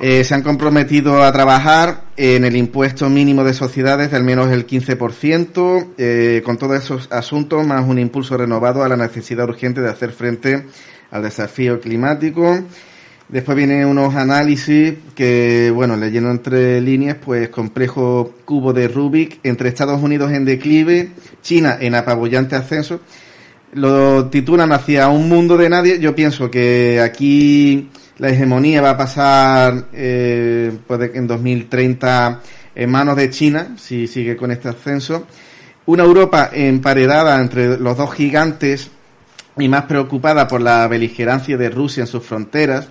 Eh, 0.00 0.24
se 0.24 0.34
han 0.34 0.42
comprometido 0.42 1.22
a 1.22 1.32
trabajar 1.32 2.02
en 2.16 2.44
el 2.44 2.54
impuesto 2.54 3.08
mínimo 3.08 3.44
de 3.44 3.54
sociedades 3.54 4.10
de 4.10 4.18
al 4.18 4.24
menos 4.24 4.50
el 4.50 4.66
15%, 4.66 5.94
eh, 5.96 6.42
con 6.44 6.58
todos 6.58 6.82
esos 6.82 7.10
asuntos, 7.10 7.66
más 7.66 7.88
un 7.88 7.98
impulso 7.98 8.36
renovado 8.36 8.84
a 8.84 8.88
la 8.88 8.96
necesidad 8.96 9.48
urgente 9.48 9.80
de 9.80 9.88
hacer 9.88 10.12
frente 10.12 10.66
al 11.10 11.22
desafío 11.22 11.80
climático. 11.80 12.62
Después 13.28 13.56
vienen 13.56 13.86
unos 13.86 14.14
análisis 14.14 14.94
que, 15.16 15.72
bueno, 15.74 15.96
leyendo 15.96 16.30
entre 16.30 16.80
líneas, 16.80 17.16
pues 17.16 17.48
complejo 17.48 18.34
cubo 18.44 18.72
de 18.72 18.86
Rubik 18.86 19.40
entre 19.42 19.68
Estados 19.68 20.00
Unidos 20.00 20.30
en 20.30 20.44
declive, 20.44 21.10
China 21.42 21.76
en 21.80 21.96
apabullante 21.96 22.54
ascenso. 22.54 23.00
Lo 23.72 24.26
titulan 24.26 24.70
hacia 24.70 25.08
un 25.08 25.28
mundo 25.28 25.56
de 25.56 25.68
nadie. 25.68 25.98
Yo 25.98 26.14
pienso 26.14 26.48
que 26.48 27.00
aquí 27.00 27.90
la 28.18 28.28
hegemonía 28.28 28.80
va 28.80 28.90
a 28.90 28.96
pasar 28.96 29.86
eh, 29.92 30.72
pues 30.86 31.10
en 31.14 31.26
2030 31.26 32.42
en 32.76 32.90
manos 32.90 33.16
de 33.16 33.30
China, 33.30 33.74
si 33.76 34.06
sigue 34.06 34.36
con 34.36 34.52
este 34.52 34.68
ascenso. 34.68 35.26
Una 35.86 36.04
Europa 36.04 36.50
emparedada 36.52 37.40
entre 37.40 37.76
los 37.76 37.96
dos 37.96 38.14
gigantes 38.14 38.88
y 39.58 39.68
más 39.68 39.82
preocupada 39.82 40.46
por 40.46 40.60
la 40.60 40.86
beligerancia 40.86 41.56
de 41.56 41.70
Rusia 41.70 42.02
en 42.02 42.06
sus 42.06 42.22
fronteras 42.22 42.88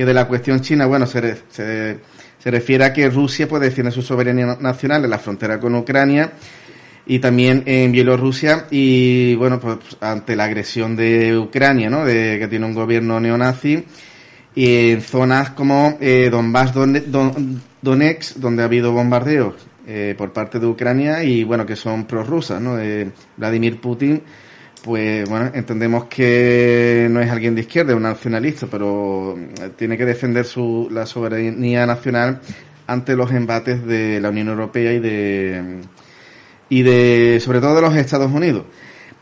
que 0.00 0.06
de 0.06 0.14
la 0.14 0.26
cuestión 0.26 0.62
china. 0.62 0.86
Bueno, 0.86 1.04
se, 1.04 1.36
se, 1.50 1.98
refiere 2.46 2.84
a 2.86 2.90
que 2.94 3.10
Rusia 3.10 3.46
pues 3.46 3.60
defiende 3.60 3.90
su 3.92 4.00
soberanía 4.00 4.56
nacional 4.58 5.04
en 5.04 5.10
la 5.10 5.18
frontera 5.18 5.60
con 5.60 5.74
Ucrania 5.74 6.32
y 7.04 7.18
también 7.18 7.64
en 7.66 7.92
Bielorrusia 7.92 8.64
y 8.70 9.34
bueno, 9.34 9.60
pues 9.60 9.76
ante 10.00 10.36
la 10.36 10.44
agresión 10.44 10.96
de 10.96 11.36
Ucrania, 11.36 11.90
¿no? 11.90 12.06
De 12.06 12.38
que 12.38 12.48
tiene 12.48 12.64
un 12.64 12.72
gobierno 12.72 13.20
neonazi 13.20 13.84
y 14.54 14.92
en 14.92 15.02
zonas 15.02 15.50
como 15.50 15.98
eh, 16.00 16.30
Donbass, 16.32 16.72
Don- 16.72 17.60
Donetsk, 17.82 18.36
donde 18.36 18.62
ha 18.62 18.64
habido 18.64 18.92
bombardeos 18.92 19.54
eh, 19.86 20.14
por 20.16 20.32
parte 20.32 20.58
de 20.58 20.66
Ucrania 20.66 21.22
y 21.22 21.44
bueno, 21.44 21.66
que 21.66 21.76
son 21.76 22.06
prorrusas, 22.06 22.58
¿no? 22.58 22.78
Vladimir 23.36 23.78
Putin, 23.82 24.22
pues 24.82 25.28
bueno, 25.28 25.50
entendemos 25.54 26.04
que 26.04 27.08
no 27.10 27.20
es 27.20 27.30
alguien 27.30 27.54
de 27.54 27.62
izquierda, 27.62 27.92
es 27.92 27.96
un 27.96 28.02
nacionalista, 28.02 28.66
pero 28.70 29.36
eh, 29.38 29.70
tiene 29.76 29.98
que 29.98 30.06
defender 30.06 30.44
su, 30.46 30.88
la 30.90 31.04
soberanía 31.06 31.84
nacional 31.86 32.40
ante 32.86 33.14
los 33.14 33.30
embates 33.30 33.84
de 33.84 34.20
la 34.20 34.30
Unión 34.30 34.48
Europea 34.48 34.92
y 34.92 34.98
de 34.98 35.80
y 36.68 36.82
de 36.82 37.40
sobre 37.40 37.60
todo 37.60 37.74
de 37.74 37.82
los 37.82 37.94
Estados 37.94 38.32
Unidos 38.32 38.64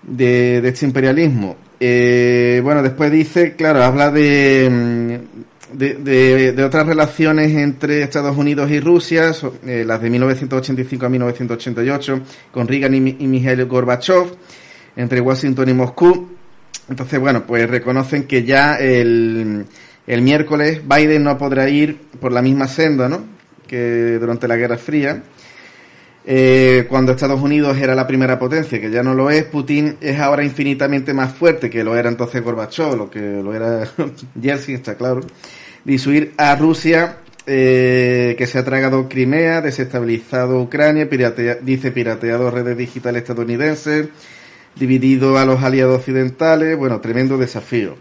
de, 0.02 0.58
este 0.58 0.86
imperialismo. 0.86 1.56
Eh, 1.80 2.60
bueno 2.62 2.82
después 2.82 3.10
dice 3.10 3.54
claro 3.54 3.82
habla 3.82 4.10
de 4.10 5.20
de, 5.72 6.64
otras 6.64 6.86
relaciones 6.86 7.54
entre 7.54 8.02
Estados 8.02 8.36
Unidos 8.36 8.70
y 8.70 8.80
Rusia 8.80 9.32
eh, 9.66 9.84
las 9.86 10.00
de 10.00 10.10
1985 10.10 11.06
a 11.06 11.08
1988 11.08 12.20
con 12.52 12.66
Reagan 12.66 12.94
y, 12.94 13.16
y 13.18 13.26
Mikhail 13.26 13.64
Gorbachev 13.66 14.28
entre 14.98 15.22
Washington 15.22 15.70
y 15.70 15.72
Moscú 15.72 16.28
entonces 16.90 17.18
bueno 17.18 17.46
pues 17.46 17.68
reconocen 17.70 18.24
que 18.24 18.44
ya 18.44 18.76
el, 18.76 19.64
el 20.06 20.22
miércoles 20.22 20.82
Biden 20.86 21.24
no 21.24 21.38
podrá 21.38 21.68
ir 21.70 21.96
por 22.20 22.32
la 22.32 22.42
misma 22.42 22.68
senda 22.68 23.08
no 23.08 23.24
que 23.66 24.18
durante 24.20 24.46
la 24.46 24.56
Guerra 24.56 24.76
Fría 24.76 25.22
eh, 26.30 26.84
cuando 26.90 27.12
Estados 27.12 27.40
Unidos 27.40 27.78
era 27.78 27.94
la 27.94 28.06
primera 28.06 28.38
potencia, 28.38 28.78
que 28.78 28.90
ya 28.90 29.02
no 29.02 29.14
lo 29.14 29.30
es, 29.30 29.44
Putin 29.44 29.96
es 30.00 30.20
ahora 30.20 30.44
infinitamente 30.44 31.14
más 31.14 31.32
fuerte 31.32 31.70
que 31.70 31.82
lo 31.82 31.96
era 31.96 32.10
entonces 32.10 32.42
Gorbachev, 32.42 32.96
lo 32.98 33.08
que 33.08 33.18
lo 33.42 33.54
era 33.54 33.88
Yeltsin, 34.38 34.74
está 34.74 34.94
claro. 34.94 35.20
Disuir 35.84 36.34
a 36.36 36.54
Rusia, 36.56 37.16
eh, 37.46 38.34
que 38.36 38.46
se 38.46 38.58
ha 38.58 38.64
tragado 38.64 39.08
Crimea, 39.08 39.62
desestabilizado 39.62 40.60
Ucrania, 40.60 41.08
piratea- 41.08 41.60
dice 41.62 41.92
pirateado 41.92 42.50
redes 42.50 42.76
digitales 42.76 43.22
estadounidenses, 43.22 44.08
dividido 44.78 45.38
a 45.38 45.44
los 45.44 45.62
aliados 45.62 45.98
occidentales, 45.98 46.76
bueno, 46.76 47.00
tremendo 47.00 47.36
desafío. 47.36 47.96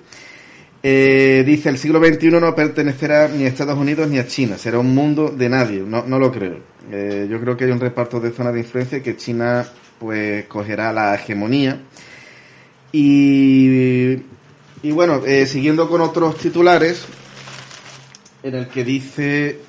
Eh, 0.84 1.44
dice, 1.46 1.70
el 1.70 1.78
siglo 1.78 2.00
XXI 2.04 2.32
no 2.32 2.56
pertenecerá 2.56 3.28
ni 3.28 3.46
a 3.46 3.48
Estados 3.48 3.78
Unidos 3.78 4.08
ni 4.10 4.20
a 4.20 4.28
China, 4.28 4.58
será 4.58 4.80
un 4.80 4.94
mundo 4.94 5.30
de 5.30 5.50
nadie, 5.50 5.80
no, 5.80 6.04
no 6.06 6.20
lo 6.20 6.32
creo. 6.32 6.60
Eh, 6.92 7.28
yo 7.30 7.40
creo 7.42 7.58
que 7.58 7.66
hay 7.66 7.72
un 7.72 7.80
reparto 7.80 8.20
de 8.20 8.32
zonas 8.32 8.54
de 8.54 8.60
influencia 8.60 9.04
que 9.04 9.18
China 9.18 9.68
pues 10.00 10.46
cogerá 10.46 10.94
la 10.94 11.16
hegemonía. 11.16 11.82
Y, 12.92 14.14
y 14.84 14.92
bueno, 14.92 15.24
eh, 15.26 15.46
siguiendo 15.46 15.90
con 15.90 16.02
otros 16.02 16.38
titulares, 16.38 17.06
en 18.44 18.56
el 18.56 18.68
que 18.68 18.84
dice 18.84 19.60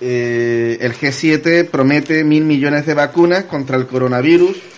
el 0.00 0.92
G7 0.92 1.66
promete 1.70 2.24
mil 2.24 2.44
millones 2.44 2.84
de 2.84 2.92
vacunas 2.92 3.44
contra 3.44 3.78
el 3.78 3.86
coronavirus 3.86 4.73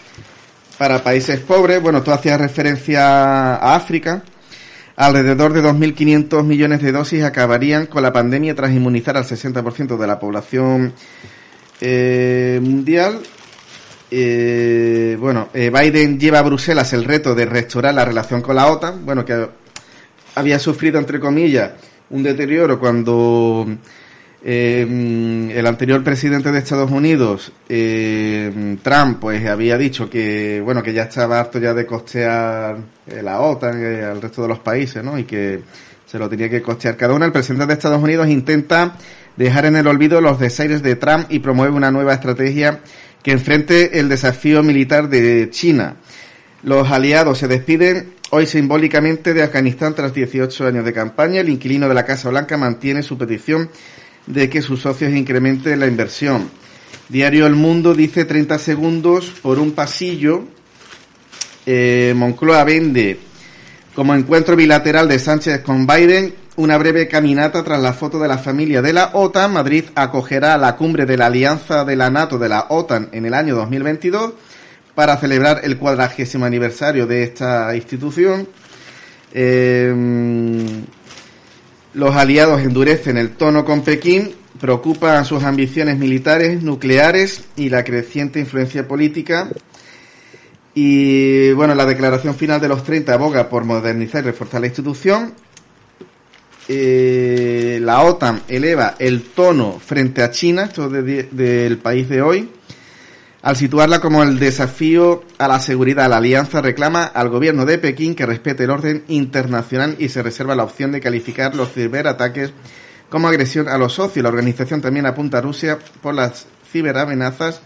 para 0.79 1.03
países 1.03 1.41
pobres. 1.41 1.81
Bueno, 1.83 2.03
tú 2.03 2.13
hacías 2.13 2.41
referencia 2.41 3.55
a 3.57 3.75
África. 3.75 4.23
Alrededor 4.97 5.53
de 5.53 5.63
2.500 5.63 6.43
millones 6.43 6.81
de 6.81 6.93
dosis 6.93 7.23
acabarían 7.23 7.87
con 7.87 8.03
la 8.03 8.13
pandemia 8.13 8.55
tras 8.55 8.73
inmunizar 8.73 9.17
al 9.17 9.25
60% 9.25 9.99
de 9.99 10.07
la 10.07 10.19
población 10.19 10.95
eh, 11.81 12.59
mundial. 12.63 13.21
Eh, 14.11 15.17
bueno, 15.21 15.49
eh, 15.53 15.71
Biden 15.71 16.19
lleva 16.19 16.39
a 16.39 16.43
Bruselas 16.43 16.93
el 16.93 17.05
reto 17.05 17.35
de 17.35 17.45
restaurar 17.45 17.93
la 17.93 18.05
relación 18.05 18.41
con 18.41 18.57
la 18.57 18.69
OTAN. 18.69 19.05
Bueno, 19.05 19.25
que 19.25 19.49
había 20.35 20.59
sufrido, 20.59 20.99
entre 20.99 21.21
comillas, 21.21 21.73
un 22.11 22.23
deterioro 22.23 22.79
cuando 22.79 23.67
eh, 24.49 25.53
el 25.57 25.67
anterior 25.67 26.05
presidente 26.05 26.53
de 26.53 26.61
Estados 26.61 26.93
Unidos, 26.93 27.51
eh, 27.69 28.77
Trump, 28.81 29.19
pues 29.21 29.45
había 29.45 29.77
dicho 29.77 30.09
que, 30.09 30.63
bueno, 30.65 30.85
que 30.85 30.93
ya 30.93 31.03
estaba 31.03 31.41
harto 31.41 31.59
ya 31.59 31.75
de 31.75 31.85
costear 31.85 32.77
eh, 33.09 33.23
la 33.25 33.41
OTAN 33.41 33.83
eh, 33.83 34.05
al 34.05 34.23
resto 34.23 34.43
de 34.43 34.49
los 34.49 34.61
países, 34.61 35.03
¿no? 35.03 35.19
Y 35.19 35.25
que 35.25 35.63
se 36.07 36.17
lo 36.17 36.29
tenía 36.29 36.49
que 36.49 36.63
costear 36.63 36.97
cada 36.97 37.15
uno. 37.15 37.25
El 37.25 37.33
presidente 37.33 37.67
de 37.67 37.73
Estados 37.73 38.01
Unidos 38.01 38.29
intenta 38.29 38.97
dejar 39.37 39.67
en 39.67 39.75
el 39.75 39.89
olvido 39.89 40.21
los 40.21 40.39
desaires 40.39 40.81
de 40.81 40.95
Trump 40.95 41.27
y 41.29 41.41
promueve 41.41 41.75
una 41.75 41.91
nueva 41.91 42.15
estrategia 42.15 42.79
que 43.25 43.33
enfrente 43.33 43.99
el 43.99 44.09
desafío 44.09 44.63
militar 44.63 45.09
de 45.09 45.51
China. 45.51 45.97
Los 46.63 46.89
aliados 46.93 47.39
se 47.39 47.49
despiden 47.49 48.13
hoy 48.31 48.47
simbólicamente 48.47 49.35
de 49.35 49.43
Afganistán 49.43 49.97
tras 49.97 50.15
18 50.15 50.69
años 50.69 50.85
de 50.85 50.93
campaña. 50.93 51.41
El 51.41 51.49
inquilino 51.49 51.89
de 51.89 51.95
la 51.95 52.05
Casa 52.05 52.29
Blanca 52.29 52.57
mantiene 52.57 53.03
su 53.03 53.19
petición 53.19 53.71
de 54.27 54.49
que 54.51 54.63
sus 54.63 54.81
socios 54.81 55.13
incrementen 55.13 55.81
la 55.81 55.87
inversión. 55.87 56.51
Diario 57.09 57.47
El 57.47 57.55
Mundo 57.55 57.95
dice 57.95 58.25
30 58.25 58.59
segundos 58.59 59.33
por 59.43 59.59
un 59.59 59.73
pasillo. 59.73 60.45
Eh, 61.65 62.13
Moncloa 62.17 62.65
vende 62.65 63.19
como 63.95 64.15
encuentro 64.15 64.57
bilateral 64.57 65.09
de 65.09 65.19
Sánchez 65.19 65.63
con 65.63 65.87
Biden 65.87 66.35
una 66.57 66.79
breve 66.79 67.07
caminata 67.07 67.63
tras 67.63 67.81
la 67.81 67.93
foto 67.93 68.19
de 68.19 68.29
la 68.29 68.39
familia 68.39 68.83
de 68.83 68.93
la 68.93 69.11
OTAN. 69.13 69.53
Madrid 69.53 69.85
acogerá 69.95 70.57
la 70.59 70.77
cumbre 70.77 71.07
de 71.07 71.17
la 71.17 71.27
Alianza 71.27 71.85
de 71.85 71.97
la 71.97 72.11
NATO 72.11 72.39
de 72.39 72.49
la 72.49 72.67
OTAN 72.71 73.09
en 73.13 73.27
el 73.27 73.35
año 73.35 73.55
2022 73.55 74.33
para 74.95 75.17
celebrar 75.19 75.61
el 75.63 75.77
cuadragésimo 75.77 76.45
aniversario 76.45 77.07
de 77.07 77.23
esta 77.23 77.77
institución. 77.77 78.49
Eh, 79.33 79.95
los 81.97 82.15
aliados 82.15 82.61
endurecen 82.61 83.17
el 83.17 83.31
tono 83.31 83.65
con 83.65 83.83
Pekín, 83.83 84.35
preocupan 84.61 85.25
sus 85.25 85.43
ambiciones 85.45 85.99
militares, 85.99 86.63
nucleares 86.63 87.45
y 87.57 87.71
la 87.71 87.85
creciente 87.85 88.39
influencia 88.39 88.87
política. 88.87 89.49
Y 90.75 91.53
bueno, 91.53 91.75
la 91.75 91.87
declaración 91.87 92.35
final 92.35 92.61
de 92.61 92.69
los 92.69 92.85
30 92.85 93.15
aboga 93.15 93.49
por 93.49 93.65
modernizar 93.65 94.23
y 94.23 94.27
reforzar 94.27 94.61
la 94.61 94.67
institución. 94.67 95.33
Eh, 96.69 97.79
la 97.81 98.03
OTAN 98.03 98.43
eleva 98.47 98.97
el 98.99 99.23
tono 99.23 99.81
frente 99.81 100.23
a 100.23 100.31
China, 100.31 100.65
esto 100.65 100.95
es 100.95 101.31
del 101.31 101.79
país 101.79 102.11
de 102.11 102.21
hoy. 102.21 102.51
Al 103.47 103.55
situarla 103.55 104.01
como 104.01 104.25
el 104.25 104.41
desafío 104.41 105.23
a 105.39 105.47
la 105.47 105.61
seguridad, 105.61 106.11
la 106.11 106.17
alianza 106.17 106.61
reclama 106.61 107.05
al 107.05 107.29
gobierno 107.29 107.65
de 107.65 107.79
Pekín 107.79 108.17
que 108.17 108.27
respete 108.27 108.65
el 108.65 108.71
orden 108.71 109.05
internacional 109.07 109.95
y 110.01 110.09
se 110.09 110.21
reserva 110.21 110.57
la 110.57 110.65
opción 110.65 110.91
de 110.91 111.01
calificar 111.01 111.55
los 111.55 111.73
ciberataques 111.73 112.53
como 113.09 113.29
agresión 113.29 113.69
a 113.69 113.79
los 113.79 113.93
socios. 113.93 114.25
La 114.25 114.31
organización 114.31 114.81
también 114.81 115.07
apunta 115.07 115.39
a 115.39 115.43
Rusia 115.43 115.79
por 116.03 116.13
las 116.13 116.49
ciberamenazas. 116.73 117.61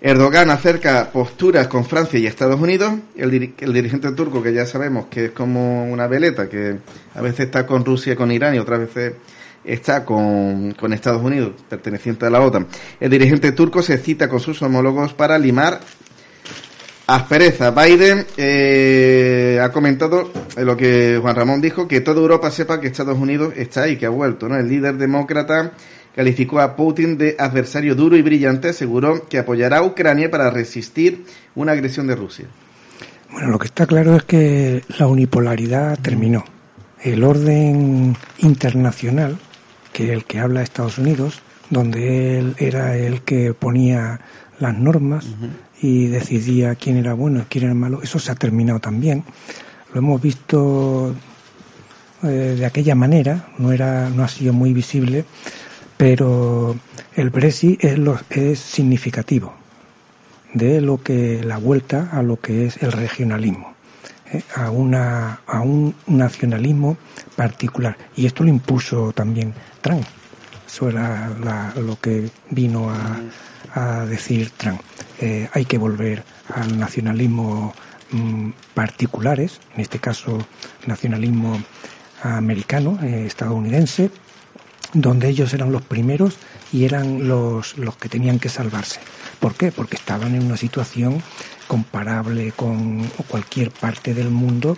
Erdogan 0.00 0.48
acerca 0.48 1.10
posturas 1.12 1.68
con 1.68 1.84
Francia 1.84 2.18
y 2.18 2.26
Estados 2.26 2.58
Unidos. 2.58 2.94
El, 3.14 3.52
el, 3.58 3.72
dirigente 3.74 4.10
turco, 4.12 4.42
que 4.42 4.54
ya 4.54 4.64
sabemos 4.64 5.08
que 5.10 5.26
es 5.26 5.30
como 5.32 5.84
una 5.84 6.06
veleta, 6.06 6.48
que 6.48 6.78
a 7.14 7.20
veces 7.20 7.40
está 7.40 7.66
con 7.66 7.84
Rusia 7.84 8.16
con 8.16 8.32
Irán 8.32 8.54
y 8.54 8.58
otras 8.58 8.80
veces 8.80 9.12
está 9.64 10.04
con, 10.04 10.74
Estados 10.92 11.22
Unidos, 11.22 11.52
perteneciente 11.68 12.26
a 12.26 12.30
la 12.30 12.40
OTAN. 12.40 12.66
El 13.00 13.10
dirigente 13.10 13.52
turco 13.52 13.82
se 13.82 13.98
cita 13.98 14.28
con 14.28 14.40
sus 14.40 14.60
homólogos 14.62 15.14
para 15.14 15.38
limar 15.38 15.80
aspereza. 17.06 17.70
Biden 17.70 18.26
eh, 18.36 19.60
ha 19.62 19.70
comentado 19.70 20.30
lo 20.56 20.76
que 20.76 21.18
Juan 21.20 21.36
Ramón 21.36 21.60
dijo, 21.60 21.88
que 21.88 22.00
toda 22.00 22.20
Europa 22.20 22.50
sepa 22.50 22.80
que 22.80 22.88
Estados 22.88 23.18
Unidos 23.18 23.54
está 23.56 23.82
ahí, 23.82 23.96
que 23.96 24.06
ha 24.06 24.10
vuelto. 24.10 24.48
¿no? 24.48 24.56
El 24.56 24.68
líder 24.68 24.96
demócrata 24.96 25.72
calificó 26.14 26.60
a 26.60 26.76
Putin 26.76 27.18
de 27.18 27.36
adversario 27.38 27.94
duro 27.94 28.16
y 28.16 28.22
brillante, 28.22 28.68
aseguró 28.68 29.26
que 29.28 29.38
apoyará 29.38 29.78
a 29.78 29.82
Ucrania 29.82 30.30
para 30.30 30.50
resistir 30.50 31.24
una 31.54 31.72
agresión 31.72 32.06
de 32.06 32.14
Rusia. 32.14 32.46
Bueno, 33.32 33.48
lo 33.48 33.58
que 33.58 33.66
está 33.66 33.86
claro 33.86 34.14
es 34.14 34.22
que 34.22 34.84
la 34.98 35.08
unipolaridad 35.08 35.98
terminó. 35.98 36.44
El 37.02 37.24
orden 37.24 38.16
internacional 38.38 39.36
que 39.94 40.12
el 40.12 40.24
que 40.24 40.40
habla 40.40 40.60
Estados 40.60 40.98
Unidos, 40.98 41.40
donde 41.70 42.38
él 42.38 42.56
era 42.58 42.98
el 42.98 43.22
que 43.22 43.54
ponía 43.54 44.20
las 44.58 44.76
normas 44.76 45.24
y 45.80 46.08
decidía 46.08 46.74
quién 46.74 46.96
era 46.96 47.14
bueno 47.14 47.40
y 47.40 47.42
quién 47.44 47.66
era 47.66 47.74
malo, 47.74 48.02
eso 48.02 48.18
se 48.18 48.32
ha 48.32 48.34
terminado 48.34 48.80
también. 48.80 49.24
Lo 49.92 50.00
hemos 50.00 50.20
visto 50.20 51.14
eh, 52.24 52.56
de 52.58 52.66
aquella 52.66 52.96
manera, 52.96 53.48
no, 53.56 53.70
era, 53.70 54.10
no 54.10 54.24
ha 54.24 54.28
sido 54.28 54.52
muy 54.52 54.72
visible, 54.72 55.24
pero 55.96 56.76
el 57.14 57.30
Brexit 57.30 57.84
es, 57.84 57.96
lo, 57.96 58.18
es 58.30 58.58
significativo 58.58 59.54
de 60.54 60.80
lo 60.80 61.02
que 61.02 61.40
la 61.44 61.58
vuelta 61.58 62.10
a 62.12 62.22
lo 62.22 62.40
que 62.40 62.66
es 62.66 62.82
el 62.82 62.90
regionalismo. 62.90 63.74
Eh, 64.32 64.42
a, 64.56 64.70
una, 64.70 65.40
a 65.46 65.60
un 65.60 65.94
nacionalismo 66.08 66.96
particular. 67.36 67.96
Y 68.16 68.26
esto 68.26 68.42
lo 68.42 68.48
impuso 68.48 69.12
también 69.12 69.54
Trump. 69.84 70.06
Eso 70.66 70.88
era 70.88 71.28
lo 71.76 72.00
que 72.00 72.30
vino 72.50 72.90
a, 72.90 74.06
decir 74.06 74.50
Trump. 74.56 74.80
Eh, 75.20 75.48
hay 75.52 75.64
que 75.64 75.78
volver 75.78 76.24
al 76.54 76.78
nacionalismo 76.78 77.74
mm, 78.12 78.50
particulares, 78.72 79.60
en 79.74 79.80
este 79.80 79.98
caso 79.98 80.38
nacionalismo 80.86 81.60
americano, 82.22 82.98
eh, 83.02 83.24
estadounidense, 83.26 84.10
donde 84.92 85.28
ellos 85.28 85.52
eran 85.52 85.72
los 85.72 85.82
primeros 85.82 86.38
y 86.72 86.84
eran 86.84 87.28
los, 87.28 87.76
los 87.76 87.96
que 87.96 88.08
tenían 88.08 88.38
que 88.38 88.48
salvarse. 88.48 89.00
¿Por 89.40 89.54
qué? 89.54 89.70
Porque 89.70 89.96
estaban 89.96 90.34
en 90.34 90.46
una 90.46 90.56
situación 90.56 91.20
comparable 91.66 92.52
con 92.52 93.02
cualquier 93.28 93.70
parte 93.70 94.14
del 94.14 94.30
mundo 94.30 94.76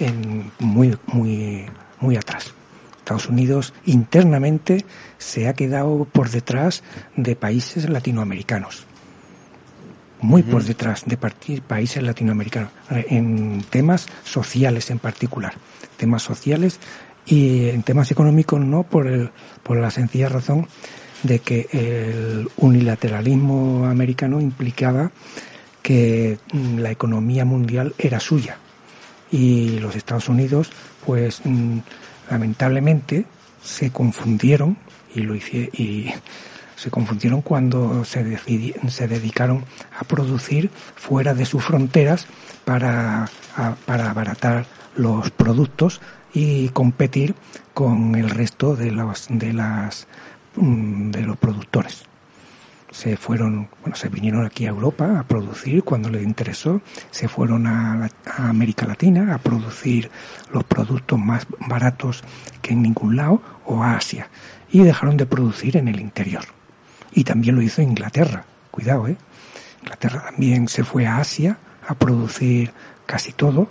en 0.00 0.50
muy, 0.58 0.96
muy, 1.06 1.66
muy 2.00 2.16
atrás. 2.16 2.54
Estados 3.08 3.30
Unidos 3.30 3.72
internamente 3.86 4.84
se 5.16 5.48
ha 5.48 5.54
quedado 5.54 6.06
por 6.12 6.28
detrás 6.28 6.82
de 7.16 7.36
países 7.36 7.88
latinoamericanos. 7.88 8.84
Muy 10.20 10.42
por 10.42 10.62
detrás 10.62 11.04
de 11.06 11.16
países 11.16 12.02
latinoamericanos, 12.02 12.70
en 12.90 13.64
temas 13.70 14.08
sociales 14.24 14.90
en 14.90 14.98
particular. 14.98 15.54
Temas 15.96 16.22
sociales 16.22 16.80
y 17.24 17.70
en 17.70 17.82
temas 17.82 18.10
económicos 18.10 18.60
no, 18.60 18.82
por, 18.82 19.06
el, 19.06 19.30
por 19.62 19.78
la 19.78 19.90
sencilla 19.90 20.28
razón 20.28 20.68
de 21.22 21.38
que 21.38 21.66
el 21.72 22.50
unilateralismo 22.58 23.86
americano 23.86 24.38
implicaba 24.38 25.12
que 25.80 26.38
mm, 26.52 26.80
la 26.80 26.90
economía 26.90 27.46
mundial 27.46 27.94
era 27.96 28.20
suya 28.20 28.58
y 29.30 29.78
los 29.78 29.96
Estados 29.96 30.28
Unidos 30.28 30.70
pues 31.06 31.40
mm, 31.44 31.78
lamentablemente 32.30 33.26
se 33.62 33.90
confundieron 33.90 34.76
y 35.14 35.22
lo 35.22 35.34
y 35.34 36.12
se 36.76 36.90
confundieron 36.90 37.42
cuando 37.42 38.04
se, 38.04 38.38
se 38.88 39.08
dedicaron 39.08 39.64
a 39.98 40.04
producir 40.04 40.70
fuera 40.94 41.34
de 41.34 41.44
sus 41.44 41.64
fronteras 41.64 42.26
para, 42.64 43.28
para 43.84 44.10
abaratar 44.10 44.66
los 44.96 45.30
productos 45.30 46.00
y 46.32 46.68
competir 46.68 47.34
con 47.74 48.14
el 48.14 48.30
resto 48.30 48.76
de 48.76 48.92
los 48.92 49.26
de 49.28 49.52
las 49.52 50.06
mm, 50.56 51.10
de 51.10 51.22
los 51.22 51.36
productores 51.36 52.07
se 52.90 53.16
fueron, 53.16 53.68
bueno, 53.82 53.96
se 53.96 54.08
vinieron 54.08 54.46
aquí 54.46 54.66
a 54.66 54.70
Europa 54.70 55.18
a 55.18 55.22
producir 55.24 55.84
cuando 55.84 56.08
les 56.08 56.22
interesó, 56.22 56.80
se 57.10 57.28
fueron 57.28 57.66
a, 57.66 58.08
América 58.38 58.86
Latina 58.86 59.34
a 59.34 59.38
producir 59.38 60.10
los 60.52 60.64
productos 60.64 61.18
más 61.18 61.46
baratos 61.66 62.24
que 62.62 62.72
en 62.72 62.82
ningún 62.82 63.16
lado 63.16 63.42
o 63.66 63.82
a 63.82 63.96
Asia 63.96 64.28
y 64.70 64.82
dejaron 64.82 65.16
de 65.16 65.26
producir 65.26 65.76
en 65.76 65.88
el 65.88 66.00
interior. 66.00 66.44
Y 67.12 67.24
también 67.24 67.56
lo 67.56 67.62
hizo 67.62 67.82
Inglaterra, 67.82 68.44
cuidado, 68.70 69.08
¿eh? 69.08 69.16
Inglaterra 69.82 70.24
también 70.26 70.68
se 70.68 70.84
fue 70.84 71.06
a 71.06 71.18
Asia 71.18 71.58
a 71.86 71.94
producir 71.94 72.72
casi 73.06 73.32
todo 73.32 73.68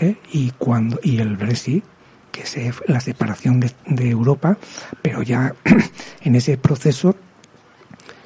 ¿eh? 0.00 0.16
y 0.32 0.50
cuando 0.52 0.98
y 1.02 1.18
el 1.18 1.36
Brexit 1.36 1.84
que 2.32 2.42
es 2.42 2.56
la 2.86 3.00
separación 3.00 3.60
de, 3.60 3.70
de 3.86 4.08
Europa, 4.08 4.56
pero 5.02 5.22
ya 5.22 5.54
en 6.22 6.34
ese 6.34 6.56
proceso 6.56 7.14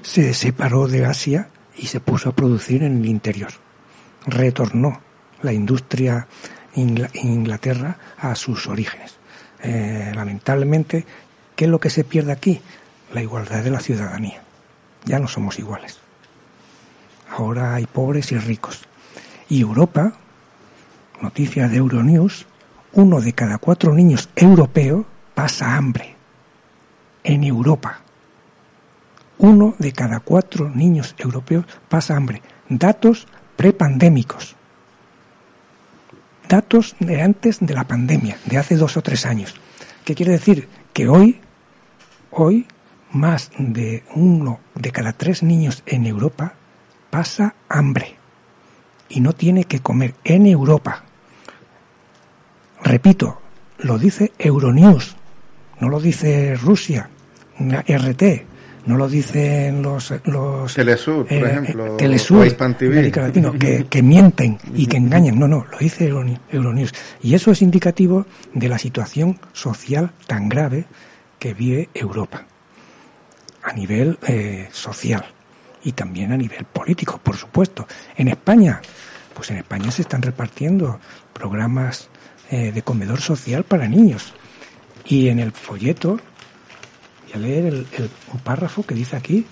se 0.06 0.34
separó 0.34 0.86
de 0.86 1.04
Asia 1.04 1.48
y 1.76 1.88
se 1.88 1.98
puso 1.98 2.28
a 2.28 2.32
producir 2.32 2.84
en 2.84 2.98
el 2.98 3.06
interior. 3.06 3.50
Retornó 4.24 5.00
la 5.42 5.52
industria 5.52 6.28
Inglaterra 6.76 7.98
a 8.16 8.36
sus 8.36 8.68
orígenes. 8.68 9.16
Eh, 9.62 10.12
lamentablemente, 10.14 11.04
¿qué 11.56 11.64
es 11.64 11.70
lo 11.70 11.80
que 11.80 11.90
se 11.90 12.04
pierde 12.04 12.30
aquí? 12.30 12.60
La 13.12 13.20
igualdad 13.20 13.64
de 13.64 13.70
la 13.70 13.80
ciudadanía. 13.80 14.42
Ya 15.04 15.18
no 15.18 15.26
somos 15.26 15.58
iguales. 15.58 15.98
Ahora 17.36 17.74
hay 17.74 17.86
pobres 17.86 18.30
y 18.30 18.38
ricos. 18.38 18.82
Y 19.48 19.60
Europa, 19.60 20.12
noticia 21.20 21.66
de 21.66 21.78
Euronews, 21.78 22.46
uno 22.92 23.20
de 23.20 23.32
cada 23.32 23.58
cuatro 23.58 23.92
niños 23.92 24.28
europeos 24.36 25.04
pasa 25.34 25.74
hambre. 25.74 26.14
En 27.24 27.42
Europa 27.42 28.05
uno 29.38 29.74
de 29.78 29.92
cada 29.92 30.20
cuatro 30.20 30.70
niños 30.70 31.14
europeos 31.18 31.66
pasa 31.88 32.16
hambre. 32.16 32.42
Datos 32.68 33.26
prepandémicos. 33.56 34.56
Datos 36.48 36.96
de 37.00 37.22
antes 37.22 37.58
de 37.60 37.74
la 37.74 37.84
pandemia, 37.84 38.38
de 38.46 38.58
hace 38.58 38.76
dos 38.76 38.96
o 38.96 39.02
tres 39.02 39.26
años. 39.26 39.54
¿Qué 40.04 40.14
quiere 40.14 40.32
decir? 40.32 40.68
Que 40.92 41.08
hoy, 41.08 41.40
hoy, 42.30 42.66
más 43.10 43.50
de 43.58 44.04
uno 44.14 44.60
de 44.74 44.92
cada 44.92 45.12
tres 45.12 45.42
niños 45.42 45.82
en 45.86 46.06
Europa 46.06 46.54
pasa 47.10 47.54
hambre 47.68 48.16
y 49.08 49.20
no 49.20 49.32
tiene 49.32 49.64
que 49.64 49.80
comer 49.80 50.14
en 50.24 50.46
Europa. 50.46 51.04
Repito, 52.82 53.40
lo 53.78 53.98
dice 53.98 54.32
Euronews, 54.38 55.16
no 55.80 55.88
lo 55.88 56.00
dice 56.00 56.56
Rusia, 56.56 57.10
RT, 57.58 58.22
no 58.86 58.96
lo 58.96 59.08
dicen 59.08 59.82
los, 59.82 60.12
los 60.24 60.74
Telesur, 60.74 61.26
por 61.26 61.32
eh, 61.32 61.50
ejemplo, 61.50 61.96
Telesur, 61.96 62.38
o 62.40 62.44
Hispan 62.44 62.76
TV. 62.78 62.92
América 62.98 63.22
Latino, 63.22 63.52
que, 63.52 63.86
que 63.86 64.02
mienten 64.02 64.58
y 64.74 64.86
que 64.86 64.96
engañan. 64.96 65.38
No, 65.38 65.46
no, 65.48 65.66
lo 65.70 65.78
dice 65.78 66.08
Eurone- 66.10 66.40
Euronews. 66.50 66.92
Y 67.22 67.34
eso 67.34 67.50
es 67.50 67.62
indicativo 67.62 68.26
de 68.54 68.68
la 68.68 68.78
situación 68.78 69.38
social 69.52 70.12
tan 70.26 70.48
grave 70.48 70.84
que 71.38 71.52
vive 71.52 71.88
Europa 71.92 72.44
a 73.62 73.72
nivel 73.72 74.18
eh, 74.28 74.68
social 74.72 75.24
y 75.82 75.92
también 75.92 76.32
a 76.32 76.36
nivel 76.36 76.64
político, 76.64 77.18
por 77.22 77.36
supuesto. 77.36 77.86
En 78.16 78.28
España, 78.28 78.80
pues 79.34 79.50
en 79.50 79.58
España 79.58 79.90
se 79.90 80.02
están 80.02 80.22
repartiendo 80.22 80.98
programas 81.32 82.08
eh, 82.50 82.72
de 82.72 82.82
comedor 82.82 83.20
social 83.20 83.64
para 83.64 83.88
niños. 83.88 84.32
Y 85.04 85.28
en 85.28 85.38
el 85.40 85.52
folleto, 85.52 86.18
voy 87.26 87.32
a 87.34 87.38
leer 87.38 87.66
el, 87.66 87.86
párrafo 88.42 88.84
que 88.84 88.94
dice 88.94 89.16
aquí, 89.16 89.46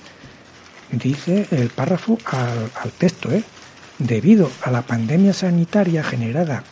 dice 0.90 1.46
el 1.50 1.68
párrafo 1.68 2.18
al, 2.26 2.70
al 2.82 2.90
texto, 2.92 3.30
¿eh? 3.30 3.42
Debido 3.98 4.50
a 4.62 4.70
la 4.70 4.82
pandemia 4.82 5.32
sanitaria 5.32 6.02
generada 6.02 6.64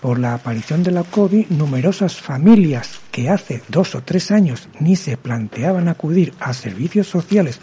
por 0.00 0.18
la 0.18 0.34
aparición 0.34 0.82
de 0.82 0.90
la 0.90 1.02
COVID, 1.02 1.48
numerosas 1.48 2.16
familias 2.16 3.00
que 3.10 3.30
hace 3.30 3.62
dos 3.68 3.94
o 3.94 4.02
tres 4.02 4.30
años 4.30 4.68
ni 4.78 4.96
se 4.96 5.16
planteaban 5.16 5.88
acudir 5.88 6.34
a 6.38 6.52
servicios 6.52 7.08
sociales 7.08 7.58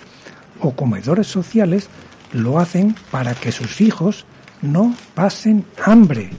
o 0.60 0.76
comedores 0.76 1.28
sociales, 1.28 1.90
lo 2.32 2.60
hacen 2.60 2.96
para 3.12 3.36
que 3.36 3.52
sus 3.52 3.80
hijos 3.82 4.26
no 4.62 4.96
pasen 5.14 5.66
hambre. 5.86 6.32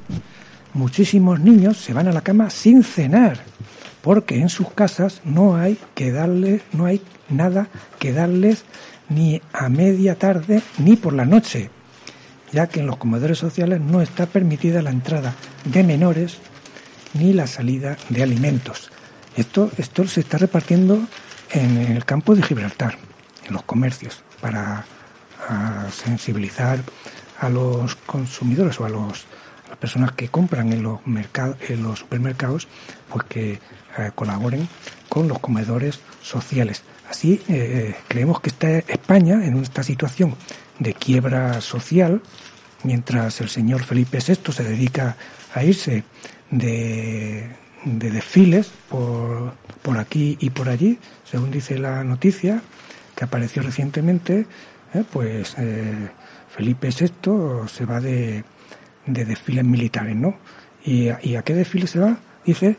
Muchísimos 0.73 1.39
niños 1.39 1.77
se 1.77 1.93
van 1.93 2.09
a 2.09 2.13
la 2.13 2.23
cama 2.23 2.51
sin 2.51 2.83
cenar, 2.83 3.39
porque 4.05 4.39
en 4.39 4.49
sus 4.49 4.71
casas 4.71 5.21
no 5.25 5.57
hay 5.57 5.77
que 5.97 6.13
darle, 6.13 6.61
no 6.73 6.85
hay 6.85 7.01
nada 7.29 7.67
que 7.99 8.13
darles 8.13 8.65
ni 9.09 9.43
a 9.53 9.69
media 9.69 10.15
tarde 10.15 10.63
ni 10.79 10.95
por 10.95 11.13
la 11.13 11.25
noche 11.25 11.71
ya 12.55 12.69
que 12.69 12.81
en 12.81 12.87
los 12.87 12.99
comedores 12.99 13.39
sociales 13.39 13.81
no 13.81 14.01
está 14.01 14.27
permitida 14.27 14.81
la 14.81 14.91
entrada 14.91 15.35
de 15.65 15.83
menores 15.83 16.39
ni 17.13 17.33
la 17.33 17.49
salida 17.49 17.99
de 18.09 18.23
alimentos. 18.23 18.93
Esto, 19.37 19.71
esto 19.77 20.07
se 20.07 20.21
está 20.21 20.39
repartiendo 20.39 21.01
en 21.51 21.77
el 21.79 22.05
campo 22.05 22.37
de 22.37 22.43
Gibraltar, 22.43 22.97
en 23.45 23.55
los 23.55 23.65
comercios, 23.65 24.23
para 24.41 24.85
sensibilizar 25.91 26.79
a 27.41 27.49
los 27.49 27.97
consumidores 27.97 28.81
o 28.81 28.85
a, 28.85 28.89
los, 28.89 29.27
las 29.69 29.79
personas 29.79 30.13
que 30.13 30.29
compran 30.29 30.73
en 30.73 30.85
los, 30.85 31.05
mercados, 31.07 31.57
en 31.69 31.83
los 31.83 31.99
supermercados, 31.99 32.69
pues 33.11 33.25
que 33.25 33.59
colaboren 34.15 34.69
con 35.09 35.29
los 35.29 35.39
comedores 35.39 36.01
sociales. 36.23 36.83
Así 37.09 37.43
eh, 37.49 37.95
creemos 38.09 38.41
que 38.41 38.49
está 38.51 38.79
España 38.79 39.45
en 39.45 39.57
esta 39.63 39.83
situación 39.83 40.35
de 40.79 40.95
quiebra 40.95 41.61
social, 41.61 42.21
mientras 42.83 43.41
el 43.41 43.49
señor 43.49 43.85
Felipe 43.85 44.19
VI 44.27 44.53
se 44.53 44.65
dedica 44.65 45.17
a 45.55 45.63
irse 45.63 46.03
de, 46.51 47.49
de 47.85 48.11
desfiles 48.11 48.71
por, 48.89 49.55
por 49.83 49.99
aquí 49.99 50.37
y 50.41 50.51
por 50.51 50.69
allí, 50.69 50.99
según 51.25 51.51
dice 51.51 51.79
la 51.79 52.03
noticia 52.05 52.63
que 53.15 53.25
apareció 53.25 53.63
recientemente, 53.63 54.47
eh, 54.95 55.05
pues 55.13 55.55
eh, 55.59 56.09
Felipe 56.51 56.89
VI 56.89 57.69
se 57.69 57.85
va 57.85 58.01
de, 58.01 58.45
de 59.07 59.25
desfiles 59.25 59.65
militares, 59.65 60.17
¿no? 60.17 60.37
¿Y, 60.85 61.09
a- 61.09 61.21
y 61.23 61.37
a 61.37 61.43
qué 61.43 61.55
desfile 61.55 61.87
se 61.87 61.99
va? 62.01 62.17
Dice 62.45 62.77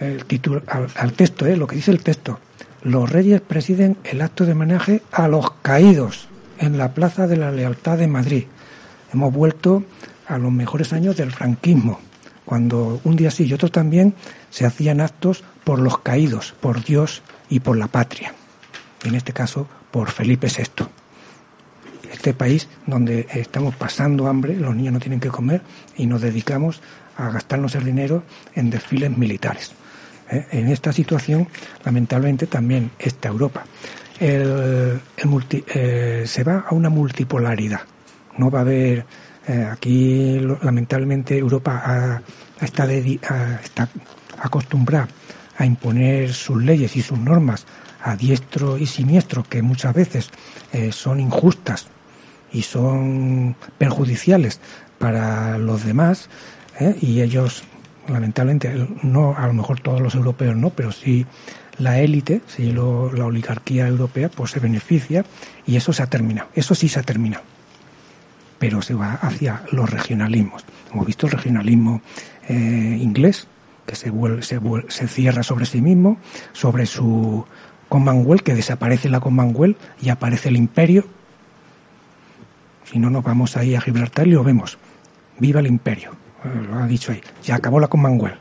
el 0.00 0.24
título, 0.24 0.62
al, 0.66 0.88
al 0.94 1.12
texto, 1.12 1.46
¿eh? 1.46 1.56
lo 1.56 1.66
que 1.66 1.76
dice 1.76 1.90
el 1.90 2.02
texto. 2.02 2.38
Los 2.82 3.10
reyes 3.10 3.40
presiden 3.40 3.96
el 4.04 4.20
acto 4.20 4.46
de 4.46 4.52
homenaje 4.52 5.02
a 5.10 5.28
los 5.28 5.50
caídos 5.62 6.28
en 6.58 6.78
la 6.78 6.94
Plaza 6.94 7.26
de 7.26 7.36
la 7.36 7.50
Lealtad 7.50 7.98
de 7.98 8.06
Madrid. 8.06 8.44
Hemos 9.12 9.32
vuelto 9.32 9.84
a 10.26 10.38
los 10.38 10.52
mejores 10.52 10.92
años 10.92 11.16
del 11.16 11.32
franquismo, 11.32 12.00
cuando 12.44 13.00
un 13.04 13.16
día 13.16 13.30
sí 13.30 13.44
y 13.44 13.52
otro 13.52 13.70
también 13.70 14.14
se 14.50 14.66
hacían 14.66 15.00
actos 15.00 15.42
por 15.64 15.80
los 15.80 15.98
caídos, 15.98 16.54
por 16.60 16.84
Dios 16.84 17.22
y 17.48 17.60
por 17.60 17.76
la 17.76 17.88
patria. 17.88 18.34
En 19.04 19.14
este 19.14 19.32
caso, 19.32 19.66
por 19.90 20.10
Felipe 20.10 20.48
VI. 20.48 20.86
Este 22.12 22.34
país 22.34 22.68
donde 22.86 23.26
estamos 23.32 23.74
pasando 23.76 24.28
hambre, 24.28 24.56
los 24.56 24.74
niños 24.74 24.94
no 24.94 25.00
tienen 25.00 25.20
que 25.20 25.28
comer 25.28 25.62
y 25.96 26.06
nos 26.06 26.20
dedicamos 26.20 26.80
a 27.16 27.30
gastarnos 27.30 27.74
el 27.74 27.84
dinero 27.84 28.22
en 28.54 28.70
desfiles 28.70 29.16
militares. 29.16 29.72
¿Eh? 30.30 30.46
En 30.52 30.68
esta 30.68 30.92
situación, 30.92 31.48
lamentablemente, 31.84 32.46
también 32.46 32.90
está 32.98 33.28
Europa. 33.28 33.64
El- 34.20 35.00
multi- 35.24 35.64
eh, 35.74 36.24
se 36.26 36.42
va 36.44 36.64
a 36.68 36.74
una 36.74 36.88
multipolaridad. 36.90 37.80
No 38.36 38.50
va 38.50 38.60
a 38.60 38.62
haber. 38.62 39.04
eh, 39.50 39.66
aquí, 39.72 40.38
lamentablemente, 40.62 41.38
Europa 41.38 41.80
ha- 41.82 42.20
está, 42.62 42.86
dedi- 42.86 43.18
ha- 43.30 43.58
está 43.64 43.88
acostumbrada 44.42 45.08
a 45.56 45.64
imponer 45.64 46.34
sus 46.34 46.62
leyes 46.62 46.94
y 46.96 47.00
sus 47.02 47.18
normas 47.18 47.64
a 48.02 48.14
diestro 48.14 48.76
y 48.76 48.84
siniestro, 48.84 49.42
que 49.44 49.62
muchas 49.62 49.94
veces 49.94 50.30
son 50.90 51.18
injustas 51.18 51.86
y 52.52 52.60
son 52.62 53.56
perjudiciales 53.78 54.60
para 54.98 55.56
los 55.56 55.82
demás, 55.84 56.28
y 57.00 57.22
ellos, 57.22 57.64
lamentablemente, 58.08 58.88
no, 59.02 59.34
a 59.36 59.46
lo 59.46 59.52
mejor 59.52 59.80
todos 59.80 60.00
los 60.00 60.14
europeos 60.14 60.56
no, 60.56 60.70
pero 60.70 60.92
sí 60.92 61.26
la 61.78 62.00
élite, 62.00 62.40
sí 62.46 62.72
la 62.72 62.82
oligarquía 62.82 63.86
europea, 63.86 64.28
pues 64.28 64.50
se 64.52 64.60
beneficia 64.60 65.24
y 65.66 65.76
eso 65.76 65.92
se 65.92 66.02
ha 66.02 66.06
terminado, 66.06 66.48
eso 66.54 66.74
sí 66.74 66.88
se 66.88 66.98
ha 67.00 67.02
terminado. 67.02 67.44
Pero 68.58 68.82
se 68.82 68.94
va 68.94 69.12
hacia 69.14 69.62
los 69.70 69.88
regionalismos. 69.88 70.64
Hemos 70.92 71.06
visto 71.06 71.26
el 71.26 71.32
regionalismo 71.32 72.02
eh, 72.48 72.98
inglés, 73.00 73.46
que 73.86 73.94
se, 73.94 74.12
vuel- 74.12 74.42
se, 74.42 74.60
vuel- 74.60 74.88
se 74.90 75.06
cierra 75.06 75.42
sobre 75.44 75.64
sí 75.66 75.80
mismo, 75.80 76.18
sobre 76.52 76.86
su 76.86 77.44
Commonwealth, 77.88 78.42
que 78.42 78.54
desaparece 78.54 79.08
la 79.08 79.20
Commonwealth 79.20 79.78
y 80.02 80.08
aparece 80.08 80.48
el 80.48 80.56
imperio, 80.56 81.04
si 82.84 82.98
no, 82.98 83.10
nos 83.10 83.22
vamos 83.22 83.56
ahí 83.56 83.74
a 83.74 83.80
Gibraltar 83.80 84.26
y 84.26 84.30
lo 84.32 84.42
vemos. 84.42 84.78
Viva 85.38 85.60
el 85.60 85.66
imperio. 85.66 86.12
Lo 86.44 86.78
ha 86.78 86.86
dicho 86.86 87.12
ahí. 87.12 87.20
Ya 87.44 87.56
acabó 87.56 87.80
la 87.80 87.88
Commonwealth. 87.88 88.38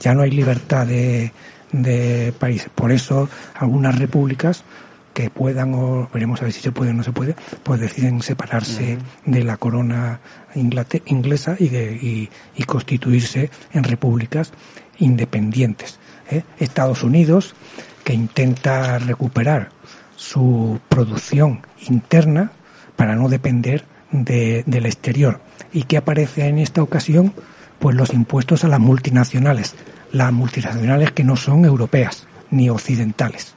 Ya 0.00 0.14
no 0.14 0.22
hay 0.22 0.30
libertad 0.30 0.86
de, 0.86 1.32
de 1.72 2.32
países. 2.38 2.68
Por 2.74 2.90
eso 2.92 3.28
algunas 3.54 3.98
repúblicas 3.98 4.64
que 5.12 5.30
puedan, 5.30 5.74
o 5.74 6.08
veremos 6.12 6.40
a 6.40 6.44
ver 6.44 6.52
si 6.52 6.60
se 6.60 6.72
puede 6.72 6.90
o 6.90 6.94
no 6.94 7.04
se 7.04 7.12
puede, 7.12 7.36
pues 7.62 7.80
deciden 7.80 8.20
separarse 8.20 8.98
de 9.24 9.44
la 9.44 9.56
corona 9.56 10.18
inglate- 10.56 11.02
inglesa 11.06 11.54
y, 11.58 11.68
de, 11.68 11.92
y, 11.94 12.30
y 12.56 12.64
constituirse 12.64 13.50
en 13.72 13.84
repúblicas 13.84 14.52
independientes. 14.98 16.00
¿eh? 16.30 16.42
Estados 16.58 17.04
Unidos, 17.04 17.54
que 18.02 18.12
intenta 18.12 18.98
recuperar 18.98 19.68
su 20.16 20.80
producción 20.88 21.60
interna 21.88 22.50
para 22.96 23.14
no 23.14 23.28
depender 23.28 23.84
de- 24.14 24.62
del 24.66 24.86
exterior. 24.86 25.40
¿Y 25.72 25.82
qué 25.84 25.96
aparece 25.96 26.46
en 26.46 26.58
esta 26.58 26.82
ocasión? 26.82 27.32
Pues 27.80 27.96
los 27.96 28.12
impuestos 28.14 28.64
a 28.64 28.68
las 28.68 28.80
multinacionales, 28.80 29.74
las 30.12 30.32
multinacionales 30.32 31.10
que 31.12 31.24
no 31.24 31.36
son 31.36 31.64
europeas 31.64 32.26
ni 32.50 32.70
occidentales. 32.70 33.54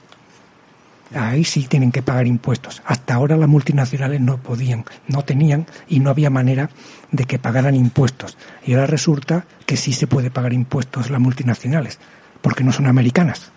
Ahí 1.16 1.46
sí 1.46 1.64
tienen 1.70 1.92
que 1.94 2.02
pagar 2.02 2.28
impuestos. 2.28 2.82
Hasta 2.86 3.14
ahora 3.14 3.38
las 3.38 3.48
multinacionales 3.48 4.20
no 4.20 4.38
podían, 4.38 4.84
no 5.08 5.24
tenían 5.24 5.66
y 5.88 6.00
no 6.02 6.10
había 6.10 6.30
manera 6.30 6.70
de 7.12 7.24
que 7.24 7.40
pagaran 7.40 7.76
impuestos. 7.76 8.38
Y 8.66 8.74
ahora 8.74 8.88
resulta 8.88 9.46
que 9.66 9.78
sí 9.78 9.94
se 9.94 10.08
puede 10.08 10.32
pagar 10.32 10.52
impuestos 10.52 11.10
las 11.10 11.22
multinacionales, 11.22 12.00
porque 12.42 12.64
no 12.66 12.74
son 12.74 12.88
americanas 12.88 13.52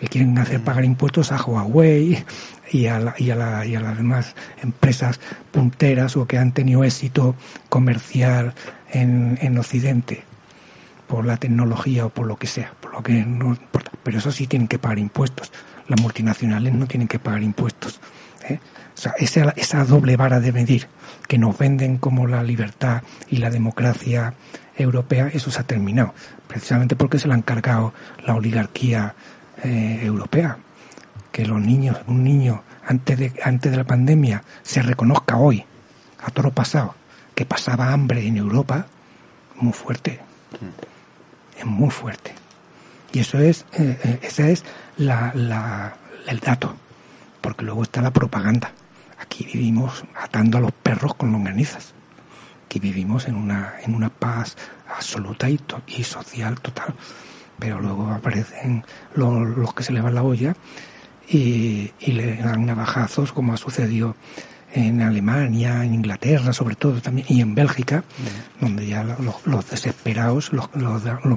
que 0.00 0.08
quieren 0.08 0.36
hacer 0.38 0.60
pagar 0.62 0.84
impuestos 0.84 1.32
a 1.32 1.42
Huawei 1.42 2.24
y 2.72 2.86
a, 2.86 2.98
la- 2.98 3.14
y, 3.18 3.30
a 3.30 3.36
la- 3.36 3.64
y 3.66 3.74
a 3.76 3.80
las 3.80 3.96
demás 3.96 4.34
empresas 4.62 5.20
punteras 5.52 6.16
o 6.16 6.26
que 6.26 6.38
han 6.38 6.52
tenido 6.52 6.84
éxito 6.84 7.34
comercial 7.68 8.54
en, 8.90 9.38
en 9.40 9.58
Occidente 9.58 10.24
por 11.06 11.24
la 11.26 11.36
tecnología 11.36 12.06
o 12.06 12.08
por 12.10 12.26
lo 12.26 12.36
que 12.36 12.46
sea, 12.46 12.72
por 12.80 12.92
lo 12.92 13.02
que 13.02 13.12
no 13.24 13.48
importa. 13.48 13.92
Pero 14.02 14.18
eso 14.18 14.32
sí 14.32 14.46
tienen 14.46 14.68
que 14.68 14.78
pagar 14.78 14.98
impuestos. 14.98 15.52
Las 15.88 16.00
multinacionales 16.00 16.72
no 16.72 16.86
tienen 16.86 17.08
que 17.08 17.18
pagar 17.18 17.42
impuestos. 17.42 18.00
¿eh? 18.48 18.58
O 18.94 18.98
sea, 19.00 19.12
esa, 19.18 19.50
esa 19.56 19.84
doble 19.84 20.16
vara 20.16 20.40
de 20.40 20.52
medir 20.52 20.86
que 21.28 21.38
nos 21.38 21.56
venden 21.58 21.98
como 21.98 22.26
la 22.26 22.42
libertad 22.42 23.02
y 23.28 23.36
la 23.38 23.50
democracia 23.50 24.34
europea, 24.76 25.28
eso 25.32 25.50
se 25.50 25.60
ha 25.60 25.64
terminado. 25.64 26.14
Precisamente 26.48 26.96
porque 26.96 27.18
se 27.18 27.28
la 27.28 27.34
han 27.34 27.42
cargado 27.42 27.92
la 28.26 28.34
oligarquía 28.34 29.14
eh, 29.64 30.00
europea. 30.02 30.58
Que 31.32 31.44
los 31.46 31.60
niños, 31.60 31.96
un 32.06 32.22
niño 32.22 32.62
antes 32.86 33.18
de, 33.18 33.32
antes 33.42 33.72
de 33.72 33.78
la 33.78 33.84
pandemia 33.84 34.44
se 34.62 34.82
reconozca 34.82 35.36
hoy, 35.36 35.64
a 36.22 36.30
todo 36.30 36.44
lo 36.44 36.52
pasado, 36.52 36.94
que 37.34 37.44
pasaba 37.44 37.92
hambre 37.92 38.26
en 38.26 38.36
Europa, 38.36 38.86
muy 39.56 39.72
fuerte. 39.72 40.20
Es 41.58 41.64
muy 41.66 41.90
fuerte. 41.90 42.34
Y 43.12 43.18
eso 43.20 43.38
es, 43.38 43.64
eh, 43.72 43.98
eh, 44.04 44.18
ese 44.22 44.52
es 44.52 44.64
la, 44.96 45.32
la, 45.34 45.94
el 46.26 46.38
dato. 46.40 46.74
Porque 47.40 47.64
luego 47.64 47.82
está 47.82 48.00
la 48.02 48.12
propaganda. 48.12 48.72
Aquí 49.20 49.44
vivimos 49.52 50.04
atando 50.20 50.58
a 50.58 50.60
los 50.60 50.72
perros 50.72 51.14
con 51.14 51.32
longanizas. 51.32 51.92
Aquí 52.66 52.78
vivimos 52.78 53.26
en 53.28 53.36
una, 53.36 53.74
en 53.82 53.94
una 53.94 54.08
paz 54.08 54.56
absoluta 54.96 55.48
y, 55.48 55.58
to- 55.58 55.82
y 55.86 56.02
social 56.04 56.60
total. 56.60 56.94
Pero 57.58 57.80
luego 57.80 58.08
aparecen 58.10 58.84
los, 59.14 59.56
los 59.56 59.74
que 59.74 59.82
se 59.82 59.92
le 59.92 60.00
va 60.00 60.10
la 60.10 60.22
olla 60.22 60.54
y, 61.28 61.92
y 62.00 62.12
le 62.12 62.36
dan 62.36 62.66
navajazos 62.66 63.32
como 63.32 63.54
ha 63.54 63.56
sucedido 63.56 64.16
en 64.72 65.00
Alemania, 65.02 65.84
en 65.84 65.94
Inglaterra 65.94 66.52
sobre 66.52 66.74
todo 66.74 67.00
también, 67.00 67.26
y 67.30 67.40
en 67.40 67.54
Bélgica, 67.54 68.02
donde 68.60 68.86
ya 68.86 69.04
lo- 69.04 69.18
los, 69.20 69.46
los 69.46 69.70
desesperados, 69.70 70.52
los, 70.52 70.68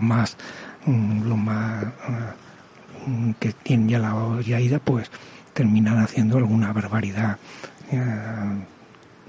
más, 0.01 0.37
mm, 0.85 1.21
los 1.29 1.37
más 1.37 1.85
ah, 2.07 2.33
mm, 3.05 3.31
que 3.39 3.53
tienen 3.53 3.89
ya 3.89 3.99
la 3.99 4.15
olla 4.15 4.59
ida, 4.59 4.79
pues 4.79 5.11
terminan 5.53 5.99
haciendo 5.99 6.37
alguna 6.37 6.73
barbaridad 6.73 7.37
eh, 7.91 8.63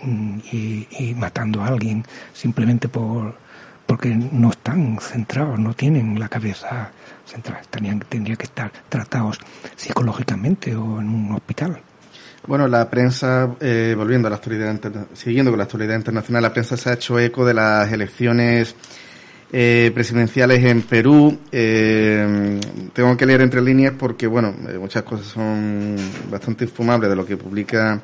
mm, 0.02 0.38
y, 0.52 0.86
y 0.98 1.14
matando 1.14 1.62
a 1.62 1.66
alguien 1.68 2.02
simplemente 2.32 2.88
por 2.88 3.36
porque 3.88 4.10
no 4.10 4.50
están 4.50 4.98
centrados, 5.00 5.58
no 5.58 5.72
tienen 5.72 6.20
la 6.20 6.28
cabeza 6.28 6.90
centrada, 7.24 7.62
tendrían, 7.70 8.00
tendría 8.00 8.36
que 8.36 8.44
estar 8.44 8.70
tratados 8.86 9.38
psicológicamente 9.74 10.76
o 10.76 11.00
en 11.00 11.08
un 11.08 11.32
hospital. 11.32 11.80
Bueno, 12.46 12.68
la 12.68 12.90
prensa, 12.90 13.56
eh, 13.58 13.94
volviendo 13.96 14.28
a 14.28 14.30
la 14.30 14.36
actualidad, 14.36 14.78
siguiendo 15.14 15.50
con 15.50 15.56
la 15.56 15.64
actualidad 15.64 15.96
internacional, 15.96 16.42
la 16.42 16.52
prensa 16.52 16.76
se 16.76 16.90
ha 16.90 16.92
hecho 16.92 17.18
eco 17.18 17.46
de 17.46 17.54
las 17.54 17.90
elecciones 17.90 18.76
eh, 19.50 19.90
presidenciales 19.94 20.62
en 20.62 20.82
Perú. 20.82 21.38
Eh, 21.50 22.60
tengo 22.92 23.16
que 23.16 23.24
leer 23.24 23.40
entre 23.40 23.62
líneas 23.62 23.94
porque, 23.98 24.26
bueno, 24.26 24.54
eh, 24.68 24.76
muchas 24.78 25.02
cosas 25.02 25.28
son 25.28 25.96
bastante 26.30 26.64
infumables 26.64 27.08
de 27.08 27.16
lo 27.16 27.24
que 27.24 27.38
publica 27.38 28.02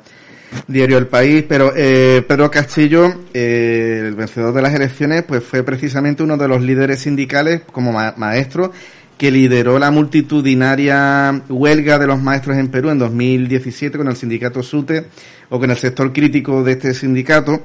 Diario 0.67 0.97
El 0.97 1.07
País, 1.07 1.43
pero 1.47 1.71
eh, 1.75 2.23
Pedro 2.27 2.49
Castillo, 2.51 3.13
eh, 3.33 4.03
el 4.07 4.15
vencedor 4.15 4.53
de 4.53 4.61
las 4.61 4.73
elecciones, 4.73 5.23
pues 5.23 5.43
fue 5.43 5.63
precisamente 5.63 6.23
uno 6.23 6.37
de 6.37 6.47
los 6.47 6.61
líderes 6.61 6.99
sindicales 7.01 7.61
como 7.71 7.91
ma- 7.91 8.13
maestro 8.17 8.71
que 9.17 9.31
lideró 9.31 9.79
la 9.79 9.91
multitudinaria 9.91 11.41
huelga 11.49 11.97
de 11.99 12.07
los 12.07 12.21
maestros 12.21 12.57
en 12.57 12.67
Perú 12.67 12.89
en 12.89 12.99
2017 12.99 13.97
con 13.97 14.07
el 14.07 14.15
sindicato 14.15 14.61
SUTE 14.61 15.05
o 15.49 15.59
con 15.59 15.71
el 15.71 15.77
sector 15.77 16.11
crítico 16.11 16.63
de 16.63 16.73
este 16.73 16.93
sindicato. 16.93 17.63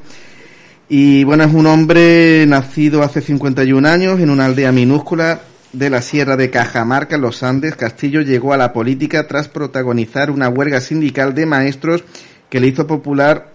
Y 0.89 1.25
bueno, 1.25 1.45
es 1.45 1.53
un 1.53 1.67
hombre 1.67 2.45
nacido 2.47 3.03
hace 3.03 3.21
51 3.21 3.89
años 3.89 4.21
en 4.21 4.31
una 4.31 4.47
aldea 4.47 4.73
minúscula 4.73 5.41
de 5.73 5.89
la 5.91 6.03
Sierra 6.03 6.37
de 6.37 6.51
Cajamarca, 6.51 7.15
en 7.17 7.23
los 7.23 7.43
Andes. 7.43 7.77
Castillo 7.77 8.23
llegó 8.23 8.53
a 8.53 8.57
la 8.57 8.73
política 8.73 9.27
tras 9.29 9.49
protagonizar 9.49 10.31
una 10.31 10.49
huelga 10.49 10.81
sindical 10.81 11.35
de 11.35 11.47
maestros 11.47 12.03
que 12.51 12.61
le 12.61 12.67
hizo 12.67 12.87
popular 12.87 13.49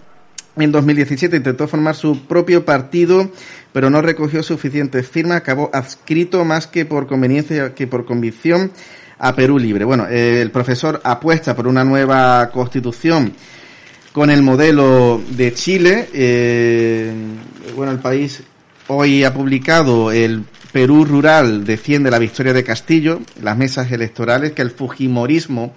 en 0.56 0.72
2017. 0.72 1.38
Intentó 1.38 1.68
formar 1.68 1.96
su 1.96 2.26
propio 2.26 2.66
partido, 2.66 3.30
pero 3.74 3.90
no 3.90 4.02
recogió 4.02 4.42
suficientes 4.42 5.08
firmas. 5.08 5.38
Acabó 5.38 5.70
adscrito 5.74 6.44
más 6.46 6.66
que 6.66 6.86
por 6.86 7.06
conveniencia 7.06 7.76
que 7.76 7.86
por 7.86 8.06
convicción 8.06 8.72
a 9.20 9.36
Perú 9.36 9.60
Libre. 9.60 9.86
Bueno, 9.86 10.08
eh, 10.10 10.42
el 10.42 10.52
profesor 10.52 11.02
apuesta 11.04 11.56
por 11.56 11.68
una 11.68 11.84
nueva 11.84 12.50
constitución 12.52 13.34
con 14.12 14.30
el 14.30 14.42
modelo 14.42 15.22
de 15.32 15.54
Chile. 15.54 16.10
Eh, 16.14 17.14
bueno, 17.76 17.92
el 17.92 18.00
país 18.00 18.42
hoy 18.88 19.24
ha 19.24 19.34
publicado 19.34 20.12
el 20.12 20.46
Perú 20.76 21.06
Rural 21.06 21.64
defiende 21.64 22.12
la 22.12 22.20
victoria 22.20 22.52
de 22.52 22.66
Castillo. 22.66 23.22
Las 23.42 23.58
mesas 23.58 23.90
electorales 23.94 24.52
que 24.52 24.62
el 24.62 24.72
Fujimorismo 24.72 25.74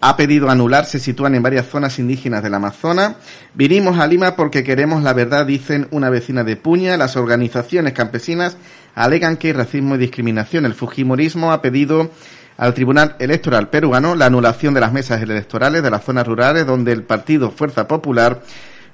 ha 0.00 0.16
pedido 0.16 0.50
anular 0.50 0.84
se 0.84 0.98
sitúan 0.98 1.34
en 1.34 1.42
varias 1.42 1.68
zonas 1.68 1.98
indígenas 1.98 2.42
del 2.42 2.54
Amazonas. 2.54 3.16
Vinimos 3.54 3.98
a 3.98 4.06
Lima 4.06 4.36
porque 4.36 4.62
queremos 4.62 5.02
la 5.02 5.12
verdad, 5.12 5.46
dicen 5.46 5.88
una 5.90 6.10
vecina 6.10 6.44
de 6.44 6.56
Puña. 6.56 6.96
Las 6.96 7.16
organizaciones 7.16 7.92
campesinas 7.92 8.56
alegan 8.94 9.36
que 9.36 9.48
hay 9.48 9.52
racismo 9.54 9.94
y 9.94 9.98
discriminación. 9.98 10.66
El 10.66 10.74
Fujimorismo 10.74 11.52
ha 11.52 11.62
pedido 11.62 12.10
al 12.56 12.74
Tribunal 12.74 13.16
Electoral 13.18 13.68
peruano 13.68 14.14
la 14.14 14.26
anulación 14.26 14.74
de 14.74 14.80
las 14.80 14.92
mesas 14.92 15.20
electorales 15.22 15.82
de 15.82 15.90
las 15.90 16.04
zonas 16.04 16.26
rurales 16.26 16.66
donde 16.66 16.92
el 16.92 17.02
partido 17.02 17.50
Fuerza 17.50 17.86
Popular 17.86 18.42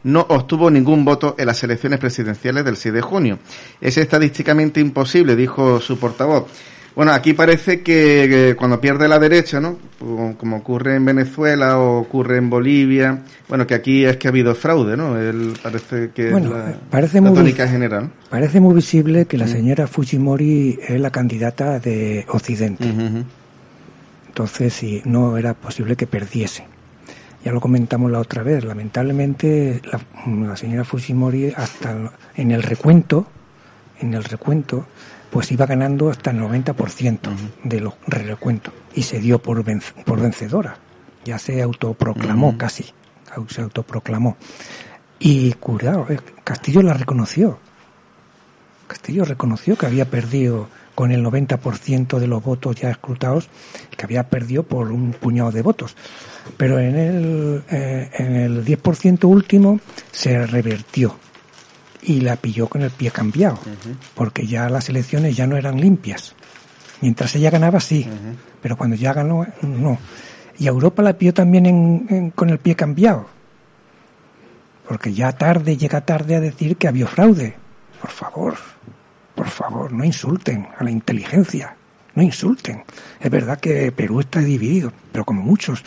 no 0.05 0.27
obtuvo 0.29 0.71
ningún 0.71 1.05
voto 1.05 1.37
en 1.39 1.47
las 1.47 1.63
elecciones 1.63 2.01
presidenciales 2.01 2.65
del 2.65 2.77
6 2.77 2.95
de 2.95 3.01
junio. 3.03 3.39
Es 3.81 3.97
estadísticamente 3.99 4.81
imposible, 4.81 5.37
dijo 5.37 5.81
su 5.81 5.99
portavoz. 5.99 6.47
Bueno, 6.95 7.13
aquí 7.13 7.33
parece 7.33 7.79
que, 7.81 8.27
que 8.29 8.55
cuando 8.57 8.79
pierde 8.81 9.09
la 9.09 9.19
derecha, 9.19 9.61
¿no? 9.61 9.79
Como, 9.99 10.57
ocurre 10.59 10.97
en 10.97 11.05
Venezuela 11.07 11.79
o 11.79 11.99
ocurre 12.01 12.37
en 12.37 12.51
Bolivia, 12.51 13.23
bueno, 13.49 13.67
que 13.67 13.75
aquí 13.75 14.05
es 14.05 14.19
que 14.19 14.29
ha 14.29 14.31
habido 14.31 14.55
fraude, 14.55 14.95
¿no? 14.97 15.19
Él 15.19 15.55
parece 15.63 16.11
que 16.15 16.31
Bueno, 16.31 16.51
la, 16.51 16.75
parece 16.91 17.21
la 17.23 17.29
muy- 17.31 17.35
tónica 17.39 17.67
general. 17.67 18.11
Parece 18.29 18.61
muy 18.61 18.75
visible 18.75 19.25
que 19.25 19.39
la 19.39 19.47
señora 19.49 19.87
Fujimori 19.87 20.79
es 20.87 21.01
la 21.01 21.11
candidata 21.11 21.79
de 21.79 22.27
Occidente. 22.29 22.85
Entonces, 24.29 24.73
sí, 24.75 25.03
no 25.05 25.37
era 25.37 25.55
posible 25.55 25.97
que 25.97 26.07
perdiese. 26.07 26.65
Ya 27.45 27.53
lo 27.53 27.61
comentamos 27.61 28.11
la 28.11 28.19
otra 28.21 28.43
vez. 28.43 28.65
Lamentablemente, 28.65 29.81
la, 29.91 30.01
la 30.47 30.57
señora 30.57 30.85
Fujimori, 30.85 31.53
hasta 31.57 32.13
en 32.37 32.51
el 32.51 32.63
recuento, 32.63 33.27
en 34.01 34.15
el 34.15 34.25
recuento, 34.25 34.87
pues 35.33 35.51
iba 35.51 35.65
ganando 35.65 36.11
hasta 36.11 36.31
el 36.31 36.41
90% 36.41 37.31
de 37.65 37.81
los 37.81 37.95
recuentos 38.07 38.75
y 38.95 39.03
se 39.03 39.19
dio 39.19 39.39
por, 39.41 39.65
por 40.05 40.21
vencedora. 40.21 40.77
Ya 41.25 41.39
se 41.39 41.63
autoproclamó 41.63 42.59
casi, 42.59 42.85
se 43.49 43.63
autoproclamó. 43.63 44.37
Y 45.19 45.55
cuidado, 45.55 46.07
eh, 46.11 46.21
Castillo 46.45 46.83
la 46.83 46.93
reconoció. 46.93 47.59
Castillo 48.87 49.25
reconoció 49.25 49.77
que 49.77 49.87
había 49.87 50.05
perdido 50.05 50.69
con 50.95 51.13
el 51.13 51.25
90% 51.25 52.19
de 52.19 52.27
los 52.27 52.45
votos 52.45 52.77
ya 52.77 52.91
escrutados, 52.91 53.49
que 53.97 54.05
había 54.05 54.29
perdido 54.29 54.65
por 54.65 54.93
un 54.93 55.13
puñado 55.13 55.51
de 55.51 55.63
votos. 55.63 55.97
Pero 56.59 56.79
en 56.79 56.97
el, 56.97 57.65
eh, 57.71 58.11
en 58.19 58.37
el 58.37 58.65
10% 58.67 59.25
último 59.25 59.81
se 60.11 60.47
revertió 60.47 61.17
y 62.03 62.21
la 62.21 62.37
pilló 62.37 62.67
con 62.69 62.83
el 62.83 62.91
pie 62.91 63.11
cambiado, 63.11 63.59
porque 64.15 64.47
ya 64.47 64.69
las 64.69 64.89
elecciones 64.89 65.37
ya 65.37 65.47
no 65.47 65.57
eran 65.57 65.81
limpias. 65.81 66.35
Mientras 67.01 67.35
ella 67.37 67.51
ganaba, 67.51 67.81
sí, 67.81 68.07
pero 68.61 68.77
cuando 68.77 68.97
ya 68.97 69.13
ganó, 69.13 69.47
no. 69.63 69.99
Y 70.59 70.67
a 70.67 70.71
Europa 70.71 71.03
la 71.03 71.13
pilló 71.17 71.33
también 71.35 71.67
en- 71.67 72.07
en- 72.11 72.31
con 72.31 72.51
el 72.51 72.59
pie 72.59 72.75
cambiado, 72.77 73.27
porque 74.89 75.13
ya 75.15 75.33
tarde, 75.33 75.77
llega 75.77 76.01
tarde 76.03 76.37
a 76.37 76.41
decir 76.41 76.77
que 76.77 76.89
había 76.89 77.07
fraude. 77.07 77.55
Por 78.01 78.11
favor, 78.11 78.57
por 79.35 79.49
favor, 79.49 79.93
no 79.93 80.05
insulten 80.05 80.67
a 80.77 80.85
la 80.85 80.91
inteligencia, 80.91 81.77
no 82.15 82.23
insulten. 82.23 82.85
Es 83.21 83.31
verdad 83.31 83.59
que 83.61 83.91
Perú 83.93 84.21
está 84.21 84.41
dividido, 84.41 84.93
pero 85.13 85.25
como 85.25 85.43
muchos. 85.43 85.83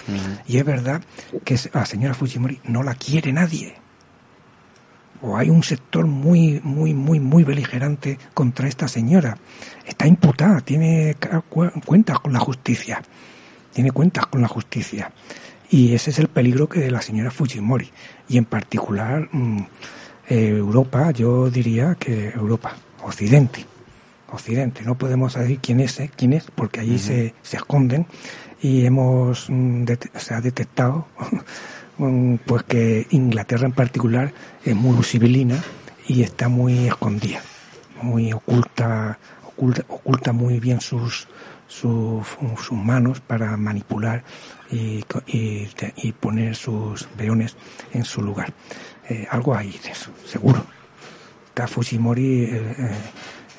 Y 0.47 0.57
es 0.57 0.65
verdad 0.65 1.01
que 1.43 1.55
a 1.73 1.79
la 1.79 1.85
señora 1.85 2.13
Fujimori 2.13 2.59
no 2.65 2.83
la 2.83 2.95
quiere 2.95 3.31
nadie. 3.33 3.75
O 5.21 5.37
hay 5.37 5.49
un 5.49 5.63
sector 5.63 6.05
muy, 6.05 6.59
muy, 6.63 6.93
muy, 6.93 7.19
muy 7.19 7.43
beligerante 7.43 8.17
contra 8.33 8.67
esta 8.67 8.87
señora. 8.87 9.37
Está 9.85 10.07
imputada, 10.07 10.61
tiene 10.61 11.15
cuentas 11.85 12.19
con 12.19 12.33
la 12.33 12.39
justicia. 12.39 13.01
Tiene 13.73 13.91
cuentas 13.91 14.27
con 14.27 14.41
la 14.41 14.47
justicia. 14.47 15.11
Y 15.69 15.93
ese 15.93 16.11
es 16.11 16.19
el 16.19 16.27
peligro 16.27 16.69
que 16.69 16.79
de 16.79 16.91
la 16.91 17.01
señora 17.01 17.31
Fujimori. 17.31 17.89
Y 18.29 18.37
en 18.37 18.45
particular, 18.45 19.27
mm, 19.31 19.59
eh, 20.29 20.47
Europa, 20.49 21.11
yo 21.11 21.49
diría 21.49 21.95
que 21.95 22.29
Europa, 22.29 22.75
Occidente. 23.03 23.65
Occidente, 24.31 24.83
no 24.83 24.95
podemos 24.95 25.35
decir 25.35 25.59
quién 25.59 25.79
es, 25.79 25.99
eh, 25.99 26.11
quién 26.15 26.33
es, 26.33 26.45
porque 26.53 26.81
allí 26.81 26.97
se, 26.97 27.33
se 27.41 27.57
esconden 27.57 28.07
y 28.61 28.85
hemos 28.85 29.47
mm, 29.49 29.85
se 30.15 30.33
ha 30.33 30.41
detectado 30.41 31.07
pues 31.97 32.63
que 32.63 33.07
Inglaterra 33.11 33.65
en 33.65 33.71
particular 33.71 34.33
es 34.63 34.75
muy 34.75 35.03
sibilina 35.03 35.63
y 36.07 36.23
está 36.23 36.49
muy 36.49 36.87
escondida, 36.87 37.41
muy 38.01 38.33
oculta, 38.33 39.17
oculta, 39.45 39.83
oculta 39.87 40.33
muy 40.33 40.59
bien 40.59 40.81
sus, 40.81 41.27
sus, 41.67 42.27
sus 42.57 42.77
manos 42.77 43.21
para 43.21 43.55
manipular 43.57 44.23
y, 44.71 45.03
y 45.27 46.11
poner 46.13 46.55
sus 46.55 47.03
peones 47.03 47.55
en 47.93 48.03
su 48.03 48.21
lugar. 48.21 48.53
Eh, 49.07 49.27
algo 49.29 49.55
hay 49.55 49.71
de 49.83 49.91
eso, 49.91 50.11
seguro. 50.25 50.65
Está 51.47 51.67
Fujimori, 51.67 52.43
eh, 52.43 52.49
eh, 52.51 52.91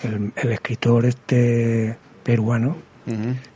el, 0.02 0.32
el 0.36 0.52
escritor 0.52 1.06
este 1.06 1.96
peruano, 2.22 2.76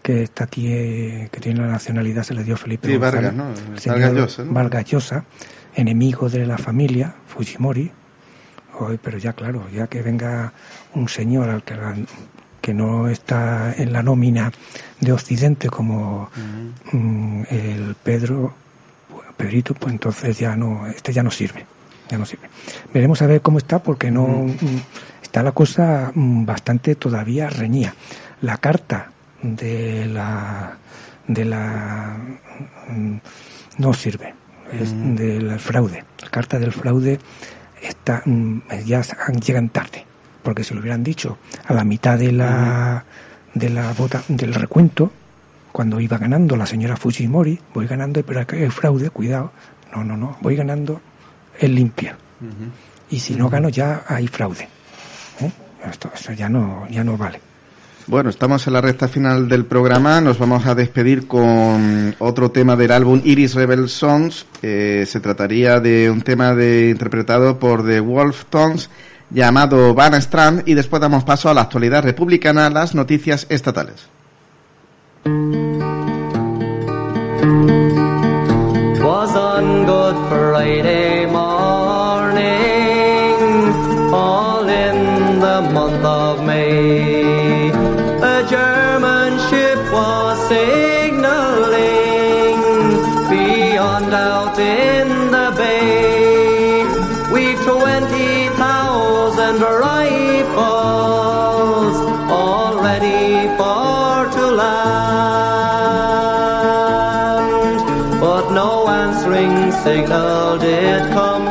que 0.03 0.23
está 0.23 0.45
aquí, 0.45 0.69
eh, 0.73 1.29
que 1.33 1.41
tiene 1.41 1.61
la 1.61 1.67
nacionalidad, 1.69 2.23
se 2.23 2.35
le 2.35 2.45
dio 2.45 2.57
Felipe 2.57 2.87
Sí, 2.89 2.97
González, 2.97 3.35
Vargas, 3.35 3.35
¿no? 3.35 3.73
el 3.75 3.79
señor 3.81 3.99
Vargas 4.01 4.15
Llosa, 4.17 4.45
¿no? 4.45 4.53
Vargas 4.53 4.85
Llosa, 4.85 5.25
enemigo 5.75 6.29
de 6.29 6.47
la 6.47 6.59
familia, 6.59 7.15
Fujimori. 7.27 7.91
Hoy, 8.79 8.99
pero 9.03 9.19
ya 9.19 9.33
claro, 9.35 9.67
ya 9.75 9.89
que 9.89 10.01
venga 10.03 10.53
un 10.95 11.09
señor 11.09 11.51
al 11.51 11.63
que, 11.65 11.75
la- 11.77 11.97
que 12.63 12.73
no 12.73 13.09
está 13.09 13.75
en 13.77 13.93
la 13.93 14.03
nómina 14.03 14.53
de 15.01 15.13
Occidente 15.13 15.69
como 15.69 16.31
mm, 16.93 17.43
el 17.51 17.97
Pedro, 18.03 18.55
Pedrito, 19.37 19.75
pues 19.75 19.93
entonces 19.93 20.39
ya 20.39 20.55
no, 20.57 20.87
este 20.87 21.13
ya 21.13 21.23
no 21.23 21.31
sirve, 21.31 21.67
ya 22.09 22.17
no 22.19 22.25
sirve. 22.27 22.49
Veremos 22.95 23.21
a 23.23 23.27
ver 23.27 23.41
cómo 23.43 23.59
está 23.59 23.83
porque 23.83 24.11
no 24.11 24.27
mm, 24.27 24.57
está 25.23 25.43
la 25.43 25.53
cosa 25.53 26.13
mm, 26.15 26.45
bastante 26.47 26.95
todavía 26.95 27.49
reñida. 27.51 27.95
La 28.43 28.57
carta 28.59 29.11
de 29.43 30.07
la 30.07 30.77
de 31.27 31.45
la 31.45 32.17
mm, 32.89 33.17
no 33.79 33.95
sirve, 33.95 34.35
es 34.73 34.93
del 35.17 35.59
fraude. 35.59 36.05
La 36.23 36.31
carta 36.31 36.59
del 36.59 36.73
fraude 36.73 37.19
está 37.81 38.23
mm, 38.25 38.61
ya 38.85 39.03
llegan 39.45 39.69
tarde, 39.69 40.05
porque 40.43 40.65
si 40.65 40.75
lo 40.75 40.81
hubieran 40.81 41.03
dicho 41.03 41.39
a 41.67 41.75
la 41.75 41.85
mitad 41.85 42.19
de 42.19 42.33
la 42.33 43.05
de 43.55 43.71
la 43.71 43.93
vota 43.93 44.23
del 44.29 44.55
recuento 44.55 45.13
cuando 45.73 46.01
iba 46.01 46.19
ganando 46.19 46.57
la 46.57 46.67
señora 46.67 46.97
Fujimori, 46.97 47.59
voy 47.73 47.87
ganando, 47.87 48.25
pero 48.25 48.41
aquí 48.41 48.57
hay 48.57 48.71
fraude, 48.71 49.11
cuidado. 49.11 49.53
No, 49.95 50.05
no, 50.05 50.17
no, 50.17 50.37
voy 50.41 50.57
ganando 50.57 51.01
es 51.59 51.71
limpia. 51.71 52.17
Y 53.11 53.21
si 53.21 53.35
no 53.35 53.49
gano 53.49 53.69
ya 53.69 54.03
hay 54.07 54.27
fraude. 54.27 54.69
¿eh? 55.41 55.53
Esto, 55.89 56.11
esto 56.15 56.33
ya 56.33 56.49
no 56.49 56.89
ya 56.89 57.05
no 57.05 57.17
vale. 57.17 57.41
Bueno, 58.07 58.31
estamos 58.31 58.67
en 58.67 58.73
la 58.73 58.81
recta 58.81 59.09
final 59.09 59.49
del 59.49 59.65
programa. 59.67 60.21
Nos 60.21 60.39
vamos 60.39 60.67
a 60.67 60.75
despedir 60.75 61.27
con 61.27 62.15
otro 62.19 62.51
tema 62.51 62.75
del 62.77 62.91
álbum 62.91 63.21
Iris 63.25 63.55
Rebel 63.55 63.89
Songs. 63.89 64.47
Se 64.61 65.21
trataría 65.21 65.81
de 65.81 66.11
un 66.11 66.23
tema 66.23 66.55
de, 66.55 66.91
interpretado 66.91 67.59
por 67.59 67.87
The 67.87 68.01
Wolf 68.01 68.47
Tones 68.51 68.91
llamado 69.31 69.95
Van 69.95 70.15
Strand 70.15 70.69
y 70.69 70.75
después 70.75 71.01
damos 71.01 71.25
paso 71.25 71.49
a 71.49 71.55
la 71.55 71.63
actualidad 71.63 72.03
republicana, 72.03 72.69
las 72.69 72.95
noticias 72.95 73.47
estatales. 73.49 74.09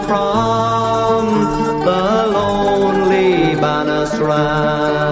From 0.10 1.26
the 1.86 2.06
lonely 2.38 3.54
Bannerstrand. 3.64 5.06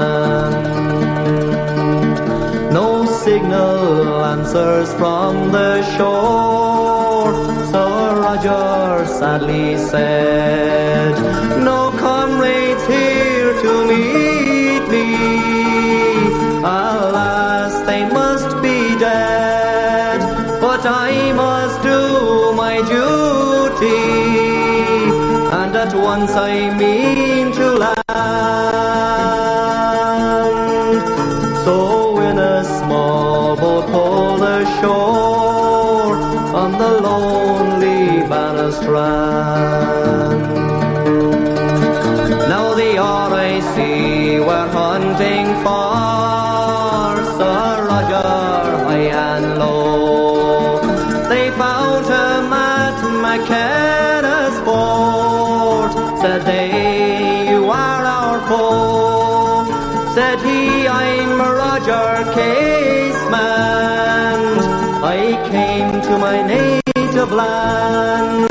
No 2.74 3.06
signal 3.06 4.26
answers 4.34 4.90
from 4.96 5.34
the 5.52 5.74
shore. 5.96 7.34
Sir 7.72 8.22
Roger 8.26 9.06
sadly 9.20 9.78
said, 9.78 10.77
at 25.78 25.94
once 25.94 26.32
I 26.32 26.76
mean 26.76 27.52
to 27.54 27.66
land. 27.84 27.98
So 31.66 32.20
in 32.30 32.38
a 32.40 32.64
small 32.78 33.56
boat 33.56 33.86
pulled 33.92 34.42
ashore 34.58 36.18
on 36.62 36.72
the 36.82 36.92
lonely 37.08 38.02
Bannerstrand. 38.32 40.42
Now 42.54 42.68
the 42.82 42.92
RIC 43.34 43.78
were 44.48 44.70
hunting 44.82 45.48
for 45.64 47.12
Sir 47.38 47.70
Roger 47.90 48.58
high 48.98 49.37
Casement. 62.38 63.34
I 65.18 65.20
came 65.50 65.92
to 66.08 66.14
my 66.26 66.38
native 66.56 67.32
land. 67.32 68.46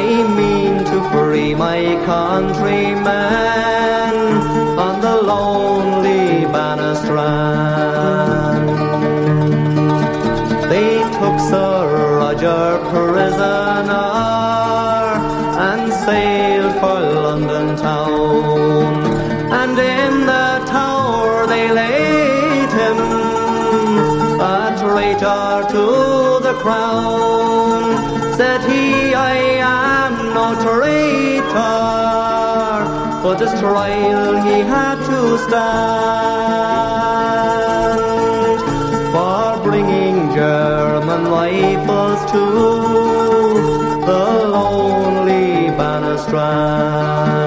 I 0.00 0.02
mean 0.38 0.74
to 0.90 0.98
free 1.10 1.54
my 1.54 1.80
countrymen 2.06 3.12
on 4.86 4.94
the 5.06 5.16
lonely 5.30 6.26
Bannerstrand. 6.54 8.66
They 10.72 10.92
took 11.18 11.36
Sir 11.50 11.80
Roger 12.20 12.64
prisoner 12.90 14.10
and 15.68 15.82
sailed 16.04 16.74
for 16.80 16.98
London 17.26 17.68
town. 17.76 18.92
And 19.60 19.74
in 19.78 20.14
the 20.32 20.48
tower 20.66 21.46
they 21.46 21.66
laid 21.70 22.01
to 25.72 26.38
the 26.46 26.54
crown. 26.60 27.82
Said 28.36 28.60
he, 28.70 29.14
I 29.14 29.36
am 29.74 30.12
no 30.38 30.46
traitor, 30.64 31.52
but 33.22 33.36
his 33.40 33.52
trial 33.58 34.34
he 34.46 34.58
had 34.74 34.96
to 35.10 35.38
stand 35.46 35.72
for 39.14 39.46
bringing 39.66 40.16
German 40.34 41.22
rifles 41.38 42.20
to 42.32 42.44
the 44.08 44.24
lonely 44.56 45.70
Bannerstrand. 45.78 47.41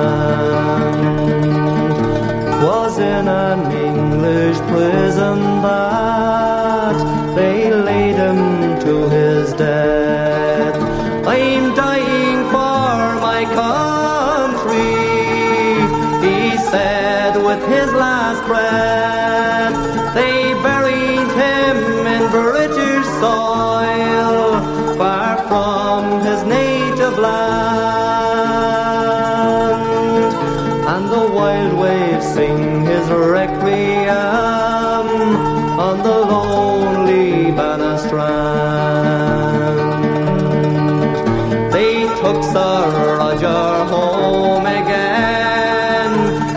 Roger 43.35 43.83
home 43.91 44.65
again 44.65 46.13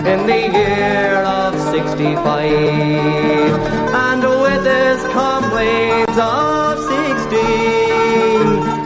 in 0.07 0.27
the 0.29 0.43
year 0.57 1.25
of 1.25 1.59
65. 1.73 2.45
And 4.07 4.23
with 4.23 4.65
his 4.65 5.03
comrades 5.13 6.19
of 6.19 6.79
16 6.79 7.35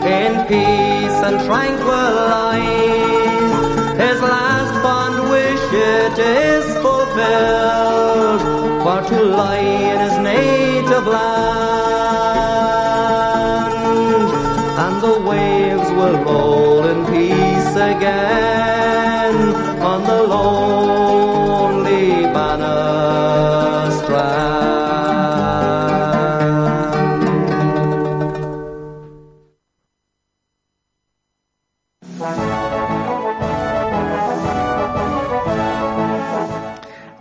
in 0.09 0.33
peace 0.47 1.19
and 1.27 1.39
tranquil 1.45 2.13
life, 2.33 3.53
his 3.99 4.19
last 4.21 4.73
fond 4.81 5.29
wish 5.29 5.61
it 5.71 6.17
is 6.17 6.65
fulfilled, 6.81 8.41
for 8.81 9.01
to 9.07 9.23
lie 9.23 9.59
in 9.59 9.99
his 9.99 10.17
native 10.17 11.05
land, 11.05 12.33
and 14.83 14.95
the 15.03 15.15
waves 15.29 15.89
will 15.91 16.17
roll 16.23 16.72
again 17.91 19.35
on 19.81 20.03
the. 20.03 20.23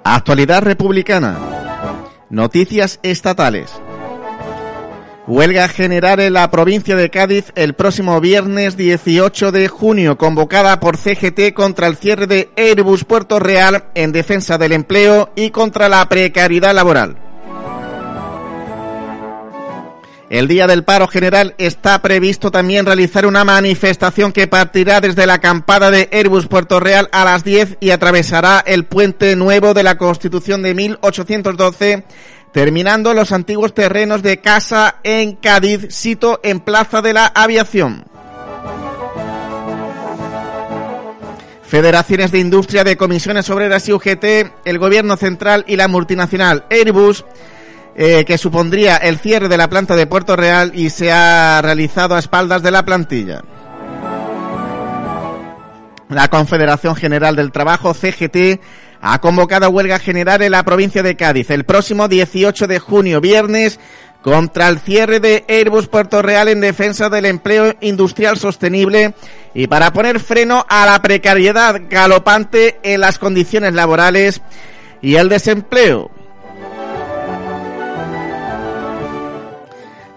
Actualidad 0.04 0.62
republicana. 0.62 1.36
Noticias 2.30 3.00
estatales. 3.02 3.91
Huelga 5.28 5.68
general 5.68 6.18
en 6.18 6.32
la 6.32 6.50
provincia 6.50 6.96
de 6.96 7.08
Cádiz 7.08 7.52
el 7.54 7.74
próximo 7.74 8.20
viernes 8.20 8.76
18 8.76 9.52
de 9.52 9.68
junio, 9.68 10.18
convocada 10.18 10.80
por 10.80 10.96
CGT 10.96 11.52
contra 11.54 11.86
el 11.86 11.96
cierre 11.96 12.26
de 12.26 12.50
Airbus 12.56 13.04
Puerto 13.04 13.38
Real 13.38 13.84
en 13.94 14.10
defensa 14.10 14.58
del 14.58 14.72
empleo 14.72 15.30
y 15.36 15.50
contra 15.50 15.88
la 15.88 16.08
precariedad 16.08 16.74
laboral. 16.74 17.16
El 20.28 20.48
día 20.48 20.66
del 20.66 20.82
paro 20.82 21.06
general 21.06 21.54
está 21.58 22.00
previsto 22.00 22.50
también 22.50 22.86
realizar 22.86 23.26
una 23.26 23.44
manifestación 23.44 24.32
que 24.32 24.46
partirá 24.46 25.00
desde 25.02 25.26
la 25.26 25.34
acampada 25.34 25.90
de 25.90 26.08
Airbus 26.10 26.48
Puerto 26.48 26.80
Real 26.80 27.08
a 27.12 27.24
las 27.26 27.44
10 27.44 27.76
y 27.80 27.90
atravesará 27.90 28.64
el 28.66 28.86
puente 28.86 29.36
nuevo 29.36 29.74
de 29.74 29.82
la 29.82 29.98
Constitución 29.98 30.62
de 30.62 30.74
1812 30.74 32.04
terminando 32.52 33.14
los 33.14 33.32
antiguos 33.32 33.74
terrenos 33.74 34.22
de 34.22 34.38
casa 34.38 34.96
en 35.02 35.36
Cádiz, 35.36 35.86
sito 35.90 36.40
en 36.42 36.60
Plaza 36.60 37.02
de 37.02 37.14
la 37.14 37.26
Aviación. 37.26 38.04
Federaciones 41.66 42.30
de 42.30 42.38
Industria 42.38 42.84
de 42.84 42.98
Comisiones 42.98 43.48
Obreras 43.48 43.88
y 43.88 43.92
UGT, 43.94 44.52
el 44.66 44.78
Gobierno 44.78 45.16
Central 45.16 45.64
y 45.66 45.76
la 45.76 45.88
multinacional 45.88 46.66
Airbus, 46.68 47.24
eh, 47.96 48.26
que 48.26 48.36
supondría 48.36 48.98
el 48.98 49.18
cierre 49.18 49.48
de 49.48 49.56
la 49.56 49.70
planta 49.70 49.96
de 49.96 50.06
Puerto 50.06 50.36
Real 50.36 50.72
y 50.74 50.90
se 50.90 51.10
ha 51.10 51.62
realizado 51.62 52.14
a 52.14 52.18
espaldas 52.18 52.62
de 52.62 52.70
la 52.70 52.84
plantilla. 52.84 53.42
La 56.10 56.28
Confederación 56.28 56.94
General 56.94 57.34
del 57.34 57.52
Trabajo, 57.52 57.94
CGT, 57.94 58.60
ha 59.02 59.20
convocado 59.20 59.68
huelga 59.68 59.98
general 59.98 60.42
en 60.42 60.52
la 60.52 60.62
provincia 60.62 61.02
de 61.02 61.16
Cádiz 61.16 61.50
el 61.50 61.64
próximo 61.64 62.06
18 62.06 62.68
de 62.68 62.78
junio, 62.78 63.20
viernes, 63.20 63.80
contra 64.22 64.68
el 64.68 64.78
cierre 64.78 65.18
de 65.18 65.44
Airbus 65.48 65.88
Puerto 65.88 66.22
Real 66.22 66.46
en 66.46 66.60
defensa 66.60 67.10
del 67.10 67.26
empleo 67.26 67.74
industrial 67.80 68.38
sostenible 68.38 69.14
y 69.54 69.66
para 69.66 69.92
poner 69.92 70.20
freno 70.20 70.64
a 70.68 70.86
la 70.86 71.02
precariedad 71.02 71.82
galopante 71.90 72.78
en 72.84 73.00
las 73.00 73.18
condiciones 73.18 73.74
laborales 73.74 74.40
y 75.02 75.16
el 75.16 75.28
desempleo. 75.28 76.21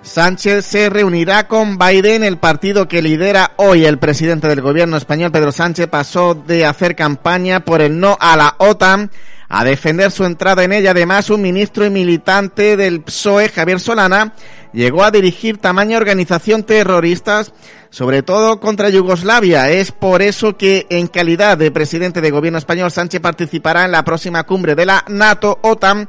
Sánchez 0.05 0.65
se 0.65 0.89
reunirá 0.89 1.47
con 1.47 1.79
Biden, 1.79 2.23
el 2.23 2.37
partido 2.37 2.87
que 2.87 3.01
lidera 3.01 3.53
hoy 3.57 3.85
el 3.85 3.97
presidente 3.97 4.47
del 4.47 4.61
gobierno 4.61 4.97
español, 4.97 5.31
Pedro 5.31 5.51
Sánchez, 5.51 5.87
pasó 5.87 6.35
de 6.35 6.63
hacer 6.63 6.95
campaña 6.95 7.61
por 7.61 7.81
el 7.81 7.99
no 7.99 8.15
a 8.19 8.37
la 8.37 8.55
OTAN 8.59 9.09
a 9.49 9.63
defender 9.63 10.11
su 10.11 10.23
entrada 10.23 10.63
en 10.63 10.73
ella. 10.73 10.91
Además, 10.91 11.31
un 11.31 11.41
ministro 11.41 11.85
y 11.85 11.89
militante 11.89 12.77
del 12.77 13.01
PSOE, 13.01 13.49
Javier 13.49 13.79
Solana, 13.79 14.33
llegó 14.73 15.03
a 15.03 15.11
dirigir 15.11 15.57
tamaña 15.57 15.97
organización 15.97 16.63
terroristas, 16.63 17.51
sobre 17.89 18.21
todo 18.21 18.59
contra 18.59 18.89
Yugoslavia. 18.89 19.71
Es 19.71 19.91
por 19.91 20.21
eso 20.21 20.55
que, 20.55 20.85
en 20.89 21.07
calidad 21.07 21.57
de 21.57 21.71
presidente 21.71 22.21
de 22.21 22.31
gobierno 22.31 22.59
español, 22.59 22.91
Sánchez 22.91 23.21
participará 23.21 23.85
en 23.85 23.91
la 23.91 24.03
próxima 24.03 24.43
cumbre 24.43 24.75
de 24.75 24.85
la 24.85 25.03
NATO-OTAN 25.07 26.07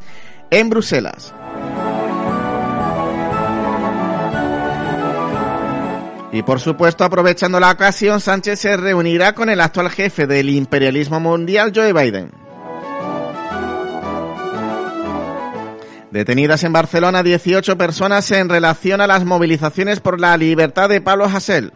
en 0.51 0.68
Bruselas. 0.68 1.32
Y 6.37 6.43
por 6.43 6.61
supuesto, 6.61 7.03
aprovechando 7.03 7.59
la 7.59 7.71
ocasión, 7.71 8.21
Sánchez 8.21 8.61
se 8.61 8.77
reunirá 8.77 9.33
con 9.33 9.49
el 9.49 9.59
actual 9.59 9.89
jefe 9.89 10.27
del 10.27 10.51
imperialismo 10.51 11.19
mundial, 11.19 11.73
Joe 11.75 11.95
Biden. 11.95 12.31
Detenidas 16.11 16.63
en 16.65 16.75
Barcelona 16.75 17.23
18 17.23 17.79
personas 17.79 18.31
en 18.33 18.51
relación 18.51 19.01
a 19.01 19.07
las 19.07 19.25
movilizaciones 19.25 20.01
por 20.01 20.21
la 20.21 20.37
libertad 20.37 20.91
de 20.91 21.01
Pablo 21.01 21.25
Hasél. 21.25 21.73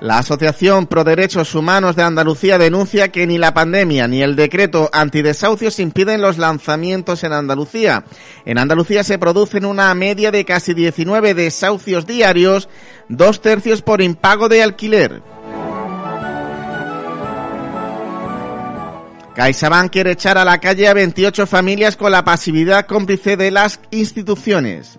La 0.00 0.18
Asociación 0.18 0.86
Pro 0.86 1.02
Derechos 1.02 1.56
Humanos 1.56 1.96
de 1.96 2.04
Andalucía 2.04 2.56
denuncia 2.56 3.08
que 3.08 3.26
ni 3.26 3.36
la 3.36 3.52
pandemia 3.52 4.06
ni 4.06 4.22
el 4.22 4.36
decreto 4.36 4.88
antidesahucios 4.92 5.80
impiden 5.80 6.22
los 6.22 6.38
lanzamientos 6.38 7.24
en 7.24 7.32
Andalucía. 7.32 8.04
En 8.44 8.58
Andalucía 8.58 9.02
se 9.02 9.18
producen 9.18 9.64
una 9.64 9.92
media 9.94 10.30
de 10.30 10.44
casi 10.44 10.72
19 10.72 11.34
desahucios 11.34 12.06
diarios, 12.06 12.68
dos 13.08 13.42
tercios 13.42 13.82
por 13.82 14.00
impago 14.00 14.48
de 14.48 14.62
alquiler. 14.62 15.20
CaixaBank 19.34 19.90
quiere 19.90 20.12
echar 20.12 20.38
a 20.38 20.44
la 20.44 20.58
calle 20.58 20.86
a 20.86 20.94
28 20.94 21.44
familias 21.48 21.96
con 21.96 22.12
la 22.12 22.24
pasividad 22.24 22.86
cómplice 22.86 23.36
de 23.36 23.50
las 23.50 23.80
instituciones. 23.90 24.98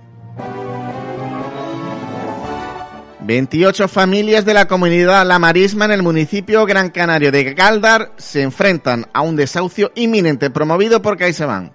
28 3.30 3.88
familias 3.88 4.44
de 4.44 4.56
la 4.56 4.68
comunidad 4.68 5.24
La 5.24 5.38
Marisma 5.38 5.86
en 5.86 5.92
el 5.92 6.02
municipio 6.02 6.66
Gran 6.66 6.90
Canario 6.90 7.32
de 7.32 7.54
Galdar 7.54 8.12
se 8.18 8.42
enfrentan 8.42 9.06
a 9.14 9.22
un 9.22 9.36
desahucio 9.36 9.92
inminente 9.94 10.50
promovido 10.50 11.04
por 11.04 11.16
CaixaBank. 11.16 11.72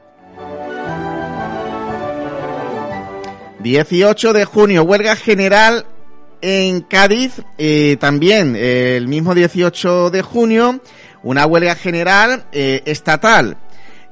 18 3.61 4.33
de 4.33 4.45
junio, 4.45 4.83
huelga 4.83 5.15
general 5.15 5.87
en 6.41 6.81
Cádiz. 6.81 7.41
Eh, 7.57 7.99
también 8.01 8.57
eh, 8.57 8.97
el 8.97 9.07
mismo 9.07 9.33
18 9.33 10.11
de 10.11 10.23
junio, 10.23 10.81
una 11.23 11.47
huelga 11.47 11.77
general 11.77 12.47
eh, 12.51 12.83
estatal 12.85 13.59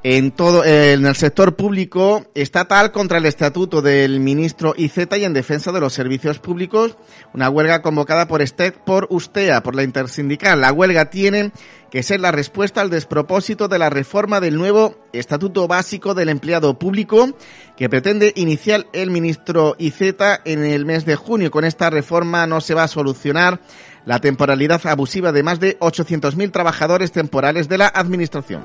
en 0.05 0.33
todo 0.33 0.65
en 0.65 1.07
el 1.07 1.15
sector 1.15 1.55
público 1.55 2.25
estatal 2.35 2.91
contra 2.91 3.19
el 3.19 3.27
estatuto 3.27 3.83
del 3.83 4.19
ministro 4.21 4.75
IZ 4.77 5.09
y 5.17 5.25
en 5.25 5.33
defensa 5.33 5.71
de 5.71 5.81
los 5.81 5.93
servicios 5.93 6.39
públicos, 6.41 6.97
una 7.33 7.49
huelga 7.49 7.83
convocada 7.83 8.27
por 8.27 8.43
este, 8.43 8.73
por 8.73 9.07
USTEA, 9.11 9.63
por 9.63 9.77
la 9.77 9.85
intersindical. 9.85 10.61
La 10.61 10.73
huelga 10.73 11.11
tiene 11.11 11.53
que 11.91 12.03
ser 12.03 12.21
la 12.21 12.33
respuesta 12.33 12.81
al 12.81 12.91
despropósito 12.91 13.69
de 13.69 13.79
la 13.79 13.91
reforma 13.91 14.41
del 14.41 14.57
nuevo 14.57 14.97
Estatuto 15.13 15.69
Básico 15.69 16.15
del 16.15 16.31
Empleado 16.31 16.79
Público 16.79 17.29
que 17.77 17.89
pretende 17.89 18.33
iniciar 18.35 18.87
el 18.93 19.11
ministro 19.11 19.77
IZ 19.79 20.01
en 20.45 20.65
el 20.65 20.85
mes 20.85 21.05
de 21.05 21.17
junio. 21.17 21.51
Con 21.51 21.65
esta 21.65 21.91
reforma 21.91 22.47
no 22.47 22.61
se 22.61 22.75
va 22.75 22.85
a 22.85 22.89
solucionar 22.89 23.61
la 24.05 24.19
temporalidad 24.19 24.85
abusiva 24.87 25.31
de 25.31 25.43
más 25.43 25.61
de 25.61 25.79
800.000 25.79 26.51
trabajadores 26.51 27.13
temporales 27.13 27.69
de 27.69 27.79
la 27.79 27.89
Administración. 27.89 28.65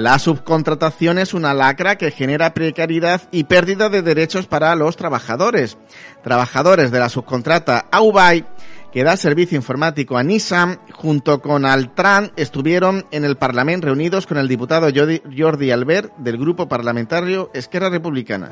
La 0.00 0.18
subcontratación 0.18 1.18
es 1.18 1.34
una 1.34 1.52
lacra 1.52 1.98
que 1.98 2.10
genera 2.10 2.54
precariedad 2.54 3.20
y 3.32 3.44
pérdida 3.44 3.90
de 3.90 4.00
derechos 4.00 4.46
para 4.46 4.74
los 4.74 4.96
trabajadores. 4.96 5.76
Trabajadores 6.22 6.90
de 6.90 6.98
la 6.98 7.10
subcontrata 7.10 7.84
Aubay, 7.90 8.46
que 8.92 9.04
da 9.04 9.18
servicio 9.18 9.56
informático 9.56 10.16
a 10.16 10.22
Nissan, 10.22 10.80
junto 10.90 11.42
con 11.42 11.66
Altran, 11.66 12.32
estuvieron 12.36 13.04
en 13.10 13.26
el 13.26 13.36
Parlamento 13.36 13.88
reunidos 13.88 14.26
con 14.26 14.38
el 14.38 14.48
diputado 14.48 14.88
Jordi 14.90 15.70
Albert 15.70 16.16
del 16.16 16.38
Grupo 16.38 16.66
Parlamentario 16.66 17.50
Esquerra 17.52 17.90
Republicana. 17.90 18.48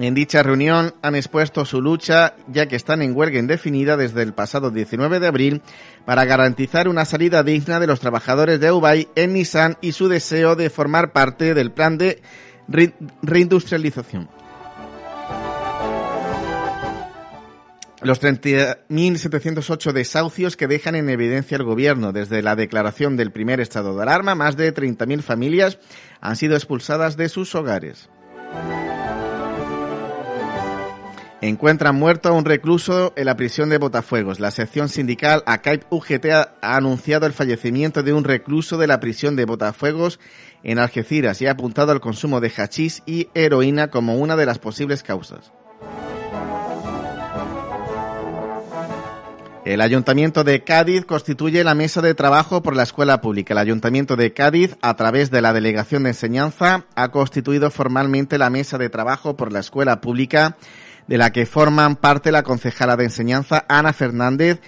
En 0.00 0.14
dicha 0.14 0.44
reunión 0.44 0.94
han 1.02 1.16
expuesto 1.16 1.64
su 1.64 1.82
lucha, 1.82 2.36
ya 2.46 2.66
que 2.66 2.76
están 2.76 3.02
en 3.02 3.16
huelga 3.16 3.40
indefinida 3.40 3.96
desde 3.96 4.22
el 4.22 4.32
pasado 4.32 4.70
19 4.70 5.18
de 5.18 5.26
abril, 5.26 5.62
para 6.08 6.24
garantizar 6.24 6.88
una 6.88 7.04
salida 7.04 7.42
digna 7.42 7.78
de 7.78 7.86
los 7.86 8.00
trabajadores 8.00 8.58
de 8.60 8.72
Ubay 8.72 9.08
en 9.14 9.34
Nissan 9.34 9.76
y 9.82 9.92
su 9.92 10.08
deseo 10.08 10.56
de 10.56 10.70
formar 10.70 11.12
parte 11.12 11.52
del 11.52 11.70
plan 11.70 11.98
de 11.98 12.22
re 12.66 12.94
reindustrialización. 13.20 14.30
Los 18.00 18.22
30.708 18.22 19.92
desahucios 19.92 20.56
que 20.56 20.66
dejan 20.66 20.94
en 20.94 21.10
evidencia 21.10 21.58
el 21.58 21.64
gobierno 21.64 22.12
desde 22.12 22.40
la 22.40 22.56
declaración 22.56 23.18
del 23.18 23.30
primer 23.30 23.60
estado 23.60 23.94
de 23.94 24.02
alarma, 24.02 24.34
más 24.34 24.56
de 24.56 24.74
30.000 24.74 25.20
familias 25.20 25.78
han 26.22 26.36
sido 26.36 26.56
expulsadas 26.56 27.18
de 27.18 27.28
sus 27.28 27.54
hogares. 27.54 28.08
Encuentran 31.40 31.94
muerto 31.94 32.28
a 32.28 32.32
un 32.32 32.44
recluso 32.44 33.12
en 33.14 33.26
la 33.26 33.36
prisión 33.36 33.68
de 33.68 33.78
Botafuegos. 33.78 34.40
La 34.40 34.50
sección 34.50 34.88
sindical 34.88 35.44
ACAIP 35.46 35.84
UGT 35.88 36.26
ha 36.60 36.76
anunciado 36.76 37.26
el 37.26 37.32
fallecimiento 37.32 38.02
de 38.02 38.12
un 38.12 38.24
recluso 38.24 38.76
de 38.76 38.88
la 38.88 38.98
prisión 38.98 39.36
de 39.36 39.44
Botafuegos 39.44 40.18
en 40.64 40.80
Algeciras 40.80 41.40
y 41.40 41.46
ha 41.46 41.52
apuntado 41.52 41.92
al 41.92 42.00
consumo 42.00 42.40
de 42.40 42.50
hachís 42.50 43.04
y 43.06 43.28
heroína 43.34 43.88
como 43.88 44.16
una 44.16 44.34
de 44.34 44.46
las 44.46 44.58
posibles 44.58 45.04
causas. 45.04 45.52
El 49.64 49.80
Ayuntamiento 49.80 50.42
de 50.42 50.64
Cádiz 50.64 51.04
constituye 51.04 51.62
la 51.62 51.74
mesa 51.74 52.00
de 52.00 52.14
trabajo 52.14 52.62
por 52.62 52.74
la 52.74 52.82
escuela 52.82 53.20
pública. 53.20 53.52
El 53.52 53.58
Ayuntamiento 53.58 54.16
de 54.16 54.32
Cádiz, 54.32 54.76
a 54.80 54.96
través 54.96 55.30
de 55.30 55.42
la 55.42 55.52
Delegación 55.52 56.02
de 56.02 56.10
Enseñanza, 56.10 56.86
ha 56.96 57.08
constituido 57.10 57.70
formalmente 57.70 58.38
la 58.38 58.50
mesa 58.50 58.78
de 58.78 58.88
trabajo 58.88 59.36
por 59.36 59.52
la 59.52 59.60
escuela 59.60 60.00
pública 60.00 60.56
de 61.08 61.18
la 61.18 61.32
que 61.32 61.46
forman 61.46 61.96
parte 61.96 62.30
la 62.30 62.44
concejala 62.44 62.96
de 62.96 63.04
enseñanza 63.04 63.64
Ana 63.68 63.92
Fernández, 63.92 64.60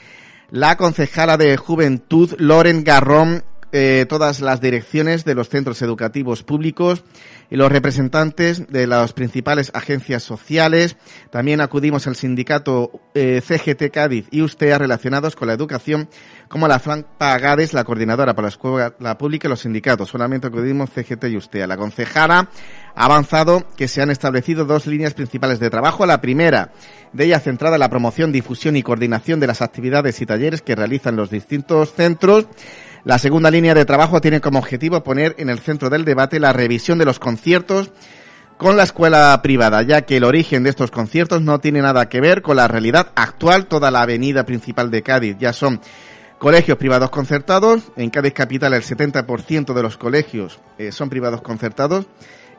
la 0.50 0.76
concejala 0.76 1.36
de 1.36 1.56
juventud 1.56 2.34
Loren 2.38 2.82
Garrón, 2.82 3.44
eh, 3.72 4.06
todas 4.08 4.40
las 4.40 4.60
direcciones 4.60 5.24
de 5.24 5.36
los 5.36 5.48
centros 5.48 5.80
educativos 5.82 6.42
públicos 6.42 7.04
y 7.50 7.56
los 7.56 7.70
representantes 7.70 8.68
de 8.68 8.86
las 8.86 9.12
principales 9.12 9.72
agencias 9.74 10.22
sociales. 10.22 10.96
También 11.30 11.60
acudimos 11.60 12.06
al 12.06 12.14
sindicato 12.14 12.92
eh, 13.14 13.42
CGT 13.44 13.90
Cádiz 13.92 14.26
y 14.30 14.42
USTEA 14.42 14.78
relacionados 14.78 15.34
con 15.34 15.48
la 15.48 15.54
educación, 15.54 16.08
como 16.48 16.68
la 16.68 16.78
Franca 16.78 17.36
Gades, 17.38 17.74
la 17.74 17.84
coordinadora 17.84 18.34
para 18.34 18.46
la 18.46 18.50
escuela 18.50 19.18
pública 19.18 19.48
y 19.48 19.50
los 19.50 19.60
sindicatos. 19.60 20.08
Solamente 20.08 20.46
acudimos 20.46 20.90
CGT 20.90 21.24
y 21.24 21.36
USTEA. 21.36 21.66
La 21.66 21.76
concejala 21.76 22.48
ha 22.94 23.04
avanzado 23.04 23.66
que 23.76 23.88
se 23.88 24.00
han 24.00 24.10
establecido 24.10 24.64
dos 24.64 24.86
líneas 24.86 25.14
principales 25.14 25.58
de 25.58 25.70
trabajo. 25.70 26.06
La 26.06 26.20
primera 26.20 26.70
de 27.12 27.24
ella 27.24 27.40
centrada 27.40 27.76
en 27.76 27.80
la 27.80 27.90
promoción, 27.90 28.30
difusión 28.30 28.76
y 28.76 28.84
coordinación 28.84 29.40
de 29.40 29.48
las 29.48 29.62
actividades 29.62 30.20
y 30.20 30.26
talleres 30.26 30.62
que 30.62 30.76
realizan 30.76 31.16
los 31.16 31.30
distintos 31.30 31.92
centros. 31.94 32.46
La 33.04 33.18
segunda 33.18 33.50
línea 33.50 33.74
de 33.74 33.86
trabajo 33.86 34.20
tiene 34.20 34.40
como 34.40 34.58
objetivo 34.58 35.02
poner 35.02 35.34
en 35.38 35.48
el 35.48 35.60
centro 35.60 35.88
del 35.88 36.04
debate 36.04 36.38
la 36.38 36.52
revisión 36.52 36.98
de 36.98 37.06
los 37.06 37.18
conciertos 37.18 37.92
con 38.58 38.76
la 38.76 38.82
escuela 38.82 39.40
privada, 39.42 39.80
ya 39.82 40.02
que 40.02 40.18
el 40.18 40.24
origen 40.24 40.64
de 40.64 40.70
estos 40.70 40.90
conciertos 40.90 41.40
no 41.40 41.60
tiene 41.60 41.80
nada 41.80 42.10
que 42.10 42.20
ver 42.20 42.42
con 42.42 42.56
la 42.56 42.68
realidad 42.68 43.10
actual. 43.14 43.66
Toda 43.66 43.90
la 43.90 44.02
avenida 44.02 44.44
principal 44.44 44.90
de 44.90 45.02
Cádiz 45.02 45.36
ya 45.38 45.54
son 45.54 45.80
colegios 46.38 46.76
privados 46.76 47.08
concertados. 47.08 47.84
En 47.96 48.10
Cádiz 48.10 48.34
Capital 48.34 48.74
el 48.74 48.82
70% 48.82 49.72
de 49.72 49.82
los 49.82 49.96
colegios 49.96 50.60
eh, 50.76 50.92
son 50.92 51.08
privados 51.08 51.40
concertados, 51.40 52.06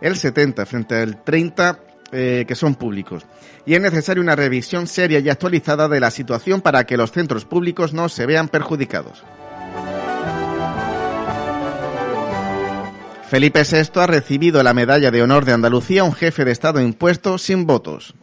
el 0.02 0.16
70 0.16 0.66
frente 0.66 0.96
al 0.96 1.24
30 1.24 1.80
eh, 2.12 2.46
que 2.48 2.56
son 2.56 2.74
públicos. 2.74 3.28
Y 3.68 3.76
es 3.76 3.82
necesaria 3.82 4.24
una 4.24 4.36
revisión 4.36 4.88
seria 4.88 5.20
y 5.20 5.30
actualizada 5.30 5.88
de 5.88 6.00
la 6.00 6.10
situación 6.10 6.62
para 6.62 6.84
que 6.86 6.98
los 6.98 7.12
centros 7.12 7.46
públicos 7.46 7.94
no 7.94 8.10
se 8.10 8.26
vean 8.26 8.48
perjudicados. 8.48 9.24
Felipe 13.32 13.64
VI 13.64 14.02
ha 14.02 14.08
recibido 14.08 14.62
la 14.62 14.74
medalla 14.74 15.10
de 15.10 15.24
honor 15.24 15.46
de 15.46 15.54
Andalucía, 15.54 16.04
un 16.04 16.12
jefe 16.12 16.44
de 16.44 16.52
Estado 16.52 16.82
impuesto 16.82 17.38
sin 17.38 17.66
votos. 17.66 18.14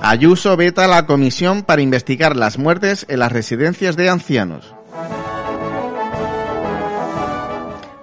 Ayuso 0.00 0.56
veta 0.56 0.86
la 0.86 1.06
comisión 1.06 1.64
para 1.64 1.82
investigar 1.82 2.36
las 2.36 2.56
muertes 2.56 3.04
en 3.08 3.18
las 3.18 3.32
residencias 3.32 3.96
de 3.96 4.10
ancianos. 4.10 4.76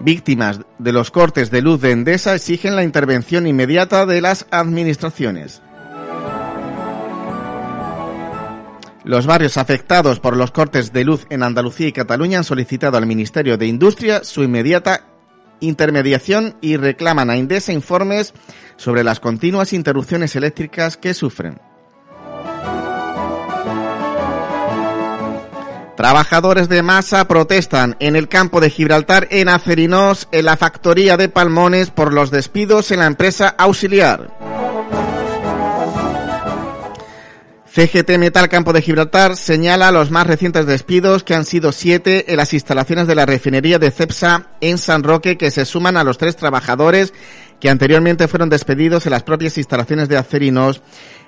Víctimas 0.01 0.59
de 0.77 0.91
los 0.91 1.09
cortes 1.09 1.49
de 1.49 1.61
luz 1.61 1.79
de 1.79 1.91
Endesa 1.91 2.35
exigen 2.35 2.75
la 2.75 2.83
intervención 2.83 3.47
inmediata 3.47 4.05
de 4.05 4.19
las 4.19 4.45
administraciones. 4.51 5.61
Los 9.09 9.25
barrios 9.25 9.57
afectados 9.57 10.19
por 10.19 10.37
los 10.37 10.51
cortes 10.51 10.93
de 10.93 11.03
luz 11.03 11.25
en 11.31 11.41
Andalucía 11.41 11.87
y 11.87 11.91
Cataluña 11.91 12.37
han 12.37 12.43
solicitado 12.43 12.95
al 12.95 13.07
Ministerio 13.07 13.57
de 13.57 13.65
Industria 13.65 14.23
su 14.23 14.43
inmediata 14.43 15.07
intermediación 15.61 16.57
y 16.61 16.77
reclaman 16.77 17.31
a 17.31 17.35
Indesa 17.35 17.73
informes 17.73 18.35
sobre 18.77 19.03
las 19.03 19.19
continuas 19.19 19.73
interrupciones 19.73 20.35
eléctricas 20.35 20.95
que 20.95 21.15
sufren. 21.15 21.59
Trabajadores 25.97 26.69
de 26.69 26.83
masa 26.83 27.27
protestan 27.27 27.95
en 27.99 28.15
el 28.15 28.27
campo 28.27 28.61
de 28.61 28.69
Gibraltar 28.69 29.27
en 29.31 29.49
Acerinos, 29.49 30.27
en 30.31 30.45
la 30.45 30.55
factoría 30.55 31.17
de 31.17 31.29
Palmones, 31.29 31.89
por 31.89 32.13
los 32.13 32.29
despidos 32.29 32.91
en 32.91 32.99
la 32.99 33.07
empresa 33.07 33.55
auxiliar. 33.57 34.58
CGT 37.79 38.17
Metal 38.17 38.49
Campo 38.49 38.73
de 38.73 38.81
Gibraltar 38.81 39.37
señala 39.37 39.93
los 39.93 40.11
más 40.11 40.27
recientes 40.27 40.65
despidos, 40.65 41.23
que 41.23 41.33
han 41.33 41.45
sido 41.45 41.71
siete 41.71 42.25
en 42.29 42.35
las 42.35 42.53
instalaciones 42.53 43.07
de 43.07 43.15
la 43.15 43.25
refinería 43.25 43.79
de 43.79 43.89
Cepsa 43.89 44.47
en 44.59 44.77
San 44.77 45.01
Roque, 45.01 45.37
que 45.37 45.49
se 45.49 45.63
suman 45.63 45.95
a 45.95 46.03
los 46.03 46.17
tres 46.17 46.35
trabajadores 46.35 47.13
que 47.61 47.69
anteriormente 47.69 48.27
fueron 48.27 48.49
despedidos 48.49 49.05
en 49.05 49.13
las 49.13 49.23
propias 49.23 49.57
instalaciones 49.57 50.09
de 50.09 50.17
Acerinos. 50.17 50.81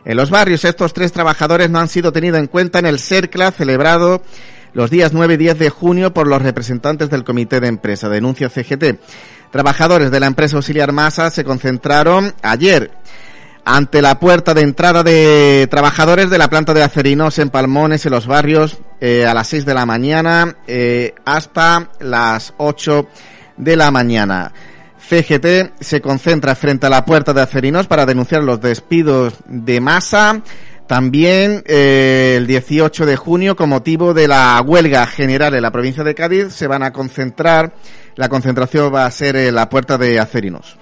En 0.04 0.18
los 0.18 0.30
barrios, 0.30 0.66
estos 0.66 0.92
tres 0.92 1.14
trabajadores 1.14 1.70
no 1.70 1.80
han 1.80 1.88
sido 1.88 2.12
tenidos 2.12 2.40
en 2.40 2.48
cuenta 2.48 2.80
en 2.80 2.86
el 2.86 3.00
CERCLA 3.00 3.54
celebrado 3.54 4.22
los 4.74 4.90
días 4.90 5.14
9 5.14 5.36
y 5.36 5.38
10 5.38 5.58
de 5.58 5.70
junio 5.70 6.14
por 6.14 6.28
los 6.28 6.42
representantes 6.42 7.10
del 7.10 7.24
comité 7.24 7.62
de 7.62 7.68
empresa. 7.68 8.10
Denuncia 8.10 8.50
CGT. 8.50 9.00
Trabajadores 9.52 10.12
de 10.12 10.20
la 10.20 10.28
empresa 10.28 10.58
auxiliar 10.58 10.92
Masa 10.92 11.30
se 11.30 11.46
concentraron 11.46 12.34
ayer 12.42 12.92
ante 13.66 14.02
la 14.02 14.20
puerta 14.20 14.54
de 14.54 14.62
entrada 14.62 15.04
de 15.04 15.68
trabajadores 15.70 16.30
de 16.30 16.38
la 16.38 16.50
planta 16.50 16.74
de 16.74 16.84
acerinos 16.84 17.38
en 17.40 17.50
Palmones, 17.50 18.06
en 18.06 18.12
los 18.12 18.28
barrios, 18.28 18.80
eh, 19.00 19.26
a 19.26 19.34
las 19.34 19.48
6 19.48 19.66
de 19.66 19.74
la 19.74 19.86
mañana 19.86 20.58
eh, 20.68 21.14
hasta 21.26 21.90
las 22.00 22.54
8 22.58 23.08
de 23.58 23.76
la 23.76 23.92
mañana. 23.92 24.52
CGT 24.98 25.82
se 25.82 26.02
concentra 26.02 26.56
frente 26.56 26.88
a 26.88 26.90
la 26.90 27.04
puerta 27.04 27.34
de 27.34 27.42
acerinos 27.42 27.88
para 27.88 28.06
denunciar 28.06 28.44
los 28.44 28.62
despidos 28.62 29.34
de 29.46 29.82
masa. 29.82 30.42
También 30.88 31.64
eh, 31.66 32.36
el 32.38 32.48
18 32.48 33.06
de 33.06 33.16
junio, 33.16 33.56
con 33.56 33.70
motivo 33.70 34.14
de 34.14 34.28
la 34.28 34.62
huelga 34.66 35.06
general 35.08 35.54
en 35.54 35.62
la 35.62 35.72
provincia 35.72 36.04
de 36.04 36.16
Cádiz, 36.16 36.54
se 36.54 36.68
van 36.68 36.84
a 36.84 36.92
concentrar, 36.92 37.74
la 38.16 38.30
concentración 38.30 38.94
va 38.94 39.06
a 39.06 39.12
ser 39.12 39.36
en 39.36 39.56
la 39.56 39.70
puerta 39.70 39.98
de 39.98 40.20
acerinos. 40.20 40.81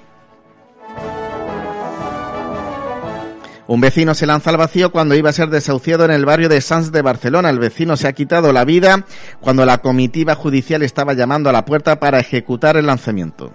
Un 3.69 3.81
vecino 3.81 4.15
se 4.15 4.25
lanza 4.25 4.49
al 4.49 4.57
vacío 4.57 4.91
cuando 4.91 5.13
iba 5.13 5.29
a 5.29 5.33
ser 5.33 5.51
desahuciado 5.51 6.03
en 6.03 6.09
el 6.09 6.25
barrio 6.25 6.49
de 6.49 6.59
Sants 6.59 6.91
de 6.91 7.03
Barcelona. 7.03 7.51
El 7.51 7.59
vecino 7.59 7.97
se 7.97 8.07
ha 8.07 8.13
quitado 8.13 8.51
la 8.51 8.65
vida 8.65 9.05
cuando 9.39 9.63
la 9.63 9.77
comitiva 9.77 10.33
judicial 10.33 10.81
estaba 10.81 11.13
llamando 11.13 11.51
a 11.51 11.53
la 11.53 11.65
puerta 11.65 11.99
para 11.99 12.19
ejecutar 12.19 12.77
el 12.77 12.87
lanzamiento. 12.87 13.53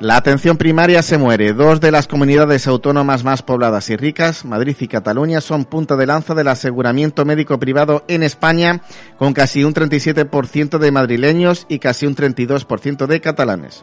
La 0.00 0.16
atención 0.16 0.58
primaria 0.58 1.02
se 1.02 1.16
muere. 1.16 1.54
Dos 1.54 1.80
de 1.80 1.90
las 1.90 2.08
comunidades 2.08 2.66
autónomas 2.66 3.24
más 3.24 3.40
pobladas 3.40 3.88
y 3.88 3.96
ricas, 3.96 4.44
Madrid 4.44 4.76
y 4.80 4.88
Cataluña, 4.88 5.40
son 5.40 5.64
punta 5.64 5.96
de 5.96 6.04
lanza 6.04 6.34
del 6.34 6.48
aseguramiento 6.48 7.24
médico 7.24 7.58
privado 7.58 8.04
en 8.08 8.22
España, 8.22 8.82
con 9.16 9.32
casi 9.32 9.64
un 9.64 9.72
37% 9.72 10.76
de 10.76 10.90
madrileños 10.90 11.64
y 11.70 11.78
casi 11.78 12.04
un 12.04 12.14
32% 12.14 13.06
de 13.06 13.20
catalanes. 13.22 13.82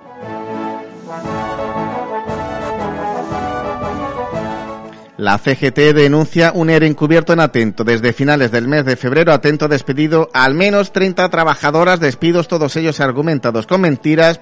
La 5.20 5.38
CGT 5.38 5.94
denuncia 5.94 6.54
un 6.56 6.70
ERE 6.70 6.88
encubierto 6.88 7.34
en 7.34 7.42
Atento. 7.42 7.84
Desde 7.84 8.14
finales 8.14 8.52
del 8.52 8.70
mes 8.70 8.86
de 8.86 8.96
febrero, 8.96 9.34
Atento 9.34 9.66
ha 9.66 9.68
despedido 9.68 10.30
al 10.34 10.54
menos 10.54 10.94
30 10.94 11.28
trabajadoras, 11.28 12.00
despidos 12.00 12.48
todos 12.48 12.78
ellos 12.78 13.02
argumentados 13.02 13.68
con 13.68 13.82
mentiras, 13.82 14.40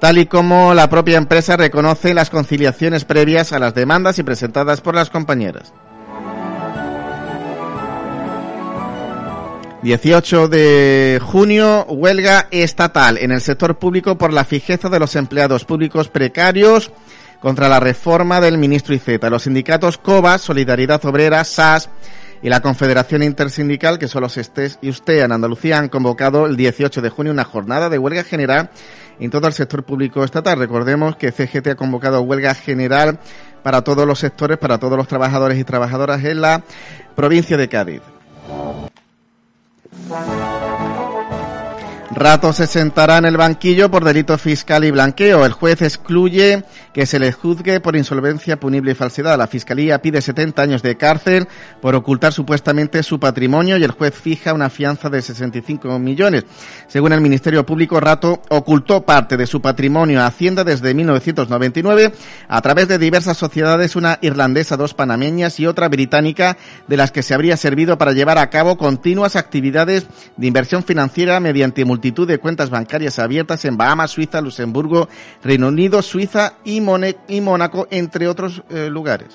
tal 0.00 0.18
y 0.18 0.26
como 0.26 0.74
la 0.74 0.90
propia 0.90 1.18
empresa 1.18 1.56
reconoce 1.56 2.14
las 2.14 2.30
conciliaciones 2.30 3.04
previas 3.04 3.52
a 3.52 3.60
las 3.60 3.76
demandas 3.76 4.18
y 4.18 4.24
presentadas 4.24 4.80
por 4.80 4.96
las 4.96 5.08
compañeras. 5.08 5.72
18 9.82 10.48
de 10.48 11.20
junio, 11.22 11.84
huelga 11.84 12.48
estatal 12.50 13.18
en 13.18 13.30
el 13.30 13.40
sector 13.40 13.78
público 13.78 14.18
por 14.18 14.32
la 14.32 14.44
fijeza 14.44 14.88
de 14.88 14.98
los 14.98 15.14
empleados 15.14 15.64
públicos 15.64 16.08
precarios 16.08 16.90
contra 17.40 17.68
la 17.68 17.80
reforma 17.80 18.40
del 18.40 18.58
ministro 18.58 18.94
Iceta. 18.94 19.30
Los 19.30 19.44
sindicatos 19.44 19.98
COBA, 19.98 20.38
Solidaridad 20.38 21.04
Obrera, 21.04 21.44
SAS 21.44 21.88
y 22.42 22.48
la 22.48 22.60
Confederación 22.60 23.22
Intersindical, 23.22 23.98
que 23.98 24.08
son 24.08 24.22
los 24.22 24.36
ESTES 24.36 24.78
y 24.82 24.90
USTEA 24.90 25.24
en 25.24 25.32
Andalucía, 25.32 25.78
han 25.78 25.88
convocado 25.88 26.46
el 26.46 26.56
18 26.56 27.00
de 27.02 27.10
junio 27.10 27.32
una 27.32 27.44
jornada 27.44 27.88
de 27.88 27.98
huelga 27.98 28.24
general 28.24 28.70
en 29.18 29.30
todo 29.30 29.46
el 29.46 29.52
sector 29.52 29.84
público 29.84 30.24
estatal. 30.24 30.58
Recordemos 30.58 31.16
que 31.16 31.32
CGT 31.32 31.68
ha 31.68 31.74
convocado 31.74 32.22
huelga 32.22 32.54
general 32.54 33.18
para 33.62 33.82
todos 33.82 34.06
los 34.06 34.18
sectores, 34.18 34.58
para 34.58 34.78
todos 34.78 34.96
los 34.96 35.08
trabajadores 35.08 35.58
y 35.58 35.64
trabajadoras 35.64 36.24
en 36.24 36.40
la 36.40 36.62
provincia 37.16 37.56
de 37.56 37.68
Cádiz. 37.68 38.02
Rato 42.18 42.52
se 42.52 42.66
sentará 42.66 43.18
en 43.18 43.26
el 43.26 43.36
banquillo 43.36 43.92
por 43.92 44.04
delito 44.04 44.36
fiscal 44.38 44.84
y 44.84 44.90
blanqueo. 44.90 45.46
El 45.46 45.52
juez 45.52 45.82
excluye 45.82 46.64
que 46.92 47.06
se 47.06 47.20
le 47.20 47.30
juzgue 47.30 47.78
por 47.78 47.94
insolvencia 47.94 48.58
punible 48.58 48.90
y 48.90 48.94
falsedad. 48.96 49.38
La 49.38 49.46
fiscalía 49.46 50.02
pide 50.02 50.20
70 50.20 50.60
años 50.60 50.82
de 50.82 50.96
cárcel 50.96 51.46
por 51.80 51.94
ocultar 51.94 52.32
supuestamente 52.32 53.04
su 53.04 53.20
patrimonio 53.20 53.76
y 53.76 53.84
el 53.84 53.92
juez 53.92 54.14
fija 54.14 54.52
una 54.52 54.68
fianza 54.68 55.08
de 55.08 55.22
65 55.22 55.96
millones. 56.00 56.44
Según 56.88 57.12
el 57.12 57.20
Ministerio 57.20 57.64
Público, 57.64 58.00
Rato 58.00 58.42
ocultó 58.48 59.06
parte 59.06 59.36
de 59.36 59.46
su 59.46 59.62
patrimonio 59.62 60.20
a 60.20 60.26
Hacienda 60.26 60.64
desde 60.64 60.94
1999 60.94 62.12
a 62.48 62.60
través 62.62 62.88
de 62.88 62.98
diversas 62.98 63.36
sociedades, 63.36 63.94
una 63.94 64.18
irlandesa, 64.22 64.76
dos 64.76 64.92
panameñas 64.92 65.60
y 65.60 65.66
otra 65.66 65.88
británica, 65.88 66.56
de 66.88 66.96
las 66.96 67.12
que 67.12 67.22
se 67.22 67.34
habría 67.34 67.56
servido 67.56 67.96
para 67.96 68.12
llevar 68.12 68.38
a 68.38 68.50
cabo 68.50 68.76
continuas 68.76 69.36
actividades 69.36 70.08
de 70.36 70.46
inversión 70.48 70.82
financiera 70.82 71.38
mediante 71.38 71.84
de 72.12 72.38
cuentas 72.38 72.70
bancarias 72.70 73.18
abiertas 73.18 73.64
en 73.64 73.76
Bahamas, 73.76 74.10
Suiza, 74.10 74.40
Luxemburgo, 74.40 75.08
Reino 75.42 75.68
Unido, 75.68 76.02
Suiza 76.02 76.54
y, 76.64 76.80
Mónaco, 76.80 77.86
entre 77.90 78.28
otros 78.28 78.62
eh, 78.70 78.88
lugares. 78.90 79.28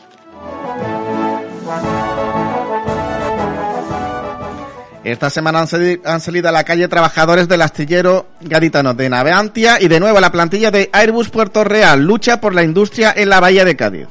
Esta 5.03 5.29
semana 5.29 5.59
han, 5.59 6.21
salido 6.21 6.47
a 6.47 6.51
la 6.53 6.63
calle 6.63 6.87
trabajadores 6.87 7.49
del 7.49 7.61
astillero 7.61 8.27
gaditano 8.39 8.93
de 8.93 9.09
Naveantia 9.09 9.81
y 9.81 9.89
de 9.89 9.99
nuevo 9.99 10.21
la 10.21 10.31
plantilla 10.31 10.71
de 10.71 10.89
Airbus 10.93 11.29
Puerto 11.29 11.65
Real 11.65 12.01
lucha 12.01 12.39
por 12.39 12.55
la 12.55 12.63
industria 12.63 13.13
en 13.15 13.27
la 13.27 13.41
bahía 13.41 13.65
de 13.65 13.75
Cádiz. 13.75 14.07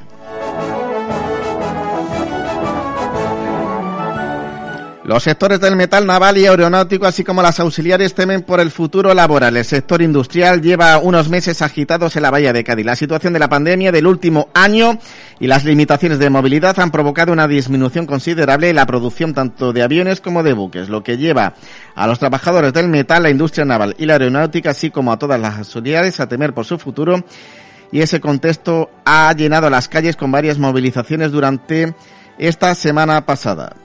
Los 5.13 5.25
sectores 5.25 5.61
del 5.61 5.77
metal 5.77 6.07
naval 6.07 6.39
y 6.39 6.47
aeronáutico, 6.47 7.05
así 7.05 7.23
como 7.23 7.43
las 7.43 7.61
auxiliares, 7.61 8.15
temen 8.15 8.41
por 8.41 8.61
el 8.61 8.71
futuro 8.71 9.13
laboral. 9.13 9.55
El 9.59 9.65
sector 9.67 10.01
industrial 10.01 10.63
lleva 10.63 10.97
unos 10.97 11.29
meses 11.29 11.61
agitados 11.61 12.17
en 12.17 12.23
la 12.23 12.31
Bahía 12.31 12.55
de 12.55 12.65
Cádiz. 12.65 12.87
La 12.87 12.97
situación 12.97 13.35
de 13.35 13.39
la 13.39 13.51
pandemia 13.51 13.93
del 13.93 14.07
último 14.07 14.49
año 14.55 14.99
y 15.39 15.49
las 15.49 15.67
limitaciones 15.67 16.19
de 16.19 16.31
movilidad 16.31 16.81
han 16.81 16.91
provocado 16.91 17.31
una 17.31 17.47
disminución 17.47 18.07
considerable 18.07 18.71
en 18.71 18.77
la 18.77 18.87
producción 18.87 19.35
tanto 19.35 19.75
de 19.75 19.83
aviones 19.83 20.23
como 20.23 20.43
de 20.43 20.55
buques, 20.55 20.89
lo 20.89 21.05
que 21.05 21.19
lleva 21.19 21.57
a 21.95 22.07
los 22.07 22.19
trabajadores 22.19 22.73
del 22.73 22.89
metal, 22.89 23.25
la 23.25 23.29
industria 23.29 23.67
naval 23.67 23.95
y 23.99 24.07
la 24.07 24.15
aeronáutica, 24.15 24.71
así 24.71 24.91
como 24.91 25.13
a 25.13 25.19
todas 25.19 25.39
las 25.39 25.59
auxiliares, 25.59 26.21
a 26.21 26.27
temer 26.27 26.55
por 26.55 26.65
su 26.65 26.79
futuro. 26.79 27.23
Y 27.91 28.01
ese 28.01 28.19
contexto 28.19 28.89
ha 29.05 29.31
llenado 29.35 29.69
las 29.69 29.91
calles 29.91 30.17
con 30.17 30.33
varias 30.33 30.57
movilizaciones 30.57 31.33
durante 31.33 31.95
esta 32.39 32.75
semana 32.75 33.27
pasada. 33.27 33.77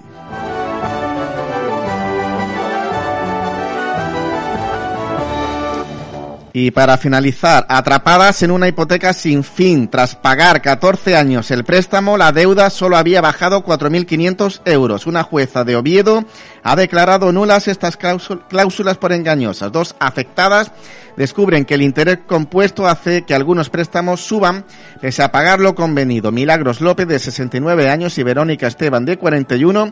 Y 6.53 6.71
para 6.71 6.97
finalizar, 6.97 7.65
atrapadas 7.69 8.41
en 8.41 8.51
una 8.51 8.67
hipoteca 8.67 9.13
sin 9.13 9.43
fin, 9.43 9.89
tras 9.89 10.15
pagar 10.15 10.61
14 10.61 11.15
años 11.15 11.51
el 11.51 11.63
préstamo, 11.63 12.17
la 12.17 12.31
deuda 12.31 12.69
solo 12.69 12.97
había 12.97 13.21
bajado 13.21 13.63
4.500 13.63 14.61
euros. 14.65 15.05
Una 15.05 15.23
jueza 15.23 15.63
de 15.63 15.75
Oviedo 15.75 16.25
ha 16.63 16.75
declarado 16.75 17.31
nulas 17.31 17.67
estas 17.67 17.97
cláusulas 17.97 18.97
por 18.97 19.11
engañosas. 19.11 19.71
Dos 19.71 19.95
afectadas 19.99 20.71
descubren 21.17 21.65
que 21.65 21.73
el 21.73 21.81
interés 21.81 22.19
compuesto 22.25 22.87
hace 22.87 23.23
que 23.23 23.33
algunos 23.33 23.69
préstamos 23.69 24.21
suban 24.21 24.65
pese 25.01 25.23
a 25.23 25.31
pagar 25.31 25.59
lo 25.59 25.75
convenido. 25.75 26.31
Milagros 26.31 26.79
López, 26.79 27.07
de 27.07 27.19
69 27.19 27.89
años, 27.89 28.17
y 28.17 28.23
Verónica 28.23 28.67
Esteban, 28.67 29.05
de 29.05 29.17
41, 29.17 29.91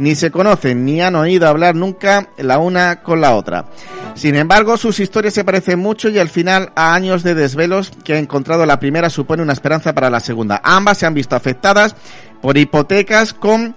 ni 0.00 0.14
se 0.14 0.30
conocen 0.30 0.86
ni 0.86 1.02
han 1.02 1.14
oído 1.14 1.46
hablar 1.46 1.74
nunca 1.74 2.30
la 2.38 2.58
una 2.58 3.02
con 3.02 3.20
la 3.20 3.34
otra. 3.34 3.66
Sin 4.14 4.34
embargo, 4.34 4.78
sus 4.78 4.98
historias 4.98 5.34
se 5.34 5.44
parecen 5.44 5.78
mucho 5.78 6.08
y 6.08 6.18
al 6.18 6.30
final 6.30 6.72
a 6.74 6.94
años 6.94 7.22
de 7.22 7.34
desvelos 7.34 7.92
que 8.02 8.14
ha 8.14 8.18
encontrado 8.18 8.64
la 8.64 8.80
primera 8.80 9.10
supone 9.10 9.42
una 9.42 9.52
esperanza 9.52 9.94
para 9.94 10.08
la 10.08 10.20
segunda. 10.20 10.58
Ambas 10.64 10.96
se 10.96 11.06
han 11.06 11.12
visto 11.12 11.36
afectadas 11.36 11.94
por 12.40 12.56
hipotecas 12.56 13.34
con 13.34 13.76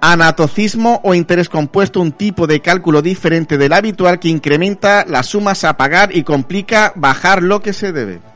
anatocismo 0.00 1.00
o 1.04 1.14
interés 1.14 1.48
compuesto, 1.48 2.00
un 2.00 2.10
tipo 2.10 2.48
de 2.48 2.60
cálculo 2.60 3.00
diferente 3.00 3.56
del 3.56 3.72
habitual 3.72 4.18
que 4.18 4.28
incrementa 4.28 5.04
las 5.06 5.26
sumas 5.26 5.62
a 5.62 5.76
pagar 5.76 6.14
y 6.14 6.24
complica 6.24 6.92
bajar 6.96 7.40
lo 7.40 7.62
que 7.62 7.72
se 7.72 7.92
debe. 7.92 8.31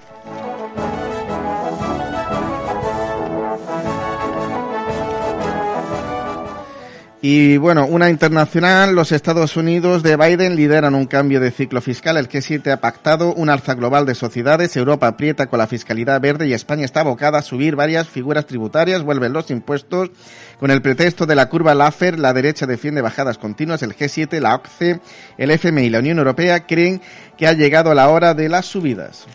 Y 7.28 7.56
bueno, 7.56 7.88
una 7.88 8.08
internacional, 8.08 8.94
los 8.94 9.10
Estados 9.10 9.56
Unidos 9.56 10.04
de 10.04 10.16
Biden 10.16 10.54
lideran 10.54 10.94
un 10.94 11.06
cambio 11.06 11.40
de 11.40 11.50
ciclo 11.50 11.80
fiscal. 11.80 12.16
El 12.16 12.28
G7 12.28 12.70
ha 12.70 12.76
pactado 12.76 13.34
un 13.34 13.50
alza 13.50 13.74
global 13.74 14.06
de 14.06 14.14
sociedades. 14.14 14.76
Europa 14.76 15.08
aprieta 15.08 15.48
con 15.48 15.58
la 15.58 15.66
fiscalidad 15.66 16.20
verde 16.20 16.46
y 16.46 16.52
España 16.52 16.84
está 16.84 17.00
abocada 17.00 17.38
a 17.38 17.42
subir 17.42 17.74
varias 17.74 18.08
figuras 18.08 18.46
tributarias. 18.46 19.02
Vuelven 19.02 19.32
los 19.32 19.50
impuestos. 19.50 20.12
Con 20.60 20.70
el 20.70 20.82
pretexto 20.82 21.26
de 21.26 21.34
la 21.34 21.48
curva 21.48 21.74
Laffer, 21.74 22.16
la 22.16 22.32
derecha 22.32 22.64
defiende 22.64 23.02
bajadas 23.02 23.38
continuas. 23.38 23.82
El 23.82 23.96
G7, 23.96 24.38
la 24.38 24.54
OCDE, 24.54 25.00
el 25.36 25.50
FMI 25.50 25.86
y 25.86 25.90
la 25.90 25.98
Unión 25.98 26.18
Europea 26.18 26.64
creen 26.64 27.02
que 27.36 27.48
ha 27.48 27.54
llegado 27.54 27.92
la 27.92 28.08
hora 28.08 28.34
de 28.34 28.48
las 28.48 28.66
subidas. 28.66 29.26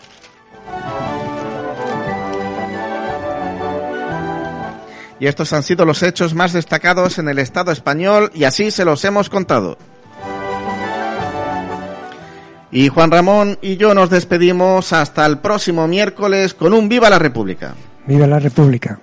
Y 5.22 5.27
estos 5.27 5.53
han 5.53 5.61
sido 5.61 5.85
los 5.85 6.02
hechos 6.02 6.34
más 6.34 6.52
destacados 6.52 7.19
en 7.19 7.30
el 7.30 7.38
Estado 7.38 7.72
español 7.72 8.31
y 8.34 8.45
así 8.45 8.72
se 8.72 8.84
los 8.84 9.06
hemos 9.06 9.30
contado. 9.30 9.77
Y 12.72 12.88
Juan 12.88 13.11
Ramón 13.11 13.60
y 13.61 13.77
yo 13.77 13.93
nos 13.93 14.10
despedimos 14.10 14.93
hasta 14.93 15.23
el 15.27 15.38
próximo 15.38 15.88
miércoles 15.88 16.56
con 16.56 16.73
un 16.73 16.89
Viva 16.89 17.11
la 17.11 17.19
República. 17.19 17.76
Viva 18.07 18.26
la 18.26 18.39
República. 18.39 18.99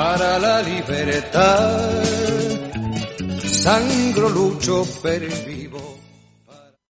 Para 0.00 0.38
la 0.38 0.62
libertad. 0.62 2.02
Sangro 3.44 4.30
lucho 4.30 4.86
per 5.02 5.20
vivo. 5.46 5.99